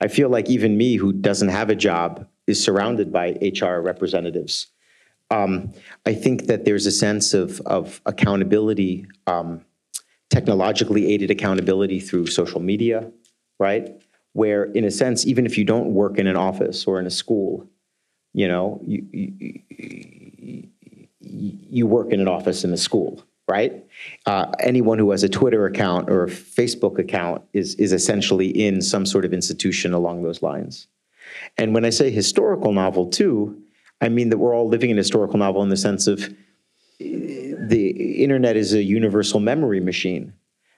I 0.00 0.08
feel 0.08 0.28
like 0.28 0.48
even 0.50 0.76
me, 0.76 0.96
who 0.96 1.12
doesn't 1.12 1.48
have 1.48 1.70
a 1.70 1.74
job, 1.74 2.26
is 2.46 2.62
surrounded 2.62 3.12
by 3.12 3.38
HR 3.42 3.80
representatives. 3.80 4.68
Um, 5.30 5.72
I 6.04 6.14
think 6.14 6.46
that 6.46 6.64
there's 6.64 6.86
a 6.86 6.92
sense 6.92 7.34
of 7.34 7.60
of 7.62 8.00
accountability, 8.06 9.06
um, 9.26 9.64
technologically 10.30 11.12
aided 11.12 11.30
accountability 11.30 12.00
through 12.00 12.26
social 12.26 12.60
media, 12.60 13.10
right? 13.58 13.88
Where, 14.34 14.64
in 14.64 14.84
a 14.84 14.90
sense, 14.90 15.26
even 15.26 15.46
if 15.46 15.56
you 15.56 15.64
don't 15.64 15.94
work 15.94 16.18
in 16.18 16.26
an 16.26 16.36
office 16.36 16.86
or 16.86 17.00
in 17.00 17.06
a 17.06 17.10
school, 17.10 17.66
you 18.36 18.46
know, 18.46 18.78
you, 18.86 19.02
you, 19.10 20.68
you 21.20 21.86
work 21.86 22.12
in 22.12 22.20
an 22.20 22.28
office 22.28 22.64
in 22.64 22.72
a 22.74 22.76
school, 22.76 23.24
right? 23.48 23.82
Uh, 24.26 24.52
anyone 24.60 24.98
who 24.98 25.10
has 25.10 25.22
a 25.22 25.28
Twitter 25.28 25.64
account 25.64 26.10
or 26.10 26.24
a 26.24 26.28
Facebook 26.28 26.98
account 26.98 27.42
is, 27.54 27.76
is 27.76 27.94
essentially 27.94 28.48
in 28.48 28.82
some 28.82 29.06
sort 29.06 29.24
of 29.24 29.32
institution 29.32 29.94
along 29.94 30.22
those 30.22 30.42
lines. 30.42 30.86
And 31.56 31.72
when 31.72 31.86
I 31.86 31.90
say 31.90 32.10
historical 32.10 32.72
novel 32.72 33.06
too, 33.06 33.58
I 34.02 34.10
mean 34.10 34.28
that 34.28 34.36
we're 34.36 34.54
all 34.54 34.68
living 34.68 34.90
in 34.90 34.98
a 34.98 35.00
historical 35.00 35.38
novel 35.38 35.62
in 35.62 35.70
the 35.70 35.76
sense 35.78 36.06
of 36.06 36.28
the 36.98 38.22
internet 38.22 38.54
is 38.54 38.74
a 38.74 38.82
universal 38.82 39.40
memory 39.40 39.80
machine. 39.80 40.34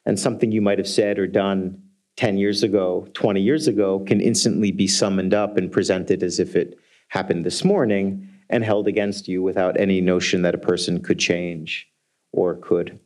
And 0.06 0.16
something 0.16 0.52
you 0.52 0.62
might 0.62 0.78
have 0.78 0.86
said 0.86 1.18
or 1.18 1.26
done 1.26 1.82
10 2.18 2.38
years 2.38 2.62
ago, 2.62 3.08
20 3.14 3.40
years 3.40 3.66
ago, 3.66 3.98
can 4.06 4.20
instantly 4.20 4.70
be 4.70 4.86
summoned 4.86 5.34
up 5.34 5.56
and 5.56 5.72
presented 5.72 6.22
as 6.22 6.38
if 6.38 6.54
it 6.54 6.78
happened 7.08 7.44
this 7.44 7.64
morning 7.64 8.28
and 8.50 8.64
held 8.64 8.88
against 8.88 9.28
you 9.28 9.42
without 9.42 9.78
any 9.78 10.00
notion 10.00 10.42
that 10.42 10.54
a 10.54 10.58
person 10.58 11.02
could 11.02 11.18
change 11.18 11.88
or 12.32 12.54
could 12.56 12.98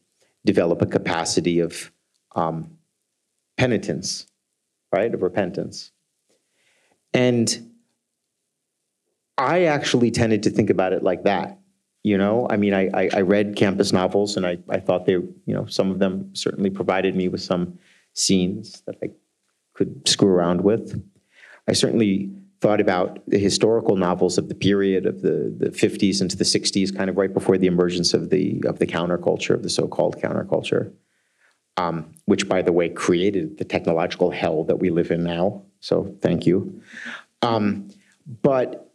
develop 0.45 0.83
a 0.83 0.87
capacity 0.87 1.61
of 1.61 1.93
um, 2.35 2.79
penitence, 3.57 4.27
right, 4.93 5.13
of 5.15 5.23
repentance. 5.23 5.93
And 7.15 7.71
I 9.39 9.65
actually 9.65 10.11
tended 10.11 10.43
to 10.45 10.51
think 10.51 10.71
about 10.71 10.93
it 10.93 11.03
like 11.03 11.25
that. 11.25 11.59
You 12.05 12.19
know, 12.19 12.49
I 12.51 12.57
mean, 12.57 12.75
I, 12.75 12.91
I, 12.93 13.11
I 13.15 13.21
read 13.21 13.55
campus 13.55 13.93
novels 13.93 14.37
and 14.37 14.45
I, 14.45 14.59
I 14.69 14.81
thought 14.81 15.07
they, 15.07 15.13
you 15.13 15.37
know, 15.47 15.67
some 15.67 15.91
of 15.91 16.01
them 16.01 16.35
certainly 16.35 16.71
provided 16.71 17.15
me 17.15 17.29
with 17.29 17.43
some 17.43 17.79
scenes 18.15 18.83
that 18.87 18.97
I 19.03 19.11
could 19.75 20.09
screw 20.09 20.29
around 20.29 20.63
with. 20.63 21.01
I 21.69 21.73
certainly 21.73 22.33
thought 22.63 22.81
about 22.81 23.19
the 23.27 23.39
historical 23.39 23.97
novels 23.97 24.39
of 24.39 24.49
the 24.49 24.55
period 24.55 25.05
of 25.05 25.21
the, 25.21 25.53
the 25.59 25.71
50s 25.71 26.23
into 26.23 26.37
the 26.37 26.45
60s, 26.45 26.97
kind 26.97 27.11
of 27.11 27.17
right 27.17 27.35
before 27.35 27.59
the 27.59 27.67
emergence 27.67 28.15
of 28.15 28.31
the 28.31 28.63
of 28.65 28.79
the 28.79 28.87
counterculture, 28.87 29.53
of 29.53 29.65
the 29.65 29.69
so-called 29.69 30.17
counterculture, 30.23 30.93
um, 31.77 32.15
which, 32.27 32.49
by 32.49 32.63
the 32.63 32.73
way, 32.73 32.89
created 32.89 33.59
the 33.59 33.65
technological 33.65 34.31
hell 34.31 34.63
that 34.65 34.77
we 34.77 34.91
live 34.91 35.11
in 35.11 35.25
now. 35.25 35.63
So 35.81 36.17
thank 36.23 36.47
you. 36.47 36.81
Um, 37.43 37.91
but 38.43 38.95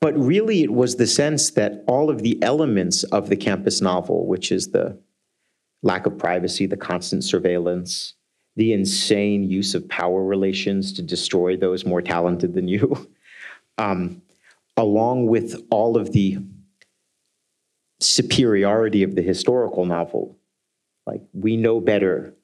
but 0.00 0.18
really, 0.18 0.64
it 0.64 0.72
was 0.72 0.96
the 0.96 1.06
sense 1.06 1.52
that 1.52 1.84
all 1.86 2.10
of 2.10 2.22
the 2.22 2.42
elements 2.42 3.04
of 3.04 3.30
the 3.30 3.36
campus 3.36 3.80
novel, 3.80 4.26
which 4.26 4.50
is 4.50 4.72
the 4.72 4.98
lack 5.82 6.06
of 6.06 6.18
privacy, 6.18 6.66
the 6.66 6.76
constant 6.76 7.22
surveillance, 7.22 8.14
the 8.56 8.72
insane 8.72 9.44
use 9.44 9.74
of 9.74 9.88
power 9.88 10.22
relations 10.22 10.92
to 10.94 11.02
destroy 11.02 11.56
those 11.56 11.84
more 11.84 12.02
talented 12.02 12.54
than 12.54 12.68
you, 12.68 13.10
um, 13.78 14.22
along 14.76 15.26
with 15.26 15.62
all 15.70 15.96
of 15.96 16.12
the 16.12 16.38
superiority 18.00 19.02
of 19.02 19.14
the 19.14 19.22
historical 19.22 19.84
novel. 19.84 20.38
Like, 21.06 21.22
we 21.32 21.56
know 21.56 21.80
better 21.80 22.34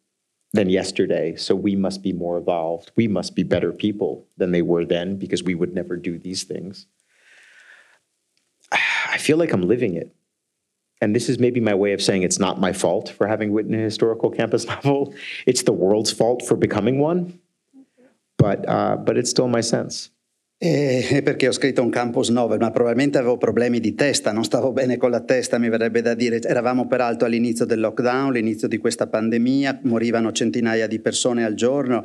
than 0.53 0.69
yesterday, 0.69 1.37
so 1.37 1.55
we 1.55 1.77
must 1.77 2.03
be 2.03 2.13
more 2.13 2.37
evolved. 2.37 2.91
We 2.97 3.07
must 3.07 3.37
be 3.37 3.43
better 3.43 3.73
people 3.73 4.27
than 4.37 4.51
they 4.51 4.63
were 4.63 4.85
then 4.85 5.17
because 5.17 5.43
we 5.43 5.55
would 5.55 5.75
never 5.75 5.97
do 5.97 6.19
these 6.19 6.43
things. 6.43 6.87
I 8.73 9.19
feel 9.19 9.37
like 9.37 9.53
I'm 9.53 9.63
living 9.63 9.95
it. 9.95 10.15
And 11.01 11.17
this 11.17 11.29
is 11.29 11.39
maybe 11.39 11.61
my 11.61 11.75
way 11.75 11.93
of 11.93 12.03
saying 12.03 12.23
it's 12.23 12.39
not 12.39 12.61
my 12.61 12.73
fault 12.73 13.09
for 13.09 13.27
having 13.27 13.53
written 13.53 13.75
a 13.75 13.79
historical 13.79 14.31
campus 14.31 14.67
novel. 14.67 15.15
It's 15.47 15.63
the 15.63 15.73
world's 15.73 16.13
fault 16.13 16.47
for 16.47 16.57
becoming 16.57 16.99
one. 16.99 17.41
But, 18.37 18.69
uh, 18.69 18.97
but 18.97 19.19
it's 19.19 19.31
still 19.31 19.49
my 19.49 19.61
sense. 19.61 20.11
Eh, 20.63 21.23
perché 21.25 21.49
ho 21.49 21.53
scritto 21.53 21.81
un 21.81 21.89
campus 21.89 22.29
novel, 22.29 22.59
ma 22.59 22.71
probabilmente 22.71 23.17
avevo 23.17 23.39
problemi 23.39 23.81
di 23.81 23.95
testa, 23.95 24.31
non 24.31 24.45
stavo 24.45 24.73
bene 24.73 24.99
con 24.99 25.11
la 25.11 25.21
testa, 25.21 25.57
mi 25.57 25.71
verrebbe 25.71 26.03
da 26.03 26.13
dire. 26.13 26.39
Eravamo 26.39 26.87
peraltro 26.87 27.27
all'inizio 27.27 27.65
del 27.65 27.81
lockdown, 27.81 28.31
l'inizio 28.31 28.69
di 28.69 28.77
questa 28.77 29.07
pandemia, 29.07 29.81
morivano 29.85 30.33
centinaia 30.33 30.87
di 30.87 31.01
persone 31.01 31.47
al 31.47 31.55
giorno 31.55 32.05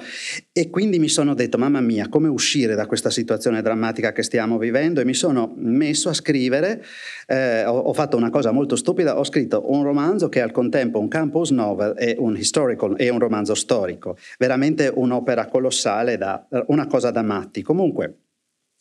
e 0.54 0.70
quindi 0.70 1.00
mi 1.00 1.10
sono 1.10 1.34
detto, 1.34 1.58
mamma 1.58 1.82
mia, 1.82 2.08
come 2.08 2.30
uscire 2.30 2.76
da 2.76 2.86
questa 2.86 3.10
situazione 3.10 3.62
drammatica 3.62 4.14
che 4.14 4.24
stiamo 4.24 4.58
vivendo? 4.58 5.02
E 5.02 5.04
mi 5.04 5.16
sono 5.16 5.54
messo 5.58 6.08
a 6.08 6.14
scrivere, 6.14 6.82
eh, 7.28 7.66
ho, 7.66 7.78
ho, 7.78 7.94
fatto 7.94 8.16
una 8.16 8.30
cosa 8.30 8.52
molto 8.52 8.78
stupida, 8.78 9.20
ho 9.20 9.26
scritto 9.26 9.70
un 9.70 9.84
romanzo 9.84 10.30
che 10.30 10.40
è 10.40 10.42
al 10.42 10.52
contempo 10.52 10.98
un 11.02 11.10
campus 11.10 11.50
novel 11.50 11.96
e 11.98 12.16
un 12.20 12.38
historical 12.38 12.94
e 12.98 13.10
un 13.10 13.20
romanzo 13.20 13.54
storico, 13.54 14.16
veramente 14.40 14.90
un'opera 14.96 15.48
colossale, 15.48 16.18
da, 16.18 16.48
una 16.68 16.88
cosa 16.88 17.12
da 17.12 17.22
matti. 17.22 17.62
Comunque, 17.62 18.20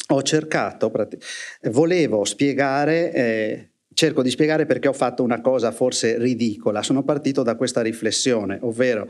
ho 0.08 0.22
cercato, 0.22 0.92
volevo 1.70 2.24
spiegare, 2.24 3.12
eh, 3.12 3.70
cerco 3.94 4.22
di 4.22 4.30
spiegare 4.30 4.66
perché 4.66 4.88
ho 4.88 4.92
fatto 4.92 5.22
una 5.22 5.40
cosa 5.40 5.70
forse 5.72 6.18
ridicola, 6.18 6.82
sono 6.82 7.02
partito 7.04 7.42
da 7.42 7.56
questa 7.56 7.80
riflessione, 7.80 8.58
ovvero 8.62 9.08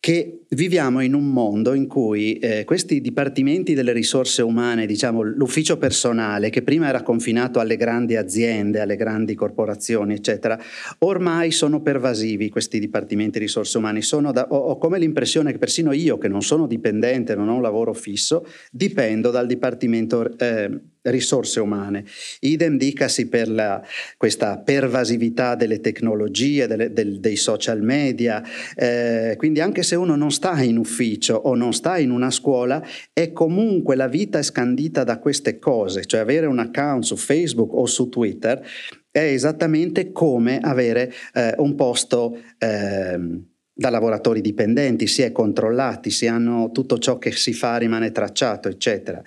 che 0.00 0.44
viviamo 0.48 1.00
in 1.00 1.12
un 1.12 1.28
mondo 1.28 1.74
in 1.74 1.86
cui 1.86 2.38
eh, 2.38 2.64
questi 2.64 3.02
dipartimenti 3.02 3.74
delle 3.74 3.92
risorse 3.92 4.40
umane, 4.40 4.86
diciamo 4.86 5.20
l'ufficio 5.20 5.76
personale, 5.76 6.48
che 6.48 6.62
prima 6.62 6.88
era 6.88 7.02
confinato 7.02 7.60
alle 7.60 7.76
grandi 7.76 8.16
aziende, 8.16 8.80
alle 8.80 8.96
grandi 8.96 9.34
corporazioni, 9.34 10.14
eccetera, 10.14 10.58
ormai 11.00 11.50
sono 11.50 11.82
pervasivi 11.82 12.48
questi 12.48 12.80
dipartimenti 12.80 13.38
di 13.38 13.44
risorse 13.44 13.76
umane. 13.76 14.00
Da, 14.32 14.46
ho, 14.48 14.56
ho, 14.56 14.78
come 14.78 14.98
l'impressione 14.98 15.52
che 15.52 15.58
persino 15.58 15.92
io, 15.92 16.16
che 16.16 16.28
non 16.28 16.40
sono 16.40 16.66
dipendente, 16.66 17.34
non 17.34 17.50
ho 17.50 17.56
un 17.56 17.62
lavoro 17.62 17.92
fisso, 17.92 18.46
dipendo 18.72 19.30
dal 19.30 19.46
dipartimento 19.46 20.36
eh, 20.38 20.80
risorse 21.02 21.60
umane. 21.60 22.04
Idem 22.40 22.76
dicasi 22.76 23.28
per 23.28 23.48
la, 23.48 23.82
questa 24.16 24.58
pervasività 24.58 25.54
delle 25.54 25.80
tecnologie, 25.80 26.66
delle, 26.66 26.92
del, 26.92 27.20
dei 27.20 27.36
social 27.36 27.82
media, 27.82 28.42
eh, 28.74 29.34
quindi 29.36 29.60
anche 29.60 29.82
se 29.82 29.96
uno 29.96 30.16
non 30.16 30.30
sta 30.30 30.60
in 30.62 30.76
ufficio 30.76 31.34
o 31.34 31.54
non 31.54 31.72
sta 31.72 31.98
in 31.98 32.10
una 32.10 32.30
scuola, 32.30 32.82
è 33.12 33.32
comunque 33.32 33.96
la 33.96 34.08
vita 34.08 34.38
è 34.38 34.42
scandita 34.42 35.04
da 35.04 35.18
queste 35.18 35.58
cose, 35.58 36.04
cioè 36.04 36.20
avere 36.20 36.46
un 36.46 36.58
account 36.58 37.04
su 37.04 37.16
Facebook 37.16 37.72
o 37.74 37.86
su 37.86 38.08
Twitter 38.08 38.62
è 39.10 39.18
esattamente 39.18 40.12
come 40.12 40.58
avere 40.60 41.12
eh, 41.34 41.54
un 41.58 41.74
posto... 41.74 42.38
Eh, 42.58 43.48
da 43.80 43.88
lavoratori 43.88 44.42
dipendenti, 44.42 45.06
si 45.06 45.22
è 45.22 45.32
controllati, 45.32 46.10
si 46.10 46.26
hanno 46.26 46.70
tutto 46.70 46.98
ciò 46.98 47.16
che 47.16 47.32
si 47.32 47.54
fa 47.54 47.78
rimane 47.78 48.12
tracciato, 48.12 48.68
eccetera. 48.68 49.22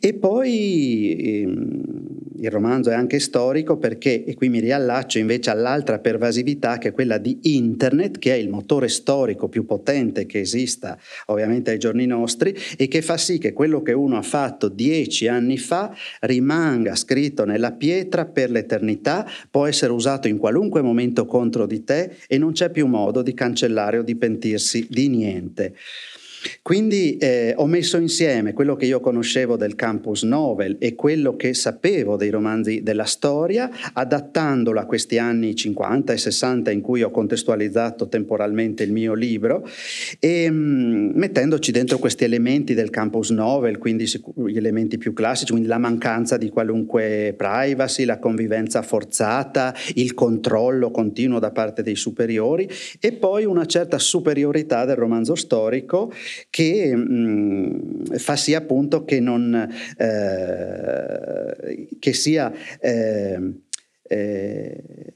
E 0.00 0.14
poi 0.14 1.14
ehm, 1.18 1.80
il 2.40 2.50
romanzo 2.50 2.88
è 2.88 2.94
anche 2.94 3.20
storico 3.20 3.76
perché, 3.76 4.24
e 4.24 4.34
qui 4.34 4.48
mi 4.48 4.60
riallaccio 4.60 5.18
invece 5.18 5.50
all'altra 5.50 5.98
pervasività 5.98 6.78
che 6.78 6.88
è 6.88 6.92
quella 6.92 7.18
di 7.18 7.38
Internet, 7.42 8.18
che 8.18 8.32
è 8.32 8.36
il 8.38 8.48
motore 8.48 8.88
storico 8.88 9.50
più 9.50 9.66
potente 9.66 10.24
che 10.24 10.40
esista 10.40 10.98
ovviamente 11.26 11.72
ai 11.72 11.78
giorni 11.78 12.06
nostri 12.06 12.56
e 12.78 12.88
che 12.88 13.02
fa 13.02 13.18
sì 13.18 13.36
che 13.36 13.52
quello 13.52 13.82
che 13.82 13.92
uno 13.92 14.16
ha 14.16 14.22
fatto 14.22 14.68
dieci 14.68 15.28
anni 15.28 15.58
fa 15.58 15.94
rimanga 16.20 16.94
scritto 16.94 17.44
nella 17.44 17.72
pietra 17.72 18.24
per 18.24 18.50
l'eternità, 18.50 19.28
può 19.50 19.66
essere 19.66 19.92
usato 19.92 20.28
in 20.28 20.38
qualunque 20.38 20.80
momento 20.80 21.26
contro 21.26 21.66
di 21.66 21.84
te 21.84 22.16
e 22.26 22.38
non 22.38 22.52
c'è 22.52 22.70
più 22.70 22.86
modo 22.86 23.20
di 23.20 23.34
cancellare 23.34 23.80
parlare 23.82 23.98
o 23.98 24.02
di 24.02 24.16
pentirsi 24.16 24.86
di 24.88 25.08
niente. 25.08 25.74
Quindi 26.62 27.16
eh, 27.16 27.54
ho 27.56 27.66
messo 27.66 27.96
insieme 27.96 28.52
quello 28.52 28.76
che 28.76 28.86
io 28.86 29.00
conoscevo 29.00 29.56
del 29.56 29.74
campus 29.74 30.22
novel 30.22 30.76
e 30.78 30.94
quello 30.94 31.36
che 31.36 31.54
sapevo 31.54 32.16
dei 32.16 32.30
romanzi 32.30 32.82
della 32.82 33.04
storia, 33.04 33.70
adattandolo 33.92 34.80
a 34.80 34.84
questi 34.84 35.18
anni 35.18 35.54
50 35.54 36.12
e 36.12 36.16
60 36.18 36.70
in 36.70 36.80
cui 36.80 37.02
ho 37.02 37.10
contestualizzato 37.10 38.08
temporalmente 38.08 38.82
il 38.82 38.92
mio 38.92 39.14
libro 39.14 39.68
e 40.18 40.50
mh, 40.50 40.54
mm, 40.54 41.10
mettendoci 41.14 41.72
dentro 41.72 41.98
questi 41.98 42.24
elementi 42.24 42.74
del 42.74 42.90
campus 42.90 43.30
novel, 43.30 43.78
quindi 43.78 44.04
gli 44.04 44.56
elementi 44.56 44.98
più 44.98 45.12
classici, 45.12 45.50
quindi 45.50 45.68
la 45.68 45.78
mancanza 45.78 46.36
di 46.36 46.48
qualunque 46.48 47.34
privacy, 47.36 48.04
la 48.04 48.18
convivenza 48.18 48.82
forzata, 48.82 49.74
il 49.94 50.14
controllo 50.14 50.90
continuo 50.90 51.38
da 51.38 51.50
parte 51.50 51.82
dei 51.82 51.96
superiori 51.96 52.68
e 53.00 53.12
poi 53.12 53.44
una 53.44 53.66
certa 53.66 53.98
superiorità 53.98 54.84
del 54.84 54.96
romanzo 54.96 55.34
storico 55.34 56.12
che 56.50 56.94
mh, 56.94 57.12
mm, 57.12 58.04
fa 58.16 58.36
sì 58.36 58.54
appunto 58.54 59.04
che, 59.04 59.20
non, 59.20 59.54
eh, 59.96 61.88
che 61.98 62.12
sia 62.12 62.52
eh, 62.80 63.52
eh, 64.02 65.14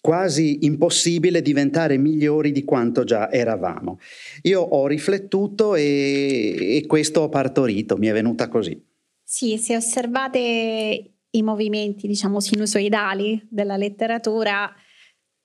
quasi 0.00 0.64
impossibile 0.64 1.42
diventare 1.42 1.96
migliori 1.96 2.52
di 2.52 2.62
quanto 2.62 3.02
già 3.02 3.30
eravamo. 3.32 3.98
Io 4.42 4.60
ho 4.60 4.86
riflettuto 4.86 5.74
e, 5.74 6.76
e 6.76 6.86
questo 6.86 7.22
ho 7.22 7.28
partorito, 7.28 7.96
mi 7.96 8.06
è 8.06 8.12
venuta 8.12 8.48
così. 8.48 8.80
Sì, 9.24 9.58
se 9.58 9.74
osservate 9.74 11.10
i 11.30 11.42
movimenti, 11.42 12.06
diciamo, 12.06 12.38
sinusoidali 12.38 13.44
della 13.50 13.76
letteratura, 13.76 14.72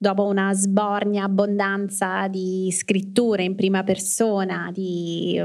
dopo 0.01 0.25
una 0.25 0.51
sbornia 0.55 1.25
abbondanza 1.25 2.27
di 2.27 2.73
scritture 2.75 3.43
in 3.43 3.53
prima 3.53 3.83
persona, 3.83 4.71
di 4.73 5.39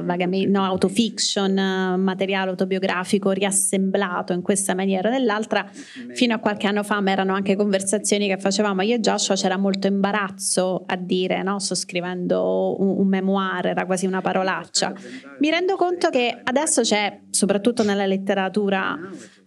no, 0.48 0.64
autofiction, 0.64 1.52
materiale 1.98 2.48
autobiografico 2.48 3.32
riassemblato 3.32 4.32
in 4.32 4.40
questa 4.40 4.74
maniera 4.74 5.11
o 5.11 5.12
nell'altra, 5.12 5.68
fino 6.14 6.34
a 6.34 6.38
qualche 6.38 6.66
anno 6.66 6.82
fa 6.82 7.02
ma 7.02 7.11
erano 7.11 7.34
anche 7.34 7.54
conversazioni 7.54 8.28
che 8.28 8.38
facevamo 8.38 8.80
io 8.80 8.94
e 8.94 9.00
Joshua, 9.00 9.34
c'era 9.34 9.59
molto 9.59 9.88
imbarazzo 9.88 10.84
a 10.86 10.96
dire, 10.96 11.42
no? 11.42 11.59
sto 11.59 11.74
scrivendo 11.74 12.80
un, 12.80 13.00
un 13.00 13.09
memoir, 13.09 13.66
era 13.66 13.84
quasi 13.84 14.07
una 14.07 14.22
parolaccia. 14.22 14.94
Mi 15.38 15.50
rendo 15.50 15.76
conto 15.76 16.09
che 16.09 16.34
adesso 16.42 16.80
c'è, 16.80 17.20
soprattutto 17.28 17.82
nella 17.82 18.07
letteratura, 18.07 18.98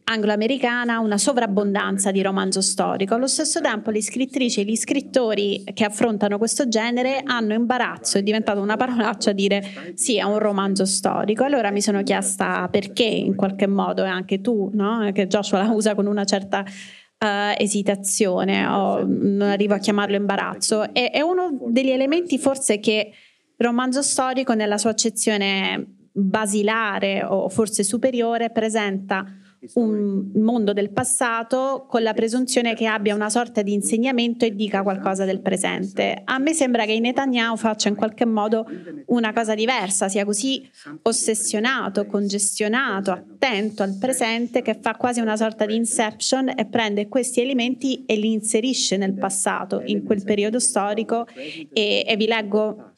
anglo-americana 0.10 1.00
una 1.00 1.20
sovrabbondanza 1.20 2.10
di 2.10 2.22
romanzo 2.24 2.62
storico. 2.62 3.14
Allo 3.14 3.28
stesso 3.28 3.62
tempo 3.62 3.92
le 3.92 4.02
scrittrici 4.02 4.62
e 4.62 4.64
gli 4.64 4.76
scrittori 4.76 5.64
che 5.72 5.86
affrontano 5.86 6.40
questo 6.40 6.68
genere 6.68 7.22
hanno 7.24 7.54
imbarazzo, 7.54 8.18
è 8.18 8.24
diventata 8.24 8.60
una 8.60 8.76
parolaccia 8.76 9.32
dire 9.32 9.64
sì, 9.94 10.18
è 10.18 10.24
un 10.24 10.40
romanzo 10.40 10.86
storico. 10.86 11.44
Allora 11.44 11.70
mi 11.70 11.82
sono 11.82 12.02
chiesta 12.02 12.68
perché 12.70 13.04
in 13.04 13.36
qualche 13.36 13.68
modo, 13.68 14.04
e 14.04 14.08
anche 14.08 14.42
tu, 14.42 14.72
no? 14.74 15.12
che 15.14 15.28
Joshua 15.28 15.60
la 15.60 15.70
usa 15.70 15.94
con 15.94 16.08
una 16.08 16.26
certa 16.26 16.62
uh, 16.62 17.26
esitazione, 17.56 18.66
o 18.66 19.06
non 19.06 19.42
arrivo 19.42 19.76
a 19.76 19.80
chiamarlo 19.80 20.16
imbarazzo, 20.16 20.92
è, 20.92 21.12
è 21.12 21.22
uno 21.22 21.56
degli 21.68 21.92
elementi 21.92 22.40
forse 22.40 22.80
che 22.80 23.12
romanzo 23.58 24.02
storico 24.02 24.54
nella 24.54 24.80
sua 24.80 24.90
accezione 24.90 25.98
basilare 26.12 27.24
o 27.24 27.48
forse 27.48 27.84
superiore 27.84 28.50
presenta 28.50 29.24
un 29.74 30.32
mondo 30.36 30.74
del 30.74 30.92
passato 30.92 31.86
con 31.88 32.02
la 32.02 32.14
presunzione 32.14 32.76
che 32.76 32.86
abbia 32.86 33.14
una 33.14 33.30
sorta 33.30 33.62
di 33.62 33.74
insegnamento 33.74 34.46
e 34.46 34.56
dica 34.56 34.84
qualcosa 34.84 35.26
del 35.26 35.42
presente. 35.42 36.22
A 36.24 36.38
me 36.40 36.54
sembra 36.54 36.86
che 36.86 37.00
Netanyahu 37.00 37.58
faccia 37.58 37.90
in 37.90 37.96
qualche 37.96 38.26
modo 38.26 38.66
una 39.08 39.34
cosa 39.34 39.56
diversa, 39.56 40.08
sia 40.08 40.26
così 40.26 40.68
ossessionato, 41.04 42.06
congestionato, 42.06 43.12
attento 43.12 43.84
al 43.84 43.98
presente 43.98 44.62
che 44.62 44.78
fa 44.80 44.96
quasi 44.96 45.20
una 45.20 45.36
sorta 45.36 45.66
di 45.66 45.76
inception 45.76 46.50
e 46.50 46.66
prende 46.66 47.08
questi 47.08 47.42
elementi 47.42 48.06
e 48.06 48.16
li 48.16 48.32
inserisce 48.32 48.98
nel 48.98 49.14
passato, 49.14 49.82
in 49.86 50.04
quel 50.04 50.24
periodo 50.24 50.60
storico 50.60 51.26
e, 51.74 52.06
e 52.08 52.16
vi 52.16 52.28
leggo 52.28 52.94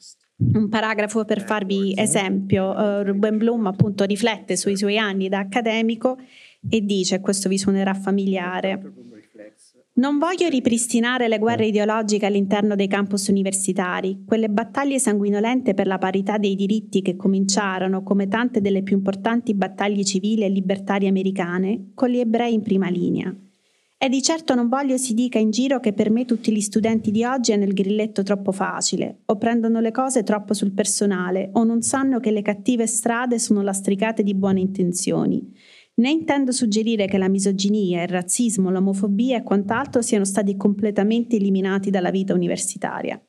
un 0.54 0.68
paragrafo 0.68 1.24
per 1.24 1.40
farvi 1.42 1.94
esempio. 1.96 2.70
Uh, 2.70 3.02
Ruben 3.02 3.38
Bloom 3.38 3.66
appunto 3.66 4.04
riflette 4.04 4.56
sui 4.56 4.76
suoi 4.76 4.98
anni 4.98 5.28
da 5.28 5.38
accademico 5.38 6.18
e 6.68 6.80
dice, 6.80 7.20
questo 7.20 7.48
vi 7.48 7.58
suonerà 7.58 7.94
familiare, 7.94 8.80
non 9.94 10.16
voglio 10.16 10.48
ripristinare 10.48 11.28
le 11.28 11.38
guerre 11.38 11.66
ideologiche 11.66 12.24
all'interno 12.24 12.74
dei 12.74 12.88
campus 12.88 13.28
universitari, 13.28 14.22
quelle 14.24 14.48
battaglie 14.48 14.98
sanguinolente 14.98 15.74
per 15.74 15.86
la 15.86 15.98
parità 15.98 16.38
dei 16.38 16.54
diritti 16.54 17.02
che 17.02 17.14
cominciarono, 17.14 18.02
come 18.02 18.26
tante 18.26 18.62
delle 18.62 18.82
più 18.82 18.96
importanti 18.96 19.52
battaglie 19.52 20.02
civili 20.02 20.44
e 20.44 20.48
libertarie 20.48 21.10
americane, 21.10 21.90
con 21.92 22.08
gli 22.08 22.20
ebrei 22.20 22.54
in 22.54 22.62
prima 22.62 22.88
linea. 22.88 23.36
E 23.98 24.08
di 24.08 24.22
certo 24.22 24.54
non 24.54 24.68
voglio 24.68 24.96
si 24.96 25.12
dica 25.12 25.38
in 25.38 25.50
giro 25.50 25.78
che 25.78 25.92
per 25.92 26.10
me 26.10 26.24
tutti 26.24 26.52
gli 26.52 26.60
studenti 26.62 27.10
di 27.10 27.24
oggi 27.24 27.52
hanno 27.52 27.64
il 27.64 27.74
grilletto 27.74 28.22
troppo 28.22 28.50
facile, 28.50 29.18
o 29.26 29.36
prendono 29.36 29.78
le 29.80 29.90
cose 29.90 30.22
troppo 30.22 30.54
sul 30.54 30.72
personale, 30.72 31.50
o 31.52 31.64
non 31.64 31.82
sanno 31.82 32.18
che 32.18 32.30
le 32.30 32.40
cattive 32.40 32.86
strade 32.86 33.38
sono 33.38 33.60
lastricate 33.60 34.22
di 34.22 34.34
buone 34.34 34.60
intenzioni. 34.60 35.52
Né 35.94 36.10
intendo 36.10 36.52
suggerire 36.52 37.06
che 37.06 37.18
la 37.18 37.28
misoginia, 37.28 38.02
il 38.02 38.08
razzismo, 38.08 38.70
l'omofobia 38.70 39.36
e 39.36 39.42
quant'altro 39.42 40.00
siano 40.00 40.24
stati 40.24 40.56
completamente 40.56 41.36
eliminati 41.36 41.90
dalla 41.90 42.10
vita 42.10 42.32
universitaria. 42.32 43.22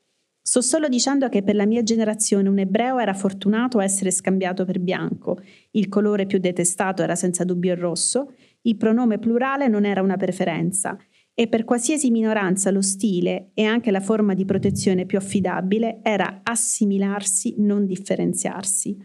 Sto 0.46 0.60
solo 0.60 0.88
dicendo 0.88 1.28
che 1.28 1.42
per 1.42 1.54
la 1.54 1.66
mia 1.66 1.82
generazione 1.82 2.48
un 2.48 2.58
ebreo 2.58 2.98
era 2.98 3.14
fortunato 3.14 3.78
a 3.78 3.84
essere 3.84 4.10
scambiato 4.10 4.64
per 4.64 4.78
bianco, 4.78 5.40
il 5.72 5.88
colore 5.88 6.26
più 6.26 6.38
detestato 6.38 7.02
era 7.02 7.14
senza 7.14 7.44
dubbio 7.44 7.72
il 7.72 7.78
rosso, 7.78 8.32
il 8.62 8.76
pronome 8.76 9.18
plurale 9.18 9.68
non 9.68 9.84
era 9.84 10.02
una 10.02 10.16
preferenza 10.16 10.98
e 11.32 11.48
per 11.48 11.64
qualsiasi 11.64 12.10
minoranza 12.10 12.70
lo 12.70 12.80
stile 12.80 13.50
e 13.54 13.64
anche 13.64 13.90
la 13.90 14.00
forma 14.00 14.34
di 14.34 14.44
protezione 14.44 15.04
più 15.04 15.18
affidabile 15.18 16.00
era 16.02 16.40
assimilarsi, 16.44 17.56
non 17.58 17.86
differenziarsi. 17.86 18.96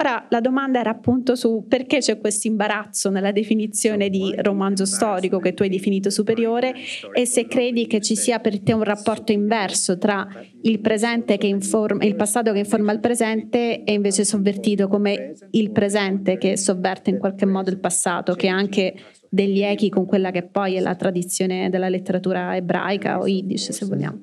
Ora 0.00 0.24
la 0.30 0.40
domanda 0.40 0.78
era 0.78 0.90
appunto 0.90 1.34
su 1.34 1.64
perché 1.66 1.98
c'è 1.98 2.20
questo 2.20 2.46
imbarazzo 2.46 3.10
nella 3.10 3.32
definizione 3.32 4.08
di 4.08 4.32
romanzo 4.36 4.84
storico 4.86 5.40
che 5.40 5.54
tu 5.54 5.64
hai 5.64 5.68
definito 5.68 6.08
superiore 6.08 6.72
e 7.12 7.26
se 7.26 7.48
credi 7.48 7.88
che 7.88 8.00
ci 8.00 8.14
sia 8.14 8.38
per 8.38 8.60
te 8.60 8.72
un 8.72 8.84
rapporto 8.84 9.32
inverso 9.32 9.98
tra 9.98 10.24
il 10.62 10.78
presente 10.78 11.36
che 11.36 11.48
informa, 11.48 12.04
il 12.04 12.14
passato 12.14 12.52
che 12.52 12.60
informa 12.60 12.92
il 12.92 13.00
presente 13.00 13.82
e 13.82 13.92
invece 13.92 14.24
sovvertito 14.24 14.86
come 14.86 15.34
il 15.50 15.72
presente 15.72 16.38
che 16.38 16.56
sovverte 16.56 17.10
in 17.10 17.18
qualche 17.18 17.44
modo 17.44 17.70
il 17.70 17.80
passato, 17.80 18.34
che 18.34 18.46
ha 18.46 18.54
anche 18.54 18.94
degli 19.28 19.62
echi 19.62 19.88
con 19.88 20.06
quella 20.06 20.30
che 20.30 20.44
poi 20.44 20.76
è 20.76 20.80
la 20.80 20.94
tradizione 20.94 21.70
della 21.70 21.88
letteratura 21.88 22.54
ebraica 22.54 23.18
o 23.18 23.26
yiddish 23.26 23.72
se 23.72 23.84
vogliamo. 23.84 24.22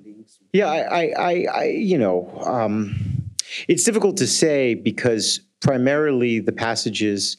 Yeah, 0.51 0.87
I, 0.89 1.11
I, 1.17 1.47
I 1.65 1.85
you 1.85 1.97
know, 1.97 2.31
um, 2.45 2.93
it's 3.67 3.83
difficult 3.83 4.15
to 4.19 4.25
say 4.25 4.73
because 4.73 5.45
primarily 5.65 6.39
the 6.39 6.51
passages 6.51 7.37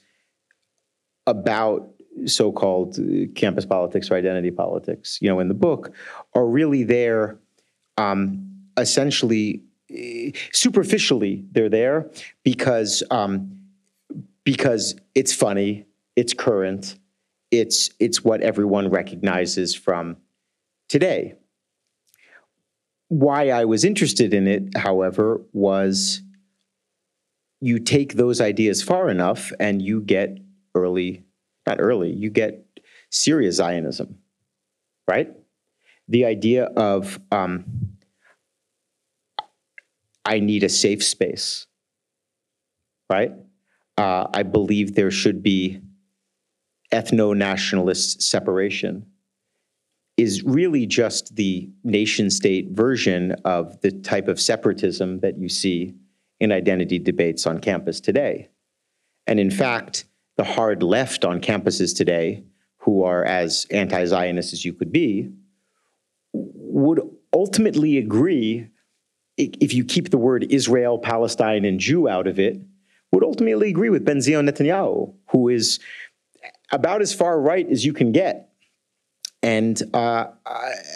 about 1.28 1.88
so-called 2.24 2.98
campus 3.36 3.64
politics 3.64 4.10
or 4.10 4.16
identity 4.16 4.50
politics, 4.50 5.18
you 5.20 5.28
know, 5.28 5.38
in 5.38 5.46
the 5.46 5.54
book, 5.54 5.92
are 6.34 6.46
really 6.46 6.82
there 6.82 7.38
um, 7.98 8.50
essentially 8.76 9.62
superficially 10.52 11.44
they're 11.52 11.68
there 11.68 12.10
because 12.42 13.04
um, 13.12 13.60
because 14.42 14.96
it's 15.14 15.32
funny, 15.32 15.86
it's 16.16 16.34
current, 16.34 16.98
it's 17.52 17.90
it's 18.00 18.24
what 18.24 18.40
everyone 18.40 18.90
recognizes 18.90 19.72
from 19.72 20.16
today. 20.88 21.34
Why 23.08 23.50
I 23.50 23.66
was 23.66 23.84
interested 23.84 24.34
in 24.34 24.48
it, 24.48 24.76
however, 24.76 25.40
was 25.52 26.22
you 27.60 27.78
take 27.78 28.14
those 28.14 28.40
ideas 28.40 28.82
far 28.82 29.08
enough 29.08 29.52
and 29.58 29.80
you 29.80 30.00
get 30.00 30.38
early, 30.74 31.24
not 31.66 31.80
early, 31.80 32.12
you 32.12 32.30
get 32.30 32.64
serious 33.10 33.56
Zionism, 33.56 34.18
right? 35.08 35.32
The 36.08 36.24
idea 36.24 36.64
of 36.64 37.18
um, 37.32 37.64
I 40.24 40.40
need 40.40 40.64
a 40.64 40.68
safe 40.68 41.02
space, 41.02 41.66
right? 43.10 43.32
Uh, 43.96 44.26
I 44.32 44.42
believe 44.42 44.94
there 44.94 45.10
should 45.10 45.42
be 45.42 45.80
ethno 46.92 47.36
nationalist 47.36 48.22
separation 48.22 49.06
is 50.16 50.42
really 50.44 50.86
just 50.86 51.36
the 51.36 51.68
nation 51.84 52.30
state 52.30 52.70
version 52.70 53.32
of 53.44 53.80
the 53.80 53.90
type 53.90 54.28
of 54.28 54.40
separatism 54.40 55.20
that 55.20 55.38
you 55.38 55.48
see 55.48 55.94
in 56.40 56.52
identity 56.52 56.98
debates 56.98 57.46
on 57.46 57.60
campus 57.60 58.00
today. 58.00 58.48
And 59.26 59.40
in 59.40 59.50
fact, 59.50 60.04
the 60.36 60.44
hard 60.44 60.82
left 60.82 61.24
on 61.24 61.40
campuses 61.40 61.96
today, 61.96 62.44
who 62.78 63.02
are 63.02 63.24
as 63.24 63.66
anti 63.70 64.04
Zionist 64.04 64.52
as 64.52 64.64
you 64.64 64.72
could 64.72 64.92
be, 64.92 65.32
would 66.32 67.00
ultimately 67.32 67.98
agree, 67.98 68.68
if 69.36 69.74
you 69.74 69.84
keep 69.84 70.10
the 70.10 70.18
word 70.18 70.46
Israel, 70.50 70.98
Palestine, 70.98 71.64
and 71.64 71.80
Jew 71.80 72.08
out 72.08 72.26
of 72.26 72.38
it, 72.38 72.60
would 73.12 73.24
ultimately 73.24 73.70
agree 73.70 73.90
with 73.90 74.04
Benzion 74.04 74.48
Netanyahu, 74.48 75.14
who 75.30 75.48
is 75.48 75.80
about 76.70 77.00
as 77.00 77.14
far 77.14 77.40
right 77.40 77.68
as 77.68 77.84
you 77.84 77.92
can 77.92 78.12
get. 78.12 78.50
And, 79.42 79.80
uh, 79.94 80.26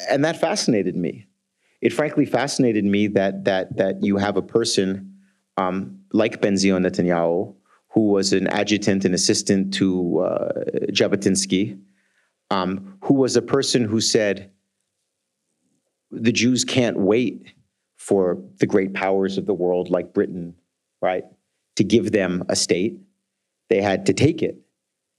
and 0.08 0.24
that 0.24 0.40
fascinated 0.40 0.96
me. 0.96 1.26
It 1.80 1.92
frankly 1.92 2.26
fascinated 2.26 2.84
me 2.84 3.06
that, 3.08 3.44
that, 3.44 3.76
that 3.76 4.02
you 4.02 4.16
have 4.16 4.36
a 4.36 4.42
person 4.42 5.09
um, 5.60 6.00
like 6.12 6.40
Benzion 6.40 6.86
Netanyahu, 6.86 7.54
who 7.88 8.08
was 8.08 8.32
an 8.32 8.46
adjutant 8.46 9.04
and 9.04 9.14
assistant 9.14 9.74
to 9.74 10.20
uh, 10.20 10.52
Jabotinsky, 10.98 11.78
um, 12.50 12.98
who 13.04 13.14
was 13.14 13.36
a 13.36 13.42
person 13.42 13.84
who 13.84 14.00
said, 14.00 14.50
the 16.10 16.32
Jews 16.32 16.64
can't 16.64 16.98
wait 16.98 17.52
for 17.96 18.38
the 18.58 18.66
great 18.66 18.92
powers 18.94 19.38
of 19.38 19.46
the 19.46 19.54
world 19.54 19.90
like 19.90 20.14
Britain, 20.14 20.54
right, 21.00 21.24
to 21.76 21.84
give 21.84 22.12
them 22.12 22.44
a 22.48 22.56
state. 22.56 22.98
They 23.68 23.82
had 23.82 24.06
to 24.06 24.12
take 24.12 24.42
it. 24.42 24.56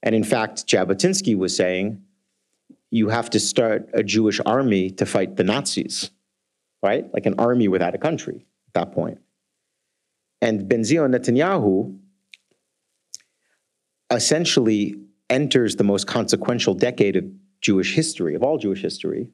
And 0.02 0.14
in 0.14 0.24
fact, 0.24 0.66
Jabotinsky 0.66 1.36
was 1.36 1.56
saying, 1.56 2.02
you 2.90 3.08
have 3.08 3.30
to 3.30 3.40
start 3.40 3.88
a 3.94 4.02
Jewish 4.02 4.40
army 4.44 4.90
to 4.90 5.06
fight 5.06 5.36
the 5.36 5.44
Nazis, 5.44 6.10
right? 6.82 7.04
Like 7.14 7.26
an 7.26 7.36
army 7.38 7.68
without 7.68 7.94
a 7.94 7.98
country 7.98 8.44
at 8.68 8.74
that 8.74 8.92
point. 8.92 9.18
And 10.42 10.68
Benzion 10.68 11.14
Netanyahu 11.14 11.96
essentially 14.10 14.96
enters 15.30 15.76
the 15.76 15.84
most 15.84 16.08
consequential 16.08 16.74
decade 16.74 17.16
of 17.16 17.24
Jewish 17.60 17.94
history, 17.94 18.34
of 18.34 18.42
all 18.42 18.58
Jewish 18.58 18.82
history, 18.82 19.28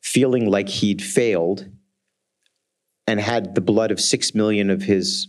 feeling 0.00 0.50
like 0.50 0.70
he'd 0.70 1.02
failed 1.02 1.68
and 3.06 3.20
had 3.20 3.54
the 3.54 3.60
blood 3.60 3.90
of 3.90 4.00
six 4.00 4.34
million 4.34 4.70
of 4.70 4.82
his 4.82 5.28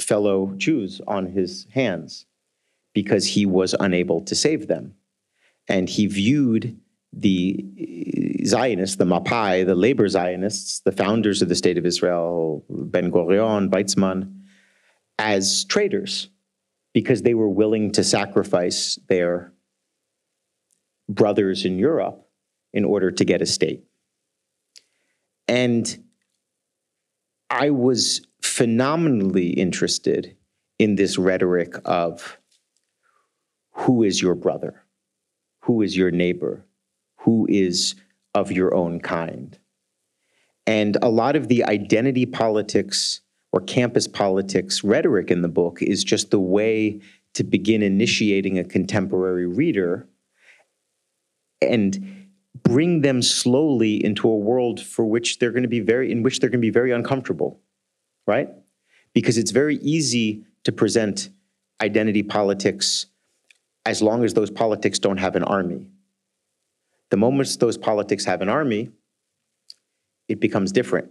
fellow 0.00 0.54
Jews 0.56 1.02
on 1.06 1.26
his 1.26 1.66
hands 1.74 2.24
because 2.94 3.26
he 3.26 3.44
was 3.44 3.74
unable 3.78 4.22
to 4.22 4.34
save 4.34 4.66
them. 4.66 4.94
And 5.68 5.90
he 5.90 6.06
viewed 6.06 6.80
the 7.12 7.64
Zionists, 8.46 8.96
the 8.96 9.04
Mapai, 9.04 9.66
the 9.66 9.74
labor 9.74 10.08
Zionists, 10.08 10.80
the 10.80 10.92
founders 10.92 11.42
of 11.42 11.50
the 11.50 11.54
state 11.54 11.76
of 11.76 11.84
Israel, 11.84 12.64
Ben 12.70 13.12
Gurion, 13.12 13.68
Weizmann, 13.68 14.37
as 15.18 15.64
traitors 15.64 16.30
because 16.94 17.22
they 17.22 17.34
were 17.34 17.48
willing 17.48 17.92
to 17.92 18.04
sacrifice 18.04 18.98
their 19.08 19.52
brothers 21.08 21.64
in 21.64 21.78
Europe 21.78 22.26
in 22.72 22.84
order 22.84 23.10
to 23.10 23.24
get 23.24 23.42
a 23.42 23.46
state. 23.46 23.84
And 25.46 26.04
I 27.50 27.70
was 27.70 28.26
phenomenally 28.42 29.50
interested 29.50 30.36
in 30.78 30.96
this 30.96 31.18
rhetoric 31.18 31.74
of 31.84 32.38
who 33.72 34.02
is 34.02 34.20
your 34.20 34.34
brother? 34.34 34.84
Who 35.62 35.82
is 35.82 35.96
your 35.96 36.10
neighbor? 36.10 36.66
Who 37.20 37.46
is 37.48 37.94
of 38.34 38.52
your 38.52 38.74
own 38.74 39.00
kind? 39.00 39.58
And 40.66 40.96
a 41.00 41.08
lot 41.08 41.36
of 41.36 41.48
the 41.48 41.64
identity 41.64 42.26
politics 42.26 43.22
or 43.52 43.60
campus 43.60 44.06
politics 44.06 44.84
rhetoric 44.84 45.30
in 45.30 45.42
the 45.42 45.48
book 45.48 45.82
is 45.82 46.04
just 46.04 46.30
the 46.30 46.40
way 46.40 47.00
to 47.34 47.44
begin 47.44 47.82
initiating 47.82 48.58
a 48.58 48.64
contemporary 48.64 49.46
reader 49.46 50.06
and 51.62 52.28
bring 52.62 53.02
them 53.02 53.22
slowly 53.22 54.04
into 54.04 54.28
a 54.28 54.36
world 54.36 54.80
for 54.80 55.04
which 55.04 55.38
they're 55.38 55.52
going 55.52 55.62
to 55.62 55.68
be 55.68 55.80
very 55.80 56.10
in 56.10 56.22
which 56.22 56.40
they're 56.40 56.50
going 56.50 56.60
to 56.60 56.66
be 56.66 56.70
very 56.70 56.92
uncomfortable 56.92 57.60
right? 58.28 58.50
Because 59.14 59.38
it's 59.38 59.50
very 59.50 59.76
easy 59.76 60.44
to 60.62 60.70
present 60.70 61.30
identity 61.80 62.22
politics 62.22 63.06
as 63.86 64.02
long 64.02 64.22
as 64.22 64.34
those 64.34 64.50
politics 64.50 64.98
don't 64.98 65.16
have 65.16 65.34
an 65.34 65.42
army. 65.42 65.88
The 67.10 67.16
moment 67.16 67.56
those 67.58 67.78
politics 67.78 68.24
have 68.26 68.42
an 68.42 68.48
army 68.48 68.90
it 70.28 70.40
becomes 70.40 70.72
different 70.72 71.10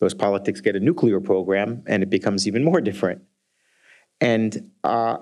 those 0.00 0.14
politics 0.14 0.60
get 0.60 0.74
a 0.74 0.80
nuclear 0.80 1.20
program, 1.20 1.82
and 1.86 2.02
it 2.02 2.10
becomes 2.10 2.48
even 2.48 2.64
more 2.64 2.80
different. 2.80 3.22
And 4.20 4.70
uh, 4.82 5.18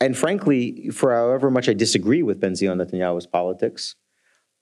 and 0.00 0.16
frankly, 0.16 0.88
for 0.90 1.12
however 1.12 1.50
much 1.50 1.68
I 1.68 1.74
disagree 1.74 2.22
with 2.22 2.40
Benzion 2.40 2.82
Netanyahu's 2.82 3.26
politics, 3.26 3.94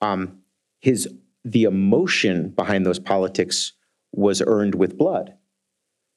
um, 0.01 0.41
his 0.81 1.09
the 1.45 1.65
emotion 1.65 2.51
behind 2.51 2.85
those 2.85 2.99
politics 2.99 3.73
was 4.13 4.43
earned 4.47 4.75
with 4.75 4.99
blood, 4.99 5.35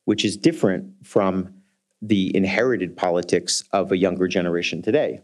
which 0.05 0.25
is 0.25 0.35
different 0.35 0.93
from 1.05 1.53
the 2.01 2.35
inherited 2.35 2.97
politics 2.97 3.63
of 3.71 3.91
a 3.91 3.97
younger 3.97 4.27
generation 4.27 4.81
today. 4.81 5.21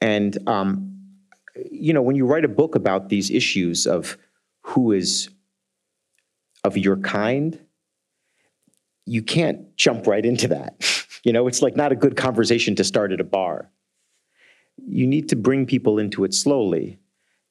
And 0.00 0.36
um, 0.48 0.92
you 1.70 1.92
know, 1.92 2.02
when 2.02 2.16
you 2.16 2.26
write 2.26 2.44
a 2.44 2.48
book 2.48 2.74
about 2.74 3.08
these 3.08 3.30
issues 3.30 3.86
of 3.86 4.18
who 4.62 4.92
is 4.92 5.30
of 6.64 6.76
your 6.76 6.96
kind, 6.96 7.58
you 9.06 9.22
can't 9.22 9.76
jump 9.76 10.06
right 10.06 10.24
into 10.24 10.48
that. 10.48 10.74
you 11.24 11.32
know, 11.32 11.46
it's 11.46 11.62
like 11.62 11.76
not 11.76 11.92
a 11.92 11.96
good 11.96 12.16
conversation 12.16 12.74
to 12.76 12.84
start 12.84 13.12
at 13.12 13.20
a 13.20 13.24
bar. 13.24 13.70
You 14.86 15.06
need 15.06 15.28
to 15.28 15.36
bring 15.36 15.66
people 15.66 15.98
into 15.98 16.24
it 16.24 16.34
slowly. 16.34 16.98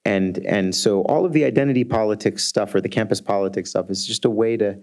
And, 0.04 0.40
and 0.40 0.74
so 0.74 1.02
all 1.04 1.26
of 1.26 1.34
the 1.34 1.44
identity 1.46 1.84
politics 1.84 2.44
stuff 2.44 2.74
or 2.74 2.82
the 2.82 2.90
campus 2.90 3.22
politics 3.22 3.70
stuff 3.70 3.90
is 3.90 4.06
just 4.06 4.26
a 4.26 4.30
way 4.30 4.58
to 4.58 4.80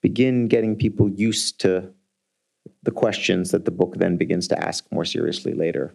begin 0.00 0.48
getting 0.48 0.76
people 0.76 1.08
used 1.10 1.60
to 1.60 1.92
the 2.82 2.90
questions 2.90 3.50
that 3.50 3.64
the 3.64 3.70
book 3.70 3.96
then 3.96 4.16
begins 4.16 4.48
to 4.48 4.64
ask 4.64 4.84
more 4.90 5.04
seriously 5.04 5.52
later. 5.52 5.94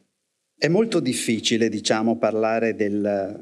È 0.60 0.70
molto 0.70 1.00
difficile, 1.00 1.70
diciamo, 1.70 2.18
parlare 2.18 2.76
del, 2.76 3.38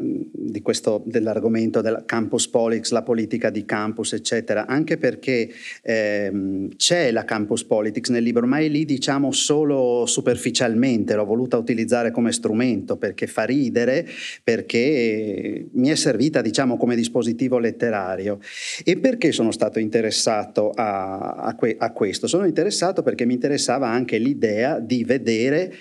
di 0.45 0.61
questo, 0.61 1.01
dell'argomento 1.05 1.81
del 1.81 2.03
campus 2.05 2.47
politics, 2.47 2.91
la 2.91 3.03
politica 3.03 3.49
di 3.49 3.65
campus, 3.65 4.13
eccetera, 4.13 4.65
anche 4.65 4.97
perché 4.97 5.49
ehm, 5.81 6.75
c'è 6.75 7.11
la 7.11 7.25
campus 7.25 7.63
politics 7.63 8.09
nel 8.09 8.23
libro, 8.23 8.45
ma 8.45 8.59
è 8.59 8.67
lì, 8.67 8.85
diciamo, 8.85 9.31
solo 9.31 10.05
superficialmente, 10.05 11.15
l'ho 11.15 11.25
voluta 11.25 11.57
utilizzare 11.57 12.11
come 12.11 12.31
strumento 12.31 12.97
perché 12.97 13.27
fa 13.27 13.43
ridere, 13.43 14.07
perché 14.43 15.67
mi 15.71 15.89
è 15.89 15.95
servita, 15.95 16.41
diciamo, 16.41 16.77
come 16.77 16.95
dispositivo 16.95 17.57
letterario. 17.57 18.39
E 18.83 18.97
perché 18.97 19.31
sono 19.31 19.51
stato 19.51 19.79
interessato 19.79 20.71
a, 20.71 21.35
a, 21.35 21.55
que, 21.55 21.75
a 21.77 21.91
questo? 21.91 22.27
Sono 22.27 22.45
interessato 22.45 23.03
perché 23.03 23.25
mi 23.25 23.33
interessava 23.33 23.87
anche 23.87 24.17
l'idea 24.17 24.79
di 24.79 25.03
vedere 25.03 25.73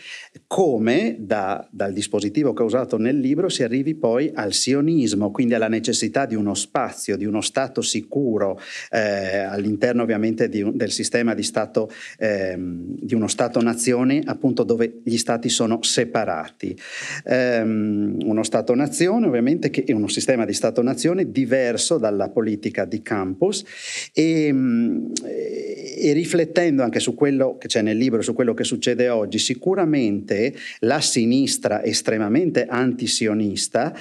come 0.46 1.16
da, 1.18 1.66
dal 1.70 1.92
dispositivo 1.92 2.52
che 2.52 2.62
ho 2.62 2.66
usato 2.66 2.98
nel 2.98 3.18
libro 3.18 3.48
si 3.48 3.62
arrivi 3.62 3.94
poi 3.94 4.30
al 4.34 4.52
sionismo, 4.64 5.30
quindi 5.30 5.52
alla 5.52 5.68
necessità 5.68 6.24
di 6.24 6.34
uno 6.34 6.54
spazio, 6.54 7.16
di 7.18 7.26
uno 7.26 7.42
Stato 7.42 7.82
sicuro 7.82 8.58
eh, 8.90 9.40
all'interno 9.40 10.02
ovviamente 10.02 10.48
di, 10.48 10.64
del 10.72 10.90
sistema 10.90 11.34
di 11.34 11.42
Stato, 11.42 11.90
eh, 12.18 12.54
di 12.56 13.14
uno 13.14 13.28
Stato-nazione, 13.28 14.22
appunto 14.24 14.62
dove 14.62 15.00
gli 15.04 15.18
Stati 15.18 15.50
sono 15.50 15.82
separati. 15.82 16.74
Eh, 17.24 17.60
uno 17.60 18.42
Stato-nazione 18.42 19.26
ovviamente 19.26 19.68
che 19.68 19.84
è 19.84 19.92
uno 19.92 20.08
sistema 20.08 20.46
di 20.46 20.54
Stato-nazione 20.54 21.30
diverso 21.30 21.98
dalla 21.98 22.30
politica 22.30 22.86
di 22.86 23.02
campus 23.02 23.64
e, 24.14 24.46
e 24.46 26.12
riflettendo 26.14 26.82
anche 26.82 27.00
su 27.00 27.14
quello 27.14 27.58
che 27.58 27.68
c'è 27.68 27.82
nel 27.82 27.98
libro, 27.98 28.22
su 28.22 28.32
quello 28.32 28.54
che 28.54 28.64
succede 28.64 29.10
oggi, 29.10 29.38
sicuramente 29.38 30.54
la 30.80 31.00
sinistra 31.00 31.84
estremamente 31.84 32.64
antisionista, 32.66 33.94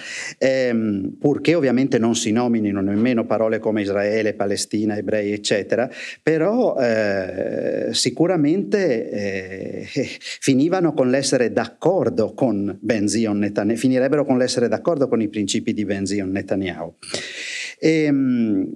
ehm, 0.44 1.16
purché 1.20 1.56
ovviamente 1.56 1.98
non 1.98 2.16
si 2.16 2.34
nominino 2.34 2.82
nemmeno 2.82 3.26
parole 3.26 3.60
come 3.60 3.82
Israele, 3.82 4.34
Palestina, 4.34 4.98
ebrei, 4.98 5.32
eccetera, 5.32 5.90
però 6.22 6.76
eh, 6.78 7.90
sicuramente 7.92 9.10
eh, 9.10 9.88
finivano 9.88 10.94
con 10.94 11.10
l'essere 11.10 11.54
d'accordo 11.54 12.34
con 12.34 12.78
Benzion 12.82 13.38
Netanyahu, 13.38 13.78
finirebbero 13.78 14.26
con 14.26 14.38
l'essere 14.38 14.68
d'accordo 14.68 15.08
con 15.08 15.22
i 15.22 15.30
principi 15.30 15.74
di 15.74 15.86
Benzion 15.86 16.30
Netanyahu. 16.30 16.94
E, 17.80 18.04
ehm, 18.04 18.70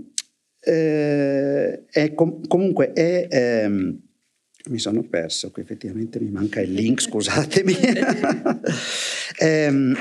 eh, 0.61 1.85
è 1.85 2.13
com- 2.13 2.47
comunque 2.47 2.93
è... 2.93 3.27
Ehm, 3.29 4.01
mi 4.69 4.79
sono 4.79 5.01
perso, 5.03 5.49
qui 5.51 5.61
effettivamente 5.61 6.19
mi 6.19 6.29
manca 6.29 6.59
il 6.59 6.73
link, 6.73 6.99
scusatemi. 6.99 7.73
ehm, 9.39 9.95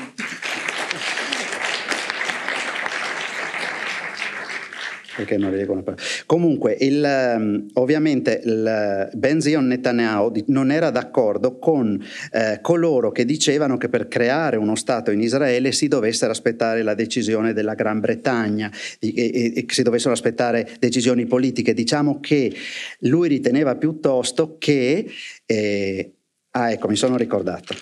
perché 5.17 5.37
non 5.37 5.51
riescono 5.51 5.81
a 5.81 5.83
parlare. 5.83 6.07
Comunque, 6.27 6.77
il, 6.79 7.03
ehm, 7.03 7.67
ovviamente 7.75 8.41
il 8.45 9.11
Benzion 9.15 9.67
Netanyahu 9.67 10.45
non 10.47 10.71
era 10.71 10.91
d'accordo 10.91 11.59
con 11.59 12.03
eh, 12.33 12.59
coloro 12.61 13.11
che 13.11 13.25
dicevano 13.25 13.77
che 13.77 13.89
per 13.89 14.09
creare 14.09 14.57
uno 14.57 14.75
Stato 14.77 15.11
in 15.11 15.21
Israele 15.21 15.73
si 15.73 15.89
dovessero 15.89 16.31
aspettare 16.31 16.83
la 16.83 16.95
decisione 16.95 17.53
della 17.53 17.75
Gran 17.75 18.01
Bretagna 18.01 18.71
e, 18.99 19.53
e 19.55 19.65
si 19.69 19.83
dovessero 19.83 20.13
aspettare 20.13 20.69
decisioni 20.79 21.27
politiche. 21.27 21.75
Diciamo 21.75 22.21
che 22.21 22.55
lui 23.01 23.29
riteneva 23.29 23.77
piuttosto 23.77 24.57
che... 24.59 25.07
Eh, 25.45 26.11
Ah, 26.57 26.71
ecco, 26.71 26.89
mi 26.89 26.97
sono 26.97 27.19
ricordato. 27.19 27.75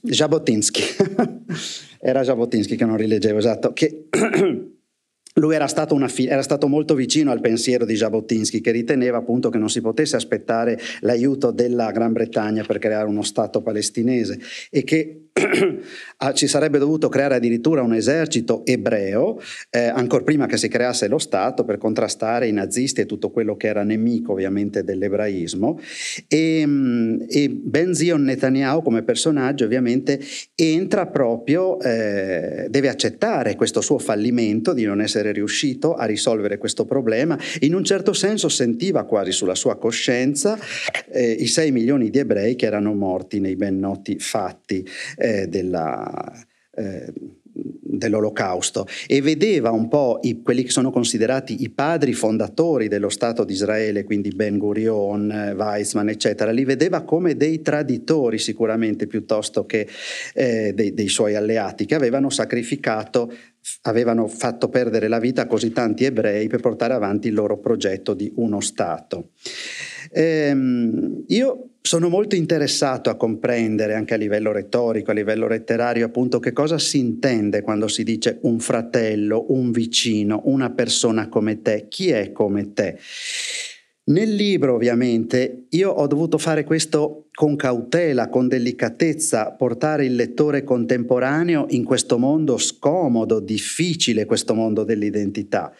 Jabotinsky. 0.00 0.82
Era 2.00 2.22
Jabotinsky 2.22 2.76
che 2.76 2.86
non 2.86 2.96
rileggevo, 2.96 3.36
esatto. 3.36 3.74
Che 3.74 4.08
lui 5.34 5.54
era 5.54 5.66
stato, 5.66 5.96
fi- 6.08 6.26
era 6.26 6.42
stato, 6.42 6.68
molto 6.68 6.94
vicino 6.94 7.30
al 7.30 7.40
pensiero 7.40 7.84
di 7.84 7.94
Jabotinsky 7.94 8.60
che 8.60 8.70
riteneva 8.70 9.18
appunto 9.18 9.48
che 9.48 9.58
non 9.58 9.70
si 9.70 9.80
potesse 9.80 10.16
aspettare 10.16 10.78
l'aiuto 11.00 11.50
della 11.50 11.90
Gran 11.90 12.12
Bretagna 12.12 12.64
per 12.64 12.78
creare 12.78 13.08
uno 13.08 13.22
Stato 13.22 13.62
palestinese 13.62 14.38
e 14.70 14.84
che 14.84 15.28
ci 16.34 16.46
sarebbe 16.46 16.78
dovuto 16.78 17.08
creare 17.08 17.36
addirittura 17.36 17.82
un 17.82 17.94
esercito 17.94 18.64
ebreo, 18.66 19.40
eh, 19.70 19.86
ancora 19.86 20.24
prima 20.24 20.46
che 20.46 20.58
si 20.58 20.68
creasse 20.68 21.08
lo 21.08 21.18
Stato, 21.18 21.64
per 21.64 21.78
contrastare 21.78 22.48
i 22.48 22.52
nazisti 22.52 23.00
e 23.00 23.06
tutto 23.06 23.30
quello 23.30 23.56
che 23.56 23.68
era 23.68 23.82
nemico 23.82 24.32
ovviamente 24.32 24.84
dell'ebraismo. 24.84 25.80
E, 26.28 26.64
mm, 26.66 27.22
e 27.28 27.48
Ben 27.48 27.94
Zion 27.94 28.22
Netanyahu 28.22 28.82
come 28.82 29.02
personaggio 29.02 29.64
ovviamente 29.64 30.20
entra 30.54 31.06
proprio, 31.06 31.80
eh, 31.80 32.66
deve 32.68 32.88
accettare 32.88 33.56
questo 33.56 33.80
suo 33.80 33.98
fallimento 33.98 34.74
di 34.74 34.84
non 34.84 35.00
essere 35.00 35.32
riuscito 35.32 35.94
a 35.94 36.04
risolvere 36.04 36.58
questo 36.58 36.84
problema. 36.84 37.38
In 37.60 37.74
un 37.74 37.84
certo 37.84 38.12
senso 38.12 38.48
sentiva 38.48 39.04
quasi 39.04 39.32
sulla 39.32 39.54
sua 39.54 39.78
coscienza 39.78 40.58
eh, 41.10 41.30
i 41.30 41.46
6 41.46 41.72
milioni 41.72 42.10
di 42.10 42.18
ebrei 42.18 42.54
che 42.54 42.66
erano 42.66 42.92
morti 42.94 43.40
nei 43.40 43.56
ben 43.56 43.78
noti 43.78 44.18
fatti 44.18 44.84
eh, 45.22 45.46
della, 45.46 46.32
eh, 46.74 47.12
dell'olocausto 47.52 48.86
e 49.06 49.20
vedeva 49.20 49.70
un 49.70 49.86
po' 49.88 50.18
i, 50.22 50.42
quelli 50.42 50.64
che 50.64 50.70
sono 50.70 50.90
considerati 50.90 51.62
i 51.62 51.70
padri 51.70 52.12
fondatori 52.12 52.88
dello 52.88 53.08
Stato 53.08 53.44
di 53.44 53.52
Israele, 53.52 54.04
quindi 54.04 54.30
Ben 54.30 54.58
Gurion, 54.58 55.54
Weizmann, 55.56 56.08
eccetera, 56.08 56.50
li 56.50 56.64
vedeva 56.64 57.02
come 57.02 57.36
dei 57.36 57.60
traditori 57.60 58.38
sicuramente 58.38 59.06
piuttosto 59.06 59.64
che 59.64 59.86
eh, 60.34 60.72
dei, 60.74 60.92
dei 60.94 61.08
suoi 61.08 61.36
alleati 61.36 61.84
che 61.84 61.94
avevano 61.94 62.30
sacrificato 62.30 63.32
avevano 63.82 64.26
fatto 64.28 64.68
perdere 64.68 65.08
la 65.08 65.18
vita 65.18 65.42
a 65.42 65.46
così 65.46 65.72
tanti 65.72 66.04
ebrei 66.04 66.48
per 66.48 66.60
portare 66.60 66.94
avanti 66.94 67.28
il 67.28 67.34
loro 67.34 67.58
progetto 67.58 68.14
di 68.14 68.32
uno 68.36 68.60
Stato. 68.60 69.30
Ehm, 70.10 71.24
io 71.28 71.68
sono 71.80 72.08
molto 72.08 72.36
interessato 72.36 73.10
a 73.10 73.16
comprendere 73.16 73.94
anche 73.94 74.14
a 74.14 74.16
livello 74.16 74.52
retorico, 74.52 75.10
a 75.10 75.14
livello 75.14 75.48
letterario, 75.48 76.06
appunto 76.06 76.38
che 76.38 76.52
cosa 76.52 76.78
si 76.78 76.98
intende 76.98 77.62
quando 77.62 77.88
si 77.88 78.04
dice 78.04 78.38
un 78.42 78.60
fratello, 78.60 79.46
un 79.48 79.70
vicino, 79.72 80.42
una 80.44 80.70
persona 80.70 81.28
come 81.28 81.60
te, 81.60 81.86
chi 81.88 82.10
è 82.10 82.30
come 82.32 82.72
te. 82.72 82.98
Nel 84.04 84.34
libro 84.34 84.74
ovviamente 84.74 85.66
io 85.70 85.90
ho 85.90 86.06
dovuto 86.08 86.36
fare 86.36 86.64
questo 86.64 87.28
con 87.34 87.56
cautela, 87.56 88.28
con 88.28 88.46
delicatezza, 88.46 89.52
portare 89.52 90.04
il 90.04 90.14
lettore 90.14 90.64
contemporaneo 90.64 91.64
in 91.70 91.82
questo 91.82 92.18
mondo 92.18 92.58
scomodo, 92.58 93.40
difficile, 93.40 94.26
questo 94.26 94.52
mondo 94.52 94.84
dell'identità. 94.84 95.72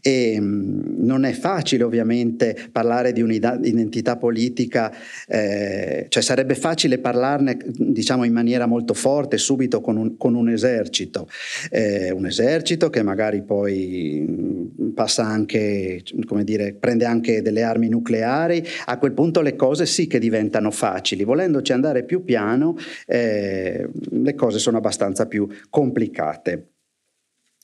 E 0.00 0.36
mm, 0.38 1.04
non 1.04 1.24
è 1.24 1.32
facile 1.32 1.82
ovviamente 1.82 2.56
parlare 2.70 3.12
di 3.12 3.22
un'identità 3.22 4.16
politica, 4.16 4.94
eh, 5.26 6.06
cioè 6.08 6.22
sarebbe 6.22 6.54
facile 6.54 6.98
parlarne 6.98 7.58
diciamo 7.66 8.22
in 8.22 8.32
maniera 8.32 8.66
molto 8.66 8.94
forte 8.94 9.36
subito 9.36 9.80
con 9.80 9.96
un, 9.96 10.16
con 10.16 10.34
un 10.34 10.48
esercito, 10.48 11.28
eh, 11.70 12.12
un 12.12 12.26
esercito 12.26 12.88
che 12.88 13.02
magari 13.02 13.42
poi 13.42 14.24
mm, 14.28 14.90
passa 14.90 15.24
anche, 15.24 16.04
come 16.24 16.44
dire, 16.44 16.72
prende 16.72 17.04
anche 17.04 17.42
delle 17.42 17.64
armi 17.64 17.88
nucleari, 17.88 18.64
a 18.84 18.96
quel 18.98 19.12
punto 19.12 19.40
le 19.40 19.56
cose 19.56 19.86
sì 19.86 20.06
che 20.06 20.20
diventano 20.20 20.70
facili 20.70 20.98
facili, 21.00 21.24
volendoci 21.24 21.72
andare 21.72 22.04
più 22.04 22.22
piano 22.22 22.76
eh, 23.06 23.88
le 24.10 24.34
cose 24.34 24.58
sono 24.58 24.76
abbastanza 24.76 25.26
più 25.26 25.48
complicate. 25.70 26.74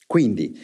Quindi, 0.07 0.57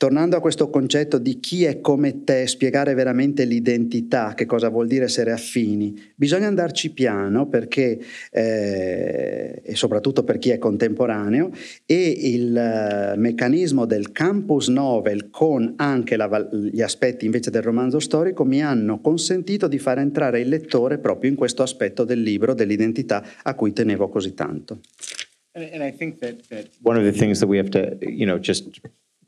tornando 0.00 0.34
a 0.34 0.40
questo 0.40 0.70
concetto 0.70 1.18
di 1.18 1.40
chi 1.40 1.64
è 1.64 1.82
come 1.82 2.24
te, 2.24 2.46
spiegare 2.46 2.94
veramente 2.94 3.44
l'identità, 3.44 4.32
che 4.32 4.46
cosa 4.46 4.70
vuol 4.70 4.86
dire 4.86 5.04
essere 5.04 5.30
affini, 5.30 5.94
bisogna 6.14 6.46
andarci 6.46 6.92
piano 6.92 7.48
perché, 7.48 8.00
eh, 8.30 9.60
e 9.62 9.74
soprattutto 9.74 10.24
per 10.24 10.38
chi 10.38 10.48
è 10.48 10.58
contemporaneo, 10.58 11.50
e 11.84 12.16
il 12.18 13.12
uh, 13.14 13.20
meccanismo 13.20 13.84
del 13.84 14.10
campus 14.10 14.68
novel 14.68 15.28
con 15.28 15.74
anche 15.76 16.16
la, 16.16 16.48
gli 16.50 16.80
aspetti 16.80 17.26
invece 17.26 17.50
del 17.50 17.60
romanzo 17.60 17.98
storico 17.98 18.42
mi 18.46 18.62
hanno 18.62 19.02
consentito 19.02 19.68
di 19.68 19.78
far 19.78 19.98
entrare 19.98 20.40
il 20.40 20.48
lettore 20.48 20.96
proprio 20.96 21.28
in 21.28 21.36
questo 21.36 21.62
aspetto 21.62 22.04
del 22.04 22.22
libro, 22.22 22.54
dell'identità 22.54 23.22
a 23.42 23.54
cui 23.54 23.74
tenevo 23.74 24.08
così 24.08 24.32
tanto. 24.32 24.80
And, 25.52 25.68
and 25.74 25.82
I 25.82 25.94
think 25.94 26.20
that, 26.20 26.36
that 26.48 26.70
one 26.80 26.98
of 26.98 27.04
the 27.04 27.12
things 27.12 27.38
that 27.40 27.50
we 27.50 27.58
have 27.58 27.68
to, 27.72 27.98
you 28.00 28.24
know, 28.24 28.38
just 28.38 28.80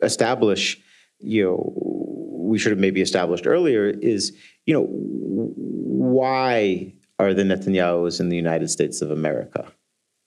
establish, 0.02 0.80
you 1.18 1.44
know, 1.44 1.72
we 1.76 2.58
should 2.58 2.72
have 2.72 2.78
maybe 2.78 3.00
established 3.00 3.46
earlier 3.46 3.86
is, 3.86 4.36
you 4.66 4.74
know, 4.74 4.86
why 4.90 6.92
are 7.18 7.32
the 7.32 7.42
Netanyahus 7.42 8.20
in 8.20 8.28
the 8.28 8.36
United 8.36 8.68
States 8.68 9.00
of 9.00 9.10
America? 9.10 9.72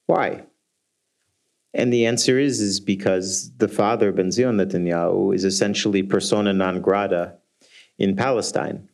Why? 0.08 0.44
And 1.74 1.92
the 1.92 2.06
answer 2.06 2.40
is, 2.40 2.62
is 2.62 2.80
because 2.80 3.52
the 3.58 3.68
father, 3.68 4.14
Benzion 4.14 4.56
Netanyahu, 4.56 5.36
is 5.36 5.44
essentially 5.44 6.04
persona 6.04 6.54
non 6.54 6.82
grata 6.82 7.36
in 7.98 8.16
Palestine. 8.16 8.90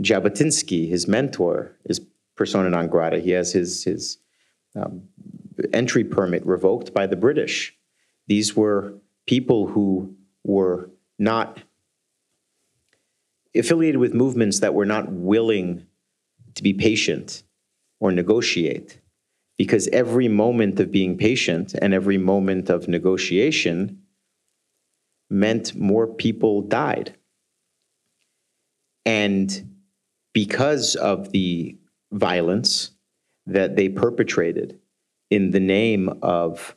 Jabotinsky, 0.00 0.88
his 0.88 1.08
mentor, 1.08 1.76
is 1.86 2.00
persona 2.36 2.68
non 2.68 2.88
grata. 2.88 3.20
He 3.20 3.30
has 3.30 3.52
his, 3.52 3.84
his 3.84 4.18
um, 4.76 5.04
entry 5.72 6.04
permit 6.04 6.44
revoked 6.44 6.92
by 6.92 7.06
the 7.06 7.16
British. 7.16 7.74
These 8.26 8.54
were 8.54 8.94
people 9.26 9.66
who 9.66 10.14
were 10.44 10.90
not 11.18 11.62
affiliated 13.56 14.00
with 14.00 14.14
movements 14.14 14.60
that 14.60 14.74
were 14.74 14.84
not 14.84 15.10
willing 15.10 15.86
to 16.54 16.62
be 16.62 16.72
patient 16.72 17.42
or 18.00 18.12
negotiate. 18.12 19.00
Because 19.56 19.86
every 19.88 20.28
moment 20.28 20.80
of 20.80 20.90
being 20.90 21.16
patient 21.16 21.74
and 21.80 21.94
every 21.94 22.18
moment 22.18 22.68
of 22.68 22.88
negotiation 22.88 24.00
meant 25.30 25.74
more 25.76 26.06
people 26.08 26.62
died. 26.62 27.16
And 29.06 29.76
because 30.32 30.96
of 30.96 31.30
the 31.30 31.78
violence 32.10 32.90
that 33.46 33.76
they 33.76 33.88
perpetrated 33.88 34.80
in 35.30 35.52
the 35.52 35.60
name 35.60 36.18
of 36.22 36.76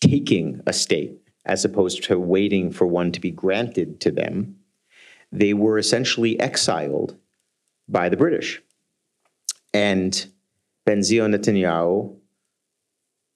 taking 0.00 0.60
a 0.66 0.72
state 0.72 1.23
as 1.44 1.64
opposed 1.64 2.02
to 2.04 2.18
waiting 2.18 2.70
for 2.70 2.86
one 2.86 3.12
to 3.12 3.20
be 3.20 3.30
granted 3.30 4.00
to 4.00 4.10
them, 4.10 4.56
they 5.30 5.52
were 5.52 5.78
essentially 5.78 6.38
exiled 6.40 7.16
by 7.88 8.08
the 8.08 8.16
British. 8.16 8.62
And 9.72 10.26
Benzion 10.86 11.34
Netanyahu 11.34 12.16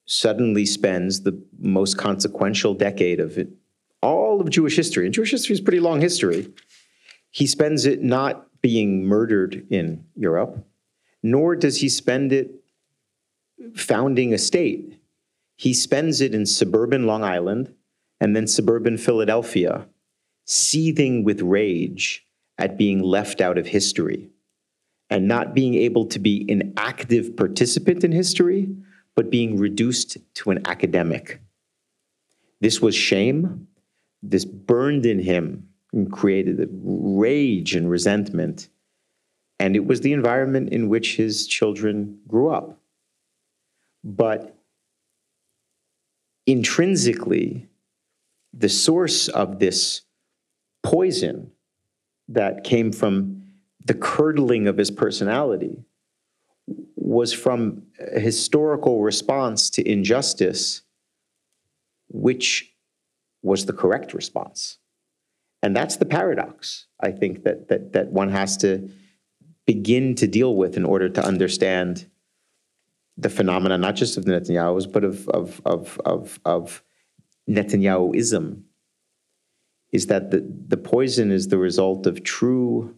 suddenly 0.07 0.65
spends 0.65 1.23
the 1.23 1.39
most 1.59 1.99
consequential 1.99 2.73
decade 2.73 3.21
of 3.21 3.37
it, 3.37 3.49
all 4.01 4.41
of 4.41 4.49
Jewish 4.49 4.77
history, 4.77 5.05
and 5.05 5.15
Jewish 5.15 5.33
history 5.33 5.55
is 5.55 5.61
pretty 5.61 5.81
long 5.81 6.01
history. 6.01 6.51
He 7.31 7.47
spends 7.47 7.85
it 7.85 8.03
not 8.03 8.47
being 8.63 9.05
murdered 9.05 9.67
in 9.71 10.05
Europe, 10.15 10.65
nor 11.23 11.57
does 11.57 11.81
he 11.81 11.89
spend 11.89 12.33
it 12.33 12.55
founding 13.75 14.33
a 14.33 14.39
state. 14.39 14.99
He 15.57 15.75
spends 15.75 16.21
it 16.21 16.35
in 16.35 16.47
suburban 16.47 17.07
Long 17.07 17.23
Island 17.23 17.75
and 18.21 18.35
then 18.35 18.47
suburban 18.47 18.97
Philadelphia, 18.97 19.87
seething 20.45 21.25
with 21.25 21.41
rage 21.41 22.27
at 22.57 22.77
being 22.77 23.01
left 23.03 23.41
out 23.41 23.59
of 23.59 23.67
history 23.67 24.31
and 25.11 25.29
not 25.29 25.55
being 25.55 25.75
able 25.75 26.07
to 26.07 26.19
be 26.19 26.45
an 26.49 26.73
active 26.77 27.37
participant 27.37 28.05
in 28.05 28.13
history, 28.13 28.69
but 29.15 29.31
being 29.31 29.59
reduced 29.59 30.19
to 30.35 30.51
an 30.51 30.67
academic. 30.67 31.41
This 32.61 32.81
was 32.81 32.95
shame. 32.95 33.69
This 34.23 34.45
burned 34.45 35.07
in 35.07 35.21
him 35.21 35.69
and 35.93 36.13
created 36.13 36.69
rage 36.83 37.75
and 37.75 37.89
resentment. 37.89 38.69
And 39.59 39.75
it 39.77 39.87
was 39.87 40.03
the 40.03 40.13
environment 40.13 40.71
in 40.71 40.89
which 40.89 41.17
his 41.17 41.47
children 41.47 42.19
grew 42.29 42.51
up. 42.51 42.81
But 44.05 44.57
intrinsically, 46.47 47.69
the 48.59 48.69
source 48.69 49.29
of 49.29 49.61
this 49.61 50.03
poison 50.83 51.53
that 52.29 52.65
came 52.65 52.93
from 52.93 53.45
the 53.85 53.95
curdling 53.95 54.67
of 54.67 54.77
his 54.77 54.91
personality 54.91 55.85
was 56.97 57.33
from 57.33 57.85
a 58.15 58.21
historical 58.21 59.01
response 59.01 59.71
to 59.71 59.89
injustice, 59.89 60.83
which 62.09 62.75
was 63.43 63.67
the 63.67 63.73
correct 63.73 64.13
response. 64.13 64.79
And 65.63 65.75
that's 65.75 65.97
the 65.97 66.05
paradox, 66.05 66.87
I 67.01 67.13
think, 67.13 67.45
that, 67.45 67.69
that, 67.69 67.93
that 67.93 68.09
one 68.09 68.31
has 68.31 68.57
to 68.59 68.91
begin 69.67 70.15
to 70.17 70.27
deal 70.27 70.55
with 70.57 70.77
in 70.77 70.85
order 70.85 71.09
to 71.09 71.25
understand 71.25 72.11
the 73.17 73.31
phenomena, 73.31 73.79
not 73.79 73.97
just 73.97 74.17
of 74.17 74.25
the 74.25 74.33
Netanyahus, 74.33 74.91
but 74.93 75.05
of, 75.05 75.29
of, 75.29 75.61
of, 75.65 76.01
of, 76.05 76.41
of 76.45 76.83
Netanyahuism, 77.49 78.63
is 79.91 80.07
that 80.07 80.31
the, 80.31 80.45
the 80.69 80.77
poison 80.77 81.31
is 81.31 81.49
the 81.49 81.59
result 81.59 82.07
of 82.07 82.23
true 82.23 82.95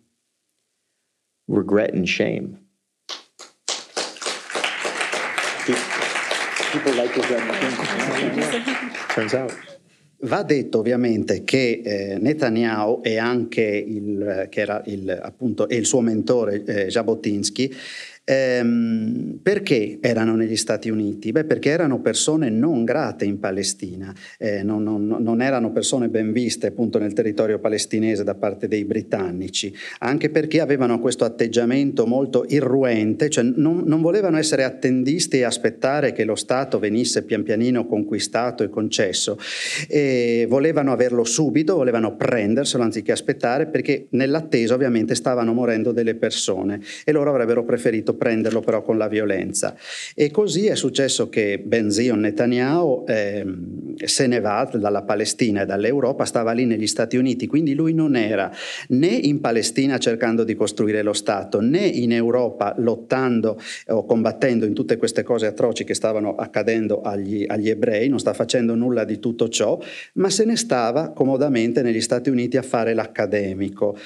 regret 1.46 1.94
and 1.94 2.08
shame. 2.08 2.58
People 6.72 6.94
like 6.94 7.14
regret 7.16 7.42
Turns 9.14 9.34
out. 9.34 9.52
Va 10.22 10.42
detto 10.42 10.80
ovviamente 10.80 11.44
che 11.44 11.80
eh, 11.82 12.18
Netanyahu 12.18 13.00
e 13.02 13.16
anche 13.16 13.62
il, 13.62 14.48
che 14.50 14.60
era 14.60 14.82
il, 14.84 15.08
appunto, 15.10 15.66
il 15.70 15.86
suo 15.86 16.02
mentore 16.02 16.62
eh, 16.64 16.86
Jabotinsky 16.88 17.72
Ehm, 18.30 19.40
perché 19.42 19.98
erano 20.00 20.36
negli 20.36 20.54
Stati 20.54 20.88
Uniti? 20.88 21.32
Beh, 21.32 21.42
perché 21.42 21.70
erano 21.70 21.98
persone 21.98 22.48
non 22.48 22.84
grate 22.84 23.24
in 23.24 23.40
Palestina, 23.40 24.14
eh, 24.38 24.62
non, 24.62 24.84
non, 24.84 25.16
non, 25.18 25.42
erano 25.42 25.72
persone 25.72 26.08
ben 26.08 26.30
viste 26.30 26.68
appunto 26.68 27.00
nel 27.00 27.12
territorio 27.12 27.58
palestinese 27.58 28.22
da 28.22 28.36
parte 28.36 28.68
dei 28.68 28.84
britannici, 28.84 29.74
anche 29.98 30.30
perché 30.30 30.60
avevano 30.60 31.00
questo 31.00 31.24
atteggiamento 31.24 32.06
molto 32.06 32.44
irruente, 32.46 33.30
cioè 33.30 33.42
non, 33.42 33.82
non 33.84 34.00
volevano 34.00 34.36
essere 34.36 34.62
attendisti 34.62 35.38
e 35.38 35.42
aspettare 35.42 36.12
che 36.12 36.22
lo 36.22 36.36
Stato 36.36 36.78
venisse 36.78 37.24
pian 37.24 37.42
pianino 37.42 37.84
conquistato 37.84 38.62
e 38.62 38.68
concesso, 38.68 39.38
e 39.88 40.46
volevano 40.48 40.92
averlo 40.92 41.24
subito, 41.24 41.74
volevano 41.74 42.14
prenderselo 42.14 42.84
anziché 42.84 43.10
aspettare, 43.10 43.66
perché 43.66 44.06
nell'attesa 44.10 44.74
ovviamente 44.74 45.16
stavano 45.16 45.52
morendo 45.52 45.90
delle 45.90 46.14
persone 46.14 46.80
e 47.04 47.10
loro 47.10 47.30
avrebbero 47.30 47.64
preferito 47.64 48.18
prenderlo 48.20 48.60
però 48.60 48.82
con 48.82 48.98
la 48.98 49.08
violenza. 49.08 49.74
E 50.14 50.30
così 50.30 50.66
è 50.66 50.74
successo 50.74 51.30
che 51.30 51.58
Benzion 51.64 52.20
Netanyahu 52.20 53.04
eh, 53.08 53.46
se 54.04 54.26
ne 54.26 54.40
va 54.40 54.68
dalla 54.74 55.02
Palestina 55.02 55.62
e 55.62 55.66
dall'Europa, 55.66 56.26
stava 56.26 56.52
lì 56.52 56.66
negli 56.66 56.86
Stati 56.86 57.16
Uniti, 57.16 57.46
quindi 57.46 57.74
lui 57.74 57.94
non 57.94 58.14
era 58.14 58.52
né 58.88 59.08
in 59.08 59.40
Palestina 59.40 59.96
cercando 59.98 60.44
di 60.44 60.54
costruire 60.54 61.02
lo 61.02 61.14
Stato, 61.14 61.60
né 61.60 61.86
in 61.86 62.12
Europa 62.12 62.74
lottando 62.76 63.58
o 63.88 64.04
combattendo 64.04 64.66
in 64.66 64.74
tutte 64.74 64.98
queste 64.98 65.22
cose 65.22 65.46
atroci 65.46 65.84
che 65.84 65.94
stavano 65.94 66.34
accadendo 66.34 67.00
agli, 67.00 67.46
agli 67.48 67.70
ebrei, 67.70 68.08
non 68.08 68.18
sta 68.18 68.34
facendo 68.34 68.74
nulla 68.74 69.04
di 69.04 69.18
tutto 69.18 69.48
ciò, 69.48 69.78
ma 70.14 70.28
se 70.28 70.44
ne 70.44 70.56
stava 70.56 71.10
comodamente 71.10 71.80
negli 71.82 72.02
Stati 72.02 72.28
Uniti 72.28 72.58
a 72.58 72.62
fare 72.62 72.92
l'accademico. 72.92 73.96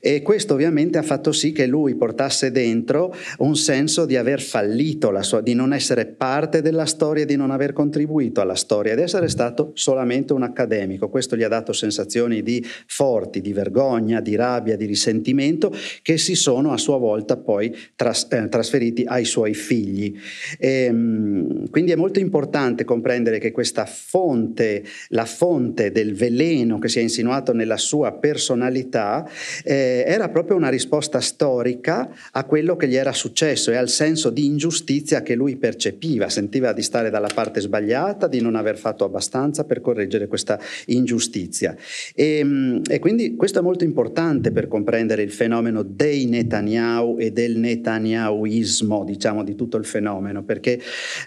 E 0.00 0.22
questo 0.22 0.54
ovviamente 0.54 0.98
ha 0.98 1.02
fatto 1.02 1.32
sì 1.32 1.52
che 1.52 1.66
lui 1.66 1.94
portasse 1.96 2.50
dentro 2.50 3.14
un 3.38 3.56
senso 3.64 4.04
di 4.04 4.16
aver 4.16 4.42
fallito 4.42 5.10
la 5.10 5.22
sua, 5.22 5.40
di 5.40 5.54
non 5.54 5.72
essere 5.72 6.04
parte 6.04 6.60
della 6.60 6.84
storia, 6.84 7.24
di 7.24 7.34
non 7.34 7.50
aver 7.50 7.72
contribuito 7.72 8.42
alla 8.42 8.54
storia, 8.54 8.94
di 8.94 9.00
essere 9.00 9.28
stato 9.28 9.70
solamente 9.72 10.34
un 10.34 10.42
accademico. 10.42 11.08
Questo 11.08 11.34
gli 11.34 11.42
ha 11.42 11.48
dato 11.48 11.72
sensazioni 11.72 12.42
di 12.42 12.62
forti, 12.86 13.40
di 13.40 13.54
vergogna, 13.54 14.20
di 14.20 14.36
rabbia, 14.36 14.76
di 14.76 14.84
risentimento 14.84 15.74
che 16.02 16.18
si 16.18 16.34
sono 16.34 16.72
a 16.72 16.76
sua 16.76 16.98
volta 16.98 17.38
poi 17.38 17.74
tras, 17.96 18.26
eh, 18.30 18.48
trasferiti 18.48 19.04
ai 19.06 19.24
suoi 19.24 19.54
figli. 19.54 20.14
E, 20.58 20.68
ehm, 20.84 21.70
quindi 21.70 21.92
è 21.92 21.96
molto 21.96 22.18
importante 22.18 22.84
comprendere 22.84 23.38
che 23.38 23.50
questa 23.50 23.86
fonte, 23.86 24.84
la 25.08 25.24
fonte 25.24 25.90
del 25.90 26.14
veleno 26.14 26.78
che 26.78 26.88
si 26.88 26.98
è 26.98 27.02
insinuato 27.02 27.54
nella 27.54 27.78
sua 27.78 28.12
personalità, 28.12 29.26
eh, 29.64 30.04
era 30.06 30.28
proprio 30.28 30.56
una 30.56 30.68
risposta 30.68 31.20
storica 31.20 32.10
a 32.32 32.44
quello 32.44 32.76
che 32.76 32.88
gli 32.88 32.96
era 32.96 33.12
successo 33.12 33.43
successo 33.44 33.70
e 33.70 33.76
al 33.76 33.90
senso 33.90 34.30
di 34.30 34.46
ingiustizia 34.46 35.22
che 35.22 35.34
lui 35.34 35.56
percepiva, 35.56 36.28
sentiva 36.30 36.72
di 36.72 36.82
stare 36.82 37.10
dalla 37.10 37.28
parte 37.32 37.60
sbagliata, 37.60 38.26
di 38.26 38.40
non 38.40 38.54
aver 38.54 38.78
fatto 38.78 39.04
abbastanza 39.04 39.64
per 39.64 39.80
correggere 39.82 40.26
questa 40.26 40.58
ingiustizia. 40.86 41.76
E, 42.14 42.38
ehm, 42.38 42.82
e 42.88 42.98
quindi 42.98 43.36
questo 43.36 43.58
è 43.58 43.62
molto 43.62 43.84
importante 43.84 44.50
per 44.50 44.66
comprendere 44.66 45.22
il 45.22 45.30
fenomeno 45.30 45.82
dei 45.82 46.24
Netanyahu 46.26 47.18
e 47.18 47.32
del 47.32 47.58
Netanyahuismo, 47.58 49.04
diciamo, 49.04 49.44
di 49.44 49.54
tutto 49.54 49.76
il 49.76 49.84
fenomeno, 49.84 50.42
perché 50.42 50.80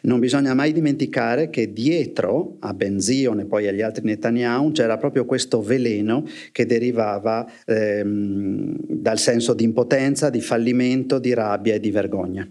non 0.03 0.19
bisogna 0.19 0.53
mai 0.53 0.73
dimenticare 0.73 1.49
che 1.49 1.71
dietro 1.71 2.57
a 2.59 2.73
Benzion 2.73 3.41
e 3.41 3.45
poi 3.45 3.67
agli 3.67 3.81
altri 3.81 4.05
Netanyahu 4.05 4.71
c'era 4.71 4.97
proprio 4.97 5.25
questo 5.25 5.61
veleno 5.61 6.25
che 6.51 6.65
derivava 6.65 7.47
ehm, 7.65 8.75
dal 8.87 9.19
senso 9.19 9.53
di 9.53 9.63
impotenza, 9.63 10.29
di 10.29 10.41
fallimento, 10.41 11.19
di 11.19 11.33
rabbia 11.33 11.75
e 11.75 11.79
di 11.79 11.91
vergogna 11.91 12.05
vergogna. 12.07 12.47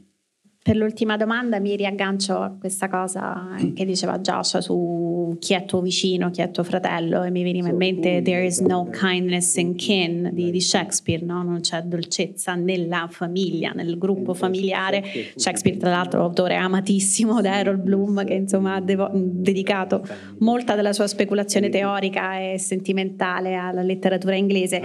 Per 0.66 0.74
l'ultima 0.74 1.16
domanda 1.16 1.60
mi 1.60 1.76
riaggancio 1.76 2.38
a 2.38 2.50
questa 2.50 2.88
cosa 2.88 3.54
che 3.72 3.84
diceva 3.84 4.18
Joshua 4.18 4.60
su 4.60 5.36
chi 5.38 5.54
è 5.54 5.64
tuo 5.64 5.80
vicino, 5.80 6.30
chi 6.30 6.40
è 6.40 6.50
tuo 6.50 6.64
fratello 6.64 7.22
e 7.22 7.30
mi 7.30 7.44
veniva 7.44 7.68
in 7.68 7.76
mente 7.76 8.20
There 8.20 8.44
is 8.44 8.58
no 8.58 8.88
kindness 8.90 9.54
in 9.58 9.76
kin 9.76 10.30
di, 10.32 10.50
di 10.50 10.60
Shakespeare, 10.60 11.24
no? 11.24 11.44
non 11.44 11.60
c'è 11.60 11.82
dolcezza 11.82 12.56
nella 12.56 13.06
famiglia, 13.08 13.70
nel 13.76 13.96
gruppo 13.96 14.34
familiare. 14.34 15.04
Shakespeare 15.36 15.76
tra 15.76 15.90
l'altro 15.90 16.20
autore 16.20 16.56
amatissimo 16.56 17.40
da 17.40 17.58
Harold 17.58 17.82
Bloom 17.82 18.24
che 18.24 18.34
insomma 18.34 18.74
ha 18.74 18.80
devo- 18.80 19.12
dedicato 19.14 20.04
molta 20.38 20.74
della 20.74 20.92
sua 20.92 21.06
speculazione 21.06 21.68
teorica 21.68 22.40
e 22.40 22.58
sentimentale 22.58 23.54
alla 23.54 23.82
letteratura 23.82 24.34
inglese. 24.34 24.80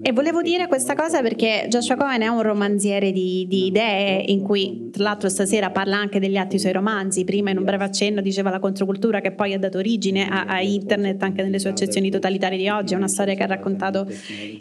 E 0.00 0.12
volevo 0.12 0.40
dire 0.40 0.66
questa 0.66 0.94
cosa 0.94 1.20
perché 1.20 1.66
Joshua 1.68 1.96
Cohen 1.96 2.22
è 2.22 2.28
un 2.28 2.40
romanziere 2.40 3.12
di, 3.12 3.44
di 3.46 3.66
idee 3.66 4.22
in 4.28 4.40
cui 4.40 4.88
tra 4.90 5.02
l'altro 5.04 5.24
stasera 5.28 5.70
parla 5.70 5.96
anche 5.96 6.20
degli 6.20 6.36
atti 6.36 6.58
suoi 6.58 6.72
romanzi, 6.72 7.24
prima 7.24 7.50
in 7.50 7.58
un 7.58 7.64
breve 7.64 7.84
accenno 7.84 8.20
diceva 8.20 8.50
la 8.50 8.58
controcultura 8.58 9.20
che 9.20 9.32
poi 9.32 9.52
ha 9.52 9.58
dato 9.58 9.78
origine 9.78 10.28
a, 10.28 10.44
a 10.44 10.60
internet 10.60 11.22
anche 11.22 11.42
nelle 11.42 11.58
sue 11.58 11.70
accezioni 11.70 12.10
totalitarie 12.10 12.58
di 12.58 12.68
oggi, 12.68 12.94
è 12.94 12.96
una 12.96 13.08
storia 13.08 13.34
che 13.34 13.42
ha 13.42 13.46
raccontato 13.46 14.06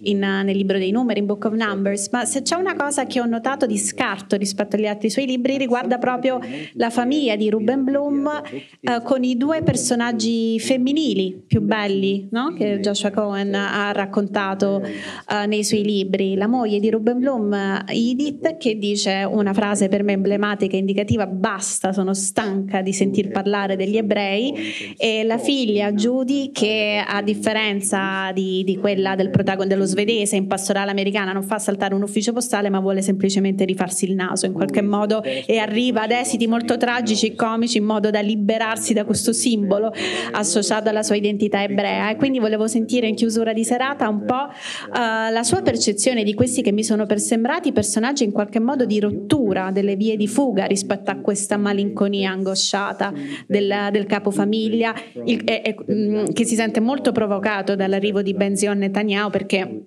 in, 0.01 0.19
nel 0.19 0.55
libro 0.55 0.77
dei 0.77 0.91
numeri, 0.91 1.19
in 1.19 1.25
Book 1.25 1.45
of 1.45 1.53
Numbers, 1.53 2.09
ma 2.11 2.25
se 2.25 2.41
c'è 2.41 2.55
una 2.55 2.75
cosa 2.75 3.05
che 3.05 3.21
ho 3.21 3.25
notato 3.25 3.65
di 3.65 3.77
scarto 3.77 4.35
rispetto 4.35 4.75
agli 4.75 4.87
altri 4.87 5.09
suoi 5.09 5.25
libri 5.25 5.57
riguarda 5.57 5.97
proprio 5.97 6.39
la 6.73 6.89
famiglia 6.89 7.35
di 7.35 7.49
Ruben 7.49 7.83
Bloom 7.83 8.41
eh, 8.79 9.01
con 9.03 9.23
i 9.23 9.37
due 9.37 9.61
personaggi 9.61 10.59
femminili 10.59 11.43
più 11.45 11.61
belli 11.61 12.27
no? 12.31 12.53
che 12.53 12.79
Joshua 12.79 13.11
Cohen 13.11 13.53
ha 13.53 13.91
raccontato 13.91 14.81
eh, 14.81 15.45
nei 15.45 15.63
suoi 15.63 15.83
libri, 15.83 16.35
la 16.35 16.47
moglie 16.47 16.79
di 16.79 16.89
Ruben 16.89 17.19
Bloom, 17.19 17.83
Edith, 17.87 18.57
che 18.57 18.77
dice 18.77 19.27
una 19.29 19.53
frase 19.53 19.87
per 19.87 20.03
me 20.03 20.13
emblematica 20.13 20.54
emblematica 20.55 20.77
indicativa 20.77 21.27
basta, 21.27 21.93
sono 21.93 22.13
stanca 22.13 22.81
di 22.81 22.93
sentir 22.93 23.29
parlare 23.29 23.75
degli 23.75 23.97
ebrei 23.97 24.95
e 24.97 25.23
la 25.23 25.37
figlia 25.37 25.91
Judy 25.91 26.51
che 26.51 27.03
a 27.05 27.21
differenza 27.21 28.31
di, 28.33 28.63
di 28.63 28.77
quella 28.77 29.15
del 29.15 29.29
protagonista 29.29 29.53
dello 29.65 29.85
svedese 29.85 30.35
in 30.35 30.47
pastorale 30.47 30.91
americana 30.91 31.31
non 31.31 31.43
fa 31.43 31.57
saltare 31.59 31.95
un 31.95 32.03
ufficio 32.03 32.33
postale 32.33 32.69
ma 32.69 32.79
vuole 32.79 33.01
semplicemente 33.01 33.65
rifarsi 33.65 34.05
il 34.05 34.15
naso 34.15 34.45
in 34.45 34.53
qualche 34.53 34.81
modo 34.81 35.23
e 35.23 35.57
arriva 35.57 36.03
ad 36.03 36.11
esiti 36.11 36.45
molto 36.45 36.77
tragici 36.77 37.27
e 37.27 37.35
comici 37.35 37.77
in 37.77 37.85
modo 37.85 38.09
da 38.09 38.19
liberarsi 38.19 38.93
da 38.93 39.05
questo 39.05 39.33
simbolo 39.33 39.91
associato 40.31 40.89
alla 40.89 41.03
sua 41.03 41.15
identità 41.15 41.63
ebrea 41.63 42.11
e 42.11 42.15
quindi 42.15 42.39
volevo 42.39 42.67
sentire 42.67 43.07
in 43.07 43.15
chiusura 43.15 43.53
di 43.53 43.63
serata 43.63 44.07
un 44.07 44.23
po' 44.25 44.33
uh, 44.35 45.31
la 45.31 45.43
sua 45.43 45.61
percezione 45.61 46.23
di 46.23 46.33
questi 46.33 46.61
che 46.61 46.71
mi 46.71 46.83
sono 46.83 47.05
per 47.05 47.19
sembrati 47.19 47.71
personaggi 47.71 48.23
in 48.23 48.31
qualche 48.31 48.59
modo 48.59 48.85
di 48.85 48.99
rottura 48.99 49.71
delle 49.71 49.95
vie 49.95 50.15
di 50.15 50.27
fuga 50.35 50.65
rispetto 50.65 51.11
a 51.11 51.15
questa 51.15 51.55
malinconia 51.55 52.31
angosciata 52.31 53.13
del, 53.47 53.73
del 53.91 54.05
capofamiglia 54.05 54.93
il, 55.23 55.41
e, 55.45 55.61
e, 55.63 55.75
mm, 55.89 56.25
che 56.33 56.43
si 56.43 56.55
sente 56.55 56.81
molto 56.81 57.13
provocato 57.13 57.77
dall'arrivo 57.77 58.21
di 58.21 58.33
Benzion 58.33 58.79
Netanyahu 58.79 59.29
perché 59.29 59.83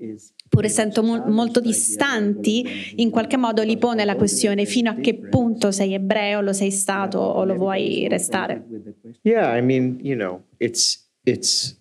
pur 0.49 0.64
essendo 0.64 1.03
mo- 1.03 1.24
molto 1.26 1.61
distanti 1.61 2.94
in 2.96 3.11
qualche 3.11 3.36
modo 3.36 3.62
gli 3.62 3.76
pone 3.76 4.07
la 4.07 4.16
questione 4.16 4.64
fino 4.64 4.90
a 4.90 4.94
che 4.94 5.18
punto 5.28 5.70
sei 5.70 5.92
ebreo, 5.92 6.40
lo 6.40 6.55
sei 6.55 6.70
stato 6.70 7.18
o 7.18 7.44
lo 7.44 7.55
vuoi 7.55 8.09
restare. 8.09 8.64
Yeah, 9.22 9.55
I 9.55 9.61
mean, 9.61 9.99
you 10.03 10.16
know, 10.16 10.44
it's 10.59 11.07
it's 11.24 11.76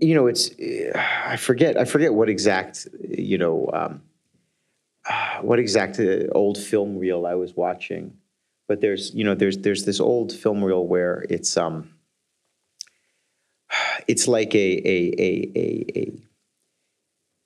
you 0.00 0.14
know, 0.14 0.28
it's 0.28 0.52
I 0.60 1.36
forget 1.36 1.76
I 1.76 1.84
forget 1.84 2.12
what 2.12 2.28
exact 2.28 2.88
you 3.10 3.36
know 3.36 3.68
um, 3.72 4.05
what 5.42 5.58
exact 5.58 5.98
uh, 5.98 6.26
old 6.32 6.58
film 6.58 6.98
reel 6.98 7.26
I 7.26 7.34
was 7.34 7.54
watching, 7.54 8.16
but 8.68 8.80
there's 8.80 9.14
you 9.14 9.24
know 9.24 9.34
there's 9.34 9.58
there's 9.58 9.84
this 9.84 10.00
old 10.00 10.32
film 10.32 10.62
reel 10.62 10.86
where 10.86 11.24
it's 11.28 11.56
um 11.56 11.94
it's 14.08 14.28
like 14.28 14.54
a 14.54 14.58
a 14.58 15.14
a 15.18 15.52
a, 15.56 15.98
a 15.98 16.12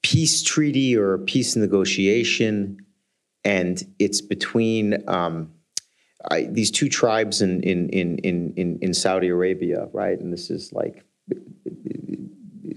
peace 0.03 0.43
treaty 0.43 0.97
or 0.97 1.15
a 1.15 1.19
peace 1.19 1.57
negotiation, 1.57 2.85
and 3.45 3.83
it's 3.99 4.21
between 4.21 5.09
um, 5.09 5.53
I, 6.31 6.45
these 6.45 6.71
two 6.71 6.89
tribes 6.89 7.43
in 7.43 7.63
in 7.63 7.89
in 7.91 8.19
in 8.19 8.79
in 8.81 8.95
Saudi 8.95 9.29
Arabia, 9.29 9.89
right? 9.93 10.19
And 10.19 10.33
this 10.33 10.51
is 10.51 10.73
like 10.73 11.05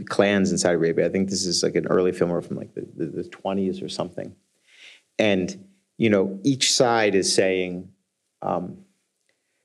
clans 0.06 0.52
in 0.52 0.58
Saudi 0.58 0.76
Arabia. 0.76 1.06
I 1.06 1.10
think 1.10 1.30
this 1.30 1.46
is 1.46 1.64
like 1.64 1.76
an 1.76 1.88
early 1.88 2.12
film 2.12 2.40
from 2.42 2.58
like 2.58 2.74
the, 2.76 2.88
the, 2.96 3.06
the 3.06 3.24
20s 3.24 3.84
or 3.84 3.90
something. 3.90 4.36
And, 5.20 5.68
you 5.98 6.10
know, 6.10 6.40
each 6.44 6.74
side 6.74 7.16
is 7.16 7.34
saying, 7.34 7.90
um, 8.42 8.78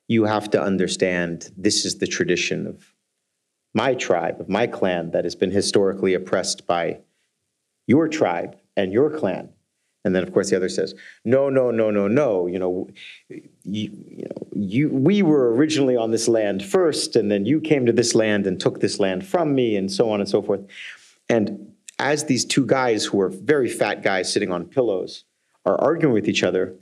you 0.09 0.25
have 0.25 0.51
to 0.51 0.63
understand 0.63 1.51
this 1.57 1.85
is 1.85 1.99
the 1.99 2.07
tradition 2.07 2.67
of 2.67 2.95
my 3.75 3.95
tribe, 3.95 4.41
of 4.41 4.49
my 4.49 4.67
clan 4.67 5.11
that 5.11 5.25
has 5.25 5.35
been 5.35 5.51
historically 5.51 6.15
oppressed 6.15 6.67
by 6.67 7.01
your 7.87 8.09
tribe 8.09 8.57
and 8.77 8.93
your 8.93 9.11
clan. 9.11 9.51
And 10.05 10.15
then, 10.15 10.23
of 10.23 10.33
course, 10.33 10.49
the 10.49 10.57
other 10.57 10.69
says, 10.69 10.95
"No, 11.25 11.51
no, 11.51 11.71
no, 11.71 11.91
no, 11.91 12.09
no. 12.09 12.47
You 12.47 12.59
know, 12.59 12.89
you, 13.29 13.43
you 13.65 14.25
know, 14.25 14.47
you, 14.55 14.89
we 14.89 15.23
were 15.23 15.53
originally 15.53 15.97
on 15.97 16.13
this 16.13 16.29
land 16.29 16.65
first, 16.65 17.17
and 17.17 17.31
then 17.31 17.45
you 17.45 17.61
came 17.61 17.85
to 17.85 17.93
this 17.93 18.15
land 18.15 18.47
and 18.47 18.59
took 18.59 18.81
this 18.81 18.99
land 18.99 19.27
from 19.27 19.55
me, 19.55 19.77
and 19.77 19.91
so 19.93 20.11
on 20.11 20.21
and 20.21 20.29
so 20.29 20.41
forth." 20.41 20.61
And 21.29 21.73
as 21.99 22.25
these 22.25 22.45
two 22.45 22.65
guys, 22.65 23.05
who 23.05 23.21
are 23.21 23.29
very 23.29 23.69
fat 23.69 24.03
guys 24.03 24.33
sitting 24.33 24.53
on 24.53 24.65
pillows, 24.65 25.25
are 25.69 25.81
arguing 25.81 26.15
with 26.15 26.29
each 26.29 26.43
other, 26.43 26.75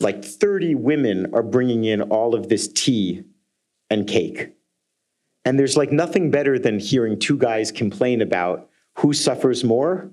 like 0.00 0.24
30 0.24 0.74
women 0.74 1.32
are 1.34 1.42
bringing 1.42 1.84
in 1.84 2.02
all 2.02 2.34
of 2.34 2.48
this 2.48 2.66
tea 2.68 3.22
and 3.88 4.06
cake. 4.06 4.52
And 5.44 5.58
there's 5.58 5.76
like 5.76 5.92
nothing 5.92 6.30
better 6.30 6.58
than 6.58 6.80
hearing 6.80 7.18
two 7.18 7.38
guys 7.38 7.70
complain 7.70 8.20
about 8.20 8.68
who 8.96 9.12
suffers 9.12 9.62
more 9.62 10.10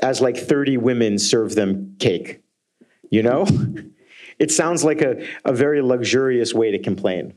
as 0.00 0.20
like 0.20 0.36
30 0.36 0.76
women 0.78 1.18
serve 1.18 1.54
them 1.56 1.96
cake. 1.98 2.40
You 3.10 3.24
know? 3.24 3.46
it 4.38 4.52
sounds 4.52 4.84
like 4.84 5.02
a, 5.02 5.26
a 5.44 5.52
very 5.52 5.82
luxurious 5.82 6.54
way 6.54 6.70
to 6.70 6.78
complain. 6.78 7.34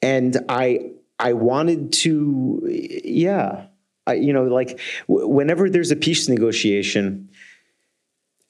And 0.00 0.38
I 0.48 0.92
I 1.18 1.34
wanted 1.34 1.92
to, 1.92 2.66
yeah, 3.04 3.66
I, 4.08 4.14
you 4.14 4.32
know, 4.32 4.44
like 4.44 4.80
w- 5.06 5.28
whenever 5.28 5.70
there's 5.70 5.92
a 5.92 5.96
peace 5.96 6.28
negotiation, 6.28 7.28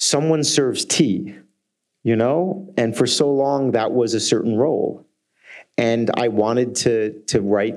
someone 0.03 0.43
serves 0.43 0.85
tea, 0.85 1.33
you 2.03 2.17
know? 2.17 2.75
And 2.77 2.97
for 2.97 3.07
so 3.07 3.33
long, 3.33 3.71
that 3.71 3.93
was 3.93 4.15
a 4.15 4.21
certain 4.21 4.57
role. 4.57 5.07
And 5.79 6.11
I 6.15 6.27
wanted 6.27 6.75
to, 6.77 7.23
to 7.29 7.41
write 7.41 7.77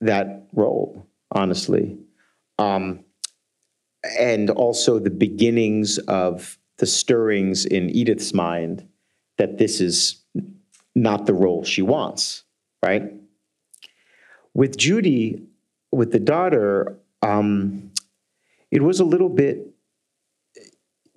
that 0.00 0.46
role, 0.54 1.06
honestly. 1.30 1.98
Um, 2.58 3.04
and 4.18 4.48
also 4.48 4.98
the 4.98 5.10
beginnings 5.10 5.98
of 5.98 6.58
the 6.78 6.86
stirrings 6.86 7.66
in 7.66 7.90
Edith's 7.90 8.32
mind 8.32 8.88
that 9.36 9.58
this 9.58 9.82
is 9.82 10.22
not 10.94 11.26
the 11.26 11.34
role 11.34 11.62
she 11.62 11.82
wants, 11.82 12.44
right? 12.82 13.12
With 14.54 14.78
Judy, 14.78 15.42
with 15.92 16.10
the 16.10 16.20
daughter, 16.20 16.96
um, 17.20 17.92
it 18.70 18.80
was 18.80 18.98
a 18.98 19.04
little 19.04 19.28
bit 19.28 19.69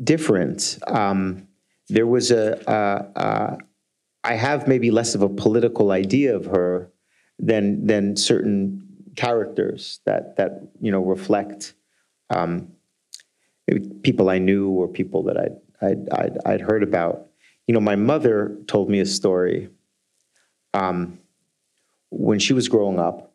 different. 0.04 0.80
Um, 0.88 1.47
there 1.89 2.08
was 2.08 2.32
a, 2.32 2.62
a, 2.68 3.20
a, 3.20 3.58
I 4.24 4.34
have 4.36 4.68
maybe 4.68 4.91
less 4.91 5.16
of 5.16 5.22
a 5.22 5.30
political 5.30 5.91
idea 5.91 6.36
of 6.36 6.45
her 6.45 6.89
than 7.39 7.86
than 7.88 8.16
certain 8.16 8.88
characters 9.16 9.99
that 10.06 10.38
that 10.38 10.62
you 10.80 10.91
know 10.91 11.01
reflect 11.01 11.74
um, 12.30 12.72
people 14.01 14.30
I 14.30 14.39
knew 14.39 14.70
or 14.70 14.88
people 14.88 15.24
that 15.24 15.38
I'd, 15.38 15.58
I'd, 15.82 16.10
I'd, 16.10 16.38
I'd, 16.45 16.62
heard 16.62 16.84
about. 16.84 17.28
You 17.68 17.74
know, 17.74 17.80
my 17.80 17.95
mother 17.95 18.58
told 18.68 18.89
me 18.89 18.99
a 18.99 19.06
story 19.06 19.70
um, 20.74 21.20
when 22.10 22.39
she 22.39 22.54
was 22.54 22.68
growing 22.68 22.99
up. 22.99 23.34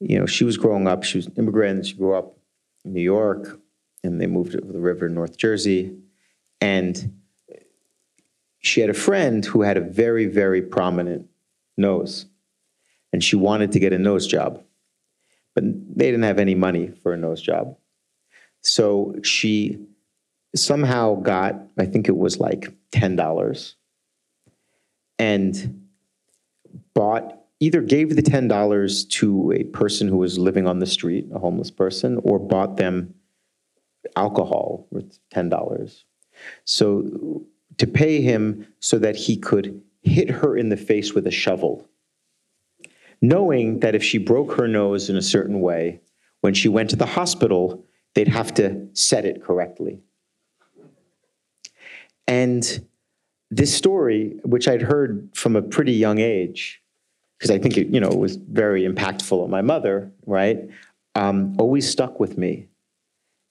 You 0.00 0.18
know, 0.18 0.26
she 0.26 0.44
was 0.44 0.56
growing 0.56 0.86
up. 0.86 1.02
She 1.02 1.18
was 1.18 1.26
an 1.26 1.34
immigrant. 1.36 1.86
She 1.86 1.94
grew 1.94 2.14
up 2.14 2.36
in 2.84 2.94
New 2.94 3.02
York 3.02 3.60
and 4.02 4.20
they 4.20 4.26
moved 4.26 4.54
over 4.56 4.72
the 4.72 4.80
river 4.80 5.06
in 5.06 5.14
North 5.14 5.36
Jersey. 5.36 5.98
And 6.60 7.20
she 8.60 8.80
had 8.80 8.90
a 8.90 8.94
friend 8.94 9.44
who 9.44 9.62
had 9.62 9.76
a 9.76 9.80
very, 9.80 10.26
very 10.26 10.62
prominent 10.62 11.28
nose. 11.76 12.26
And 13.12 13.22
she 13.22 13.36
wanted 13.36 13.72
to 13.72 13.78
get 13.78 13.92
a 13.92 13.98
nose 13.98 14.26
job. 14.26 14.62
But 15.54 15.64
they 15.64 16.06
didn't 16.06 16.24
have 16.24 16.38
any 16.38 16.54
money 16.54 16.88
for 17.02 17.12
a 17.12 17.16
nose 17.16 17.40
job. 17.40 17.76
So 18.60 19.14
she 19.22 19.78
somehow 20.54 21.14
got, 21.16 21.54
I 21.78 21.86
think 21.86 22.08
it 22.08 22.16
was 22.16 22.40
like 22.40 22.72
$10, 22.92 23.74
and 25.18 25.88
bought, 26.94 27.38
either 27.60 27.80
gave 27.80 28.14
the 28.14 28.22
$10 28.22 29.08
to 29.10 29.52
a 29.52 29.64
person 29.64 30.08
who 30.08 30.18
was 30.18 30.38
living 30.38 30.66
on 30.66 30.78
the 30.78 30.86
street, 30.86 31.26
a 31.32 31.38
homeless 31.38 31.70
person, 31.70 32.20
or 32.22 32.38
bought 32.38 32.76
them 32.76 33.14
alcohol 34.16 34.86
with 34.90 35.18
ten 35.30 35.48
dollars. 35.48 36.04
So 36.64 37.44
to 37.78 37.86
pay 37.86 38.20
him 38.20 38.66
so 38.80 38.98
that 38.98 39.16
he 39.16 39.36
could 39.36 39.82
hit 40.02 40.30
her 40.30 40.56
in 40.56 40.68
the 40.68 40.76
face 40.76 41.14
with 41.14 41.26
a 41.26 41.30
shovel, 41.30 41.88
knowing 43.20 43.80
that 43.80 43.94
if 43.94 44.02
she 44.02 44.18
broke 44.18 44.54
her 44.54 44.68
nose 44.68 45.10
in 45.10 45.16
a 45.16 45.22
certain 45.22 45.60
way, 45.60 46.00
when 46.40 46.54
she 46.54 46.68
went 46.68 46.90
to 46.90 46.96
the 46.96 47.06
hospital, 47.06 47.84
they'd 48.14 48.28
have 48.28 48.54
to 48.54 48.88
set 48.92 49.24
it 49.24 49.42
correctly. 49.42 50.00
And 52.26 52.86
this 53.50 53.74
story, 53.74 54.38
which 54.44 54.68
I'd 54.68 54.82
heard 54.82 55.30
from 55.34 55.56
a 55.56 55.62
pretty 55.62 55.92
young 55.92 56.18
age, 56.18 56.82
because 57.38 57.50
I 57.50 57.58
think 57.58 57.76
it, 57.76 57.88
you 57.88 58.00
know, 58.00 58.10
was 58.10 58.36
very 58.36 58.82
impactful 58.86 59.42
on 59.42 59.50
my 59.50 59.62
mother, 59.62 60.12
right? 60.26 60.68
Um, 61.14 61.56
always 61.58 61.88
stuck 61.88 62.20
with 62.20 62.36
me. 62.38 62.67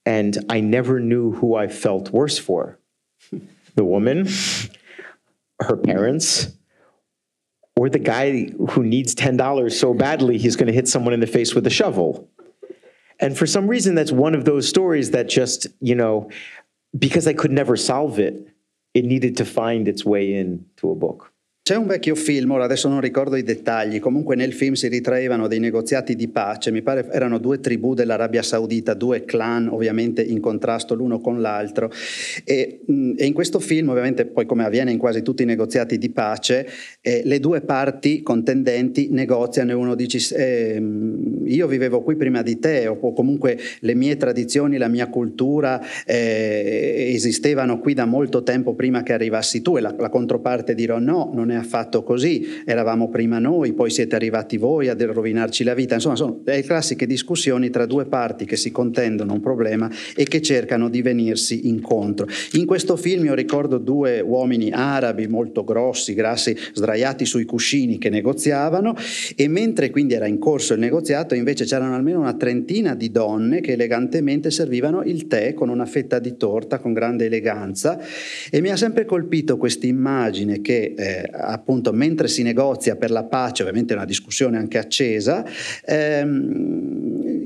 And 0.07 0.37
I 0.47 0.61
never 0.61 1.01
knew 1.01 1.33
who 1.33 1.55
I 1.55 1.67
felt 1.67 2.11
worse 2.11 2.37
for 2.39 2.79
the 3.75 3.83
woman, 3.83 4.25
her 5.59 5.75
parents, 5.75 6.53
or 7.75 7.89
the 7.89 7.99
guy 7.99 8.45
who 8.69 8.83
needs 8.83 9.13
$10 9.13 9.71
so 9.73 9.93
badly 9.93 10.37
he's 10.37 10.55
going 10.55 10.67
to 10.67 10.73
hit 10.73 10.87
someone 10.87 11.13
in 11.13 11.19
the 11.19 11.27
face 11.27 11.53
with 11.53 11.67
a 11.67 11.69
shovel. 11.69 12.29
And 13.19 13.37
for 13.37 13.45
some 13.45 13.67
reason, 13.67 13.95
that's 13.95 14.13
one 14.13 14.33
of 14.33 14.45
those 14.45 14.69
stories 14.69 15.11
that 15.11 15.27
just, 15.27 15.67
you 15.81 15.93
know, 15.93 16.31
because 16.97 17.27
I 17.27 17.33
could 17.33 17.51
never 17.51 17.75
solve 17.75 18.17
it, 18.17 18.47
it 18.93 19.03
needed 19.03 19.35
to 19.37 19.45
find 19.45 19.89
its 19.89 20.05
way 20.05 20.35
into 20.35 20.89
a 20.89 20.95
book. 20.95 21.33
C'è 21.67 21.75
un 21.75 21.85
vecchio 21.85 22.15
film, 22.15 22.51
ora 22.51 22.63
adesso 22.63 22.87
non 22.87 23.01
ricordo 23.01 23.35
i 23.35 23.43
dettagli, 23.43 23.99
comunque 23.99 24.37
nel 24.37 24.53
film 24.53 24.75
si 24.75 24.87
ritraevano 24.87 25.49
dei 25.49 25.59
negoziati 25.59 26.15
di 26.15 26.29
pace, 26.29 26.71
mi 26.71 26.81
pare 26.81 27.09
erano 27.11 27.39
due 27.39 27.59
tribù 27.59 27.93
dell'Arabia 27.93 28.41
Saudita, 28.41 28.93
due 28.93 29.25
clan 29.25 29.67
ovviamente 29.67 30.21
in 30.21 30.39
contrasto 30.39 30.95
l'uno 30.95 31.19
con 31.19 31.41
l'altro. 31.41 31.91
E, 32.45 32.79
e 33.17 33.25
in 33.25 33.33
questo 33.33 33.59
film 33.59 33.89
ovviamente 33.89 34.25
poi 34.27 34.45
come 34.45 34.63
avviene 34.63 34.93
in 34.93 34.97
quasi 34.97 35.21
tutti 35.23 35.43
i 35.43 35.45
negoziati 35.45 35.97
di 35.97 36.09
pace 36.09 36.69
eh, 37.01 37.23
le 37.25 37.41
due 37.41 37.59
parti 37.59 38.21
contendenti 38.21 39.09
negoziano 39.11 39.71
e 39.71 39.73
uno 39.73 39.93
dice 39.93 40.37
eh, 40.37 40.81
io 41.43 41.67
vivevo 41.67 42.01
qui 42.01 42.15
prima 42.15 42.43
di 42.43 42.59
te 42.59 42.87
o 42.87 43.11
comunque 43.11 43.59
le 43.81 43.93
mie 43.93 44.15
tradizioni, 44.15 44.77
la 44.77 44.87
mia 44.87 45.09
cultura 45.09 45.81
eh, 46.05 47.11
esistevano 47.13 47.79
qui 47.79 47.93
da 47.93 48.05
molto 48.05 48.41
tempo 48.43 48.73
prima 48.73 49.03
che 49.03 49.11
arrivassi 49.11 49.61
tu 49.61 49.75
e 49.75 49.81
la, 49.81 49.93
la 49.97 50.07
controparte 50.07 50.73
dirò 50.73 50.97
no, 50.99 51.31
non 51.33 51.51
è 51.51 51.55
affatto 51.57 52.03
così, 52.03 52.61
eravamo 52.65 53.09
prima 53.09 53.39
noi, 53.39 53.73
poi 53.73 53.89
siete 53.89 54.15
arrivati 54.15 54.57
voi 54.57 54.89
a 54.89 54.95
rovinarci 54.97 55.63
la 55.63 55.73
vita, 55.73 55.95
insomma 55.95 56.15
sono 56.15 56.41
le 56.43 56.63
classiche 56.63 57.05
discussioni 57.05 57.69
tra 57.69 57.85
due 57.85 58.05
parti 58.05 58.45
che 58.45 58.55
si 58.55 58.71
contendono 58.71 59.33
un 59.33 59.39
problema 59.39 59.89
e 60.15 60.23
che 60.25 60.41
cercano 60.41 60.89
di 60.89 61.01
venirsi 61.01 61.67
incontro. 61.67 62.27
In 62.53 62.65
questo 62.65 62.95
film 62.95 63.25
io 63.25 63.33
ricordo 63.33 63.77
due 63.77 64.19
uomini 64.19 64.71
arabi 64.71 65.27
molto 65.27 65.63
grossi, 65.63 66.13
grassi, 66.13 66.55
sdraiati 66.73 67.25
sui 67.25 67.45
cuscini 67.45 67.97
che 67.97 68.09
negoziavano 68.09 68.95
e 69.35 69.47
mentre 69.47 69.89
quindi 69.89 70.13
era 70.13 70.27
in 70.27 70.39
corso 70.39 70.73
il 70.73 70.79
negoziato 70.79 71.35
invece 71.35 71.65
c'erano 71.65 71.95
almeno 71.95 72.19
una 72.19 72.33
trentina 72.33 72.95
di 72.95 73.11
donne 73.11 73.61
che 73.61 73.73
elegantemente 73.73 74.51
servivano 74.51 75.03
il 75.03 75.27
tè 75.27 75.53
con 75.53 75.69
una 75.69 75.85
fetta 75.85 76.19
di 76.19 76.37
torta 76.37 76.79
con 76.79 76.93
grande 76.93 77.25
eleganza 77.25 77.99
e 78.49 78.61
mi 78.61 78.69
ha 78.69 78.77
sempre 78.77 79.05
colpito 79.05 79.57
questa 79.57 79.85
immagine 79.85 80.61
che 80.61 80.93
eh, 80.97 81.29
appunto 81.47 81.91
mentre 81.93 82.27
si 82.27 82.43
negozia 82.43 82.95
per 82.95 83.11
la 83.11 83.23
pace, 83.23 83.63
ovviamente 83.63 83.93
è 83.93 83.95
una 83.95 84.05
discussione 84.05 84.57
anche 84.57 84.77
accesa, 84.77 85.45
ehm, 85.85 87.36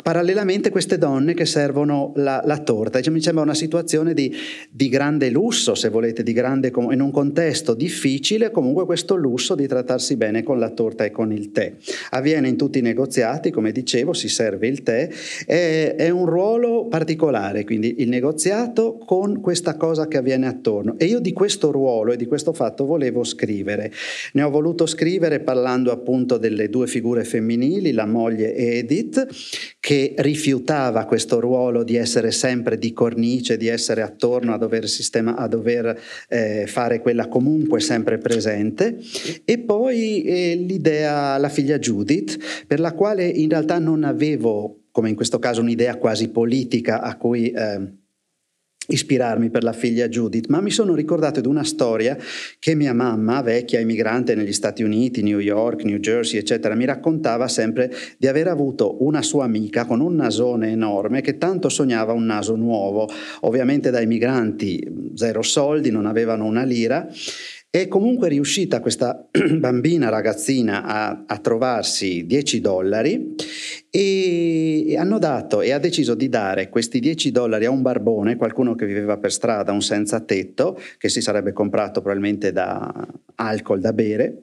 Parallelamente 0.00 0.70
queste 0.70 0.96
donne 0.96 1.34
che 1.34 1.44
servono 1.44 2.14
la, 2.16 2.40
la 2.46 2.56
torta, 2.60 3.02
cioè, 3.02 3.12
mi 3.12 3.20
sembra 3.20 3.42
una 3.42 3.52
situazione 3.52 4.14
di, 4.14 4.34
di, 4.70 4.88
grande 4.88 5.28
lusso, 5.28 5.74
se 5.74 5.90
volete, 5.90 6.22
grande, 6.32 6.72
in 6.74 7.02
un 7.02 7.10
contesto 7.10 7.74
difficile, 7.74 8.50
comunque 8.50 8.86
questo 8.86 9.16
lusso 9.16 9.54
di 9.54 9.66
trattarsi 9.66 10.16
bene 10.16 10.42
con 10.42 10.58
la 10.58 10.70
torta 10.70 11.04
e 11.04 11.10
con 11.10 11.30
il 11.30 11.52
tè. 11.52 11.74
Avviene 12.12 12.48
in 12.48 12.56
tutti 12.56 12.78
i 12.78 12.80
negoziati, 12.82 13.50
come 13.50 13.70
dicevo, 13.70 14.14
si 14.14 14.30
serve 14.30 14.66
il 14.66 14.82
tè, 14.82 15.10
è, 15.44 15.94
è 15.98 16.08
un 16.08 16.24
ruolo 16.24 16.86
particolare, 16.86 17.64
quindi 17.64 17.96
il 17.98 18.08
negoziato 18.08 18.96
con 18.96 19.42
questa 19.42 19.76
cosa 19.76 20.08
che 20.08 20.16
avviene 20.16 20.46
attorno. 20.46 20.94
E 20.96 21.04
io 21.04 21.20
di 21.20 21.34
questo 21.34 21.70
ruolo 21.70 22.12
e 22.12 22.16
di 22.16 22.24
questo 22.24 22.54
fatto 22.54 22.86
volevo 22.86 23.24
scrivere. 23.24 23.92
Ne 24.32 24.42
ho 24.42 24.48
voluto 24.48 24.86
scrivere 24.86 25.40
parlando 25.40 25.92
appunto 25.92 26.38
delle 26.38 26.70
due 26.70 26.86
figure 26.86 27.24
femminili, 27.24 27.92
la 27.92 28.06
moglie 28.06 28.54
Edith, 28.54 29.26
che 29.82 30.14
rifiutava 30.18 31.06
questo 31.06 31.40
ruolo 31.40 31.82
di 31.82 31.96
essere 31.96 32.30
sempre 32.30 32.78
di 32.78 32.92
cornice, 32.92 33.56
di 33.56 33.66
essere 33.66 34.02
attorno 34.02 34.54
a 34.54 34.56
dover, 34.56 34.88
sistema, 34.88 35.34
a 35.34 35.48
dover 35.48 36.00
eh, 36.28 36.68
fare 36.68 37.00
quella 37.00 37.26
comunque 37.26 37.80
sempre 37.80 38.18
presente, 38.18 38.96
e 39.44 39.58
poi 39.58 40.22
eh, 40.22 40.54
l'idea, 40.54 41.36
la 41.36 41.48
figlia 41.48 41.80
Judith, 41.80 42.64
per 42.64 42.78
la 42.78 42.92
quale 42.92 43.26
in 43.26 43.48
realtà 43.48 43.80
non 43.80 44.04
avevo, 44.04 44.82
come 44.92 45.08
in 45.08 45.16
questo 45.16 45.40
caso, 45.40 45.62
un'idea 45.62 45.96
quasi 45.96 46.28
politica 46.28 47.00
a 47.02 47.16
cui... 47.16 47.50
Eh, 47.50 48.00
ispirarmi 48.88 49.50
per 49.50 49.62
la 49.62 49.72
figlia 49.72 50.08
Judith, 50.08 50.48
ma 50.48 50.60
mi 50.60 50.70
sono 50.70 50.94
ricordato 50.94 51.40
di 51.40 51.46
una 51.46 51.64
storia 51.64 52.16
che 52.58 52.74
mia 52.74 52.92
mamma, 52.92 53.40
vecchia 53.42 53.78
emigrante 53.78 54.34
negli 54.34 54.52
Stati 54.52 54.82
Uniti, 54.82 55.22
New 55.22 55.38
York, 55.38 55.84
New 55.84 55.98
Jersey, 55.98 56.38
eccetera, 56.38 56.74
mi 56.74 56.84
raccontava 56.84 57.48
sempre 57.48 57.92
di 58.18 58.26
aver 58.26 58.48
avuto 58.48 59.02
una 59.04 59.22
sua 59.22 59.44
amica 59.44 59.84
con 59.84 60.00
un 60.00 60.16
nasone 60.16 60.70
enorme 60.70 61.20
che 61.20 61.38
tanto 61.38 61.68
sognava 61.68 62.12
un 62.12 62.24
naso 62.24 62.56
nuovo. 62.56 63.08
Ovviamente 63.40 63.90
da 63.90 64.00
emigranti 64.00 65.10
zero 65.14 65.42
soldi, 65.42 65.90
non 65.90 66.06
avevano 66.06 66.44
una 66.44 66.64
lira 66.64 67.08
è 67.74 67.88
comunque 67.88 68.28
riuscita 68.28 68.80
questa 68.80 69.26
bambina 69.56 70.10
ragazzina 70.10 70.84
a, 70.84 71.24
a 71.26 71.38
trovarsi 71.38 72.26
10 72.26 72.60
dollari 72.60 73.34
e 73.88 74.94
hanno 74.98 75.18
dato 75.18 75.62
e 75.62 75.72
ha 75.72 75.78
deciso 75.78 76.14
di 76.14 76.28
dare 76.28 76.68
questi 76.68 77.00
10 77.00 77.30
dollari 77.30 77.64
a 77.64 77.70
un 77.70 77.80
barbone, 77.80 78.36
qualcuno 78.36 78.74
che 78.74 78.84
viveva 78.84 79.16
per 79.16 79.32
strada, 79.32 79.72
un 79.72 79.80
senza 79.80 80.20
tetto, 80.20 80.78
che 80.98 81.08
si 81.08 81.22
sarebbe 81.22 81.54
comprato 81.54 82.02
probabilmente 82.02 82.52
da 82.52 83.08
alcol 83.36 83.80
da 83.80 83.94
bere, 83.94 84.42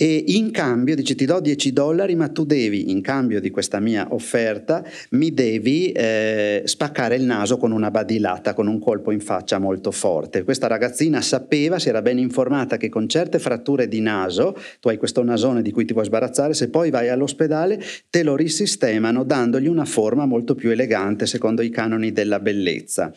e 0.00 0.22
in 0.28 0.52
cambio 0.52 0.94
dice 0.94 1.16
ti 1.16 1.24
do 1.24 1.40
10 1.40 1.72
dollari 1.72 2.14
ma 2.14 2.28
tu 2.28 2.44
devi, 2.44 2.92
in 2.92 3.00
cambio 3.00 3.40
di 3.40 3.50
questa 3.50 3.80
mia 3.80 4.06
offerta, 4.10 4.84
mi 5.10 5.34
devi 5.34 5.90
eh, 5.90 6.62
spaccare 6.66 7.16
il 7.16 7.24
naso 7.24 7.56
con 7.56 7.72
una 7.72 7.90
badilata, 7.90 8.54
con 8.54 8.68
un 8.68 8.78
colpo 8.78 9.10
in 9.10 9.18
faccia 9.18 9.58
molto 9.58 9.90
forte. 9.90 10.44
Questa 10.44 10.68
ragazzina 10.68 11.20
sapeva, 11.20 11.80
si 11.80 11.88
era 11.88 12.00
ben 12.00 12.18
informata 12.18 12.76
che 12.76 12.88
con 12.88 13.08
certe 13.08 13.40
fratture 13.40 13.88
di 13.88 13.98
naso, 14.00 14.56
tu 14.78 14.86
hai 14.86 14.98
questo 14.98 15.24
nasone 15.24 15.62
di 15.62 15.72
cui 15.72 15.84
ti 15.84 15.94
vuoi 15.94 16.04
sbarazzare, 16.04 16.54
se 16.54 16.68
poi 16.68 16.90
vai 16.90 17.08
all'ospedale 17.08 17.82
te 18.08 18.22
lo 18.22 18.36
risistemano 18.36 19.24
dandogli 19.24 19.66
una 19.66 19.84
forma 19.84 20.26
molto 20.26 20.54
più 20.54 20.70
elegante 20.70 21.26
secondo 21.26 21.60
i 21.60 21.70
canoni 21.70 22.12
della 22.12 22.38
bellezza. 22.38 23.12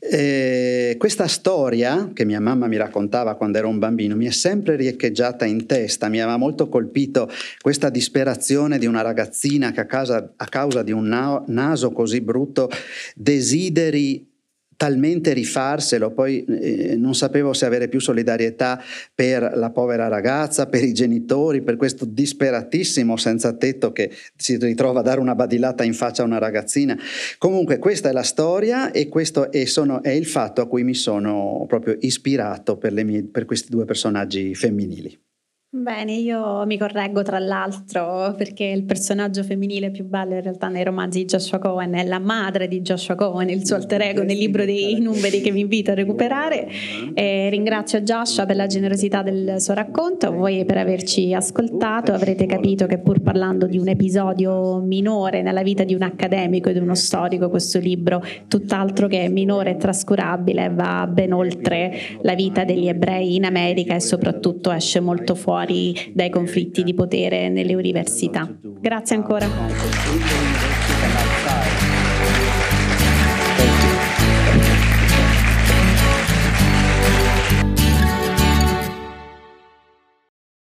Eh, 0.00 0.96
questa 0.98 1.28
storia 1.28 2.10
che 2.12 2.24
mia 2.24 2.40
mamma 2.40 2.66
mi 2.66 2.76
raccontava 2.76 3.36
quando 3.36 3.58
ero 3.58 3.68
un 3.68 3.78
bambino 3.78 4.16
mi 4.16 4.26
è 4.26 4.32
sempre 4.32 4.74
riecheggiata 4.74 5.44
in 5.44 5.64
testa 5.66 6.06
mi 6.08 6.20
aveva 6.20 6.36
molto 6.36 6.68
colpito 6.68 7.30
questa 7.60 7.90
disperazione 7.90 8.78
di 8.78 8.86
una 8.86 9.02
ragazzina 9.02 9.72
che 9.72 9.80
a, 9.80 9.86
casa, 9.86 10.32
a 10.36 10.46
causa 10.46 10.82
di 10.82 10.92
un 10.92 11.04
na- 11.04 11.42
naso 11.46 11.92
così 11.92 12.20
brutto 12.20 12.68
desideri 13.14 14.28
talmente 14.78 15.32
rifarselo, 15.32 16.12
poi 16.12 16.44
eh, 16.44 16.94
non 16.96 17.16
sapevo 17.16 17.52
se 17.52 17.66
avere 17.66 17.88
più 17.88 17.98
solidarietà 17.98 18.80
per 19.12 19.54
la 19.56 19.70
povera 19.70 20.06
ragazza, 20.06 20.68
per 20.68 20.84
i 20.84 20.92
genitori, 20.92 21.62
per 21.62 21.74
questo 21.74 22.04
disperatissimo 22.04 23.16
senza 23.16 23.52
tetto 23.54 23.90
che 23.90 24.12
si 24.36 24.56
ritrova 24.56 25.00
a 25.00 25.02
dare 25.02 25.18
una 25.18 25.34
badilata 25.34 25.82
in 25.82 25.94
faccia 25.94 26.22
a 26.22 26.26
una 26.26 26.38
ragazzina. 26.38 26.96
Comunque 27.38 27.78
questa 27.78 28.10
è 28.10 28.12
la 28.12 28.22
storia 28.22 28.92
e 28.92 29.08
questo 29.08 29.50
è, 29.50 29.64
sono, 29.64 30.00
è 30.00 30.10
il 30.10 30.26
fatto 30.26 30.60
a 30.60 30.68
cui 30.68 30.84
mi 30.84 30.94
sono 30.94 31.64
proprio 31.66 31.96
ispirato 31.98 32.76
per, 32.76 32.92
mie, 32.92 33.24
per 33.24 33.46
questi 33.46 33.70
due 33.70 33.84
personaggi 33.84 34.54
femminili. 34.54 35.26
Bene, 35.70 36.14
io 36.14 36.64
mi 36.64 36.78
correggo 36.78 37.20
tra 37.20 37.38
l'altro 37.38 38.32
perché 38.38 38.64
il 38.64 38.84
personaggio 38.84 39.42
femminile 39.42 39.90
più 39.90 40.06
bello 40.06 40.32
in 40.32 40.40
realtà 40.40 40.68
nei 40.68 40.82
romanzi 40.82 41.18
di 41.18 41.24
Joshua 41.26 41.58
Cohen 41.58 41.92
è 41.92 42.06
la 42.06 42.18
madre 42.18 42.68
di 42.68 42.80
Joshua 42.80 43.14
Cohen, 43.14 43.50
il 43.50 43.66
suo 43.66 43.76
alter 43.76 44.00
ego 44.00 44.22
nel 44.22 44.38
libro 44.38 44.64
dei 44.64 44.98
numeri 44.98 45.42
che 45.42 45.50
vi 45.50 45.60
invito 45.60 45.90
a 45.90 45.94
recuperare. 45.94 46.68
E 47.12 47.50
ringrazio 47.50 48.00
Joshua 48.00 48.46
per 48.46 48.56
la 48.56 48.66
generosità 48.66 49.20
del 49.20 49.56
suo 49.58 49.74
racconto, 49.74 50.32
voi 50.32 50.64
per 50.64 50.78
averci 50.78 51.34
ascoltato, 51.34 52.14
avrete 52.14 52.46
capito 52.46 52.86
che 52.86 52.96
pur 52.96 53.20
parlando 53.20 53.66
di 53.66 53.76
un 53.76 53.88
episodio 53.88 54.78
minore 54.78 55.42
nella 55.42 55.62
vita 55.62 55.84
di 55.84 55.92
un 55.92 56.00
accademico 56.00 56.70
e 56.70 56.72
di 56.72 56.78
uno 56.78 56.94
storico, 56.94 57.50
questo 57.50 57.78
libro 57.78 58.24
tutt'altro 58.48 59.06
che 59.06 59.28
minore 59.28 59.72
e 59.72 59.76
trascurabile 59.76 60.70
va 60.70 61.06
ben 61.06 61.34
oltre 61.34 61.92
la 62.22 62.34
vita 62.34 62.64
degli 62.64 62.88
ebrei 62.88 63.34
in 63.34 63.44
America 63.44 63.94
e 63.94 64.00
soprattutto 64.00 64.70
esce 64.70 65.00
molto 65.00 65.34
fuori 65.34 65.56
fuori 65.68 66.12
dai 66.14 66.30
conflitti 66.30 66.82
di 66.82 66.94
potere 66.94 67.48
nelle 67.48 67.74
università. 67.74 68.48
Grazie 68.80 69.16
ancora. 69.16 69.46